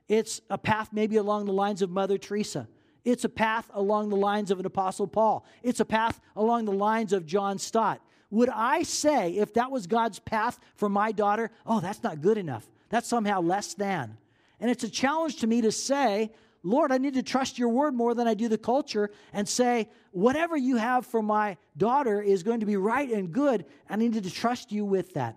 It's 0.08 0.40
a 0.48 0.58
path 0.58 0.88
maybe 0.92 1.16
along 1.16 1.44
the 1.44 1.52
lines 1.52 1.82
of 1.82 1.90
Mother 1.90 2.18
Teresa. 2.18 2.66
It's 3.04 3.24
a 3.24 3.28
path 3.28 3.70
along 3.74 4.08
the 4.08 4.16
lines 4.16 4.50
of 4.50 4.58
an 4.58 4.66
Apostle 4.66 5.06
Paul. 5.06 5.44
It's 5.62 5.80
a 5.80 5.84
path 5.84 6.20
along 6.34 6.64
the 6.64 6.72
lines 6.72 7.12
of 7.12 7.26
John 7.26 7.58
Stott. 7.58 8.00
Would 8.30 8.50
I 8.50 8.82
say, 8.82 9.32
if 9.36 9.54
that 9.54 9.70
was 9.70 9.86
God's 9.86 10.18
path 10.18 10.58
for 10.74 10.88
my 10.88 11.12
daughter, 11.12 11.50
oh, 11.66 11.80
that's 11.80 12.02
not 12.02 12.20
good 12.20 12.36
enough? 12.36 12.68
That's 12.90 13.08
somehow 13.08 13.40
less 13.40 13.74
than. 13.74 14.18
And 14.60 14.70
it's 14.70 14.84
a 14.84 14.90
challenge 14.90 15.36
to 15.36 15.46
me 15.46 15.60
to 15.62 15.72
say, 15.72 16.32
Lord, 16.62 16.90
I 16.90 16.98
need 16.98 17.14
to 17.14 17.22
trust 17.22 17.58
your 17.58 17.68
word 17.68 17.94
more 17.94 18.14
than 18.14 18.26
I 18.26 18.34
do 18.34 18.48
the 18.48 18.58
culture 18.58 19.10
and 19.32 19.48
say, 19.48 19.88
whatever 20.10 20.56
you 20.56 20.76
have 20.76 21.06
for 21.06 21.22
my 21.22 21.56
daughter 21.76 22.20
is 22.20 22.42
going 22.42 22.60
to 22.60 22.66
be 22.66 22.76
right 22.76 23.10
and 23.10 23.32
good. 23.32 23.64
I 23.88 23.96
need 23.96 24.12
to 24.14 24.30
trust 24.30 24.72
you 24.72 24.84
with 24.84 25.14
that. 25.14 25.36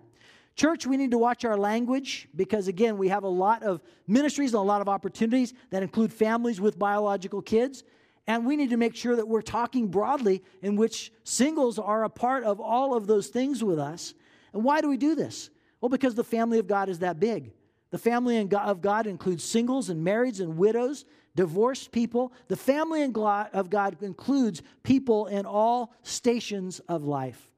Church, 0.54 0.86
we 0.86 0.96
need 0.96 1.12
to 1.12 1.18
watch 1.18 1.44
our 1.44 1.56
language 1.56 2.28
because, 2.36 2.68
again, 2.68 2.98
we 2.98 3.08
have 3.08 3.24
a 3.24 3.28
lot 3.28 3.62
of 3.62 3.80
ministries 4.06 4.52
and 4.52 4.60
a 4.60 4.62
lot 4.62 4.80
of 4.80 4.88
opportunities 4.88 5.54
that 5.70 5.82
include 5.82 6.12
families 6.12 6.60
with 6.60 6.78
biological 6.78 7.40
kids. 7.40 7.84
And 8.26 8.46
we 8.46 8.56
need 8.56 8.70
to 8.70 8.76
make 8.76 8.94
sure 8.94 9.16
that 9.16 9.26
we're 9.26 9.42
talking 9.42 9.88
broadly 9.88 10.42
in 10.60 10.76
which 10.76 11.10
singles 11.24 11.78
are 11.78 12.04
a 12.04 12.10
part 12.10 12.44
of 12.44 12.60
all 12.60 12.94
of 12.94 13.06
those 13.06 13.28
things 13.28 13.64
with 13.64 13.78
us. 13.78 14.14
And 14.52 14.62
why 14.62 14.80
do 14.80 14.88
we 14.88 14.96
do 14.96 15.14
this? 15.14 15.50
Well, 15.80 15.88
because 15.88 16.14
the 16.14 16.22
family 16.22 16.58
of 16.58 16.66
God 16.66 16.88
is 16.88 17.00
that 17.00 17.18
big. 17.18 17.52
The 17.90 17.98
family 17.98 18.38
of 18.38 18.80
God 18.80 19.06
includes 19.06 19.42
singles 19.42 19.88
and 19.88 20.06
marrieds 20.06 20.40
and 20.40 20.56
widows, 20.56 21.04
divorced 21.34 21.92
people. 21.92 22.32
The 22.48 22.56
family 22.56 23.02
of 23.02 23.70
God 23.70 23.96
includes 24.00 24.62
people 24.82 25.26
in 25.26 25.44
all 25.44 25.92
stations 26.02 26.78
of 26.88 27.04
life. 27.04 27.50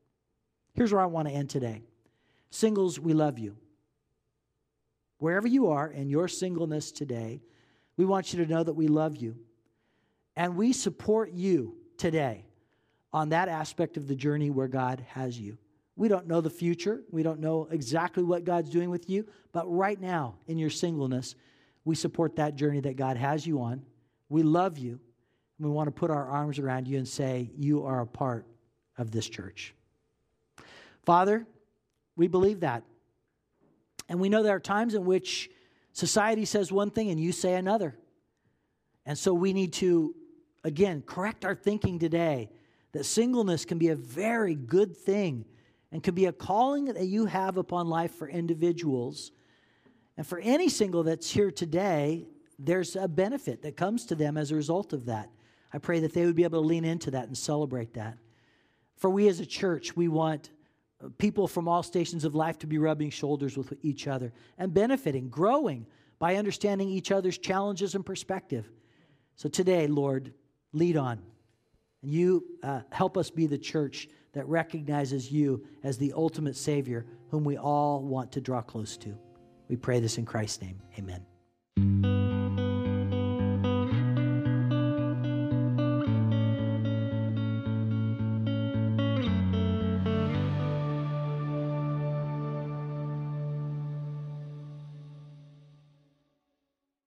Here's 0.73 0.93
where 0.93 1.03
I 1.03 1.07
want 1.07 1.29
to 1.29 1.35
end 1.35 1.51
today. 1.51 1.83
Singles, 2.55 3.01
we 3.01 3.15
love 3.15 3.37
you. 3.37 3.57
Wherever 5.19 5.49
you 5.49 5.71
are 5.71 5.91
in 5.91 6.09
your 6.09 6.29
singleness 6.29 6.93
today, 6.93 7.43
we 7.97 8.05
want 8.05 8.33
you 8.33 8.45
to 8.45 8.49
know 8.49 8.63
that 8.63 8.75
we 8.75 8.87
love 8.87 9.17
you. 9.17 9.37
And 10.37 10.55
we 10.55 10.73
support 10.73 11.33
you 11.33 11.77
today 11.99 12.47
on 13.13 13.31
that 13.31 13.49
aspect 13.49 13.97
of 13.97 14.07
the 14.07 14.15
journey 14.15 14.51
where 14.51 14.69
God 14.69 15.05
has 15.09 15.37
you. 15.37 15.59
We 15.97 16.07
don't 16.07 16.29
know 16.29 16.41
the 16.41 16.49
future. 16.49 17.03
We 17.11 17.25
don't 17.25 17.41
know 17.41 17.67
exactly 17.73 18.23
what 18.23 18.45
God's 18.45 18.71
doing 18.71 18.89
with 18.89 19.11
you. 19.11 19.27
But 19.51 19.67
right 19.69 20.01
now, 20.01 20.37
in 20.47 20.57
your 20.57 20.71
singleness, 20.71 21.35
we 21.85 21.97
support 21.97 22.37
that 22.37 22.55
journey 22.55 22.79
that 22.83 22.95
God 22.95 23.17
has 23.17 23.45
you 23.45 23.63
on. 23.63 23.83
We 24.29 24.45
love 24.45 24.79
you. 24.79 25.01
And 25.59 25.67
we 25.67 25.73
want 25.73 25.89
to 25.89 25.93
put 25.93 26.13
our 26.13 26.29
arms 26.29 26.61
around 26.61 26.87
you 26.87 26.99
and 26.99 27.09
say, 27.09 27.51
You 27.57 27.85
are 27.85 28.03
a 28.03 28.07
part 28.07 28.47
of 28.97 29.11
this 29.11 29.29
church. 29.29 29.75
Father, 31.05 31.49
we 32.17 32.29
believe 32.29 32.61
that. 32.61 32.83
And 34.09 34.21
we 34.21 34.29
know 34.29 34.43
there 34.43 34.55
are 34.55 34.61
times 34.61 34.95
in 34.95 35.05
which 35.05 35.51
society 35.93 36.45
says 36.45 36.71
one 36.71 36.91
thing 36.91 37.11
and 37.11 37.19
you 37.19 37.33
say 37.33 37.55
another. 37.55 37.97
And 39.07 39.19
so 39.19 39.35
we 39.35 39.53
need 39.53 39.73
to, 39.75 40.15
again, 40.63 41.03
correct 41.07 41.45
our 41.45 41.55
thinking 41.55 41.99
today 41.99 42.51
that 42.93 43.05
singleness 43.05 43.65
can 43.65 43.79
be 43.79 43.89
a 43.89 43.97
very 43.97 44.55
good 44.55 44.97
thing 44.97 45.45
and 45.91 46.03
can 46.03 46.15
be 46.15 46.27
a 46.27 46.33
calling 46.33 46.87
that 46.87 47.07
you 47.07 47.27
have 47.27 47.57
upon 47.57 47.89
life 47.89 48.13
for 48.15 48.29
individuals. 48.29 49.33
And 50.17 50.27
for 50.27 50.39
any 50.39 50.69
single 50.69 51.03
that's 51.03 51.31
here 51.31 51.51
today, 51.51 52.27
there's 52.59 52.97
a 52.97 53.09
benefit 53.09 53.63
that 53.63 53.77
comes 53.77 54.07
to 54.07 54.15
them 54.15 54.37
as 54.37 54.51
a 54.51 54.55
result 54.57 54.93
of 54.93 55.07
that. 55.07 55.31
I 55.73 55.79
pray 55.79 56.01
that 56.01 56.13
they 56.13 56.25
would 56.25 56.37
be 56.37 56.45
able 56.45 56.63
to 56.63 56.67
lean 56.67 56.85
into 56.85 57.11
that 57.13 57.27
and 57.27 57.37
celebrate 57.37 57.95
that. 57.95 58.17
For 58.97 59.11
we 59.11 59.29
as 59.29 59.41
a 59.41 59.47
church, 59.47 59.97
we 59.97 60.09
want 60.09 60.51
people 61.19 61.47
from 61.47 61.69
all 61.69 61.83
stations 61.83 62.25
of 62.25 62.35
life 62.35 62.59
to 62.59 62.67
be 62.67 62.79
rubbing 62.79 63.11
shoulders 63.11 63.57
with 63.57 63.73
each 63.83 64.07
other 64.07 64.33
and 64.59 64.73
benefiting, 64.73 65.29
growing 65.29 65.87
by 66.19 66.37
understanding 66.37 66.89
each 66.89 67.11
other's 67.11 67.39
challenges 67.39 67.95
and 67.95 68.07
perspective. 68.07 68.71
So 69.37 69.49
today, 69.49 69.87
Lord, 69.87 70.33
lead 70.73 70.97
on. 70.97 71.21
And 72.03 72.13
you 72.13 72.45
uh, 72.63 72.81
help 72.91 73.17
us 73.17 73.31
be 73.31 73.47
the 73.47 73.59
church 73.59 74.09
that 74.33 74.47
recognizes 74.47 75.31
you 75.31 75.65
as 75.83 75.99
the 75.99 76.13
ultimate 76.15 76.57
Savior 76.57 77.07
whom 77.31 77.45
we 77.45 77.57
all 77.57 78.03
want 78.03 78.33
to 78.33 78.41
draw 78.41 78.61
close 78.61 78.97
to. 78.99 79.17
We 79.69 79.77
pray 79.77 80.01
this 80.01 80.19
in 80.19 80.27
Christ's 80.27 80.63
name. 80.63 80.81
Amen. 80.99 82.24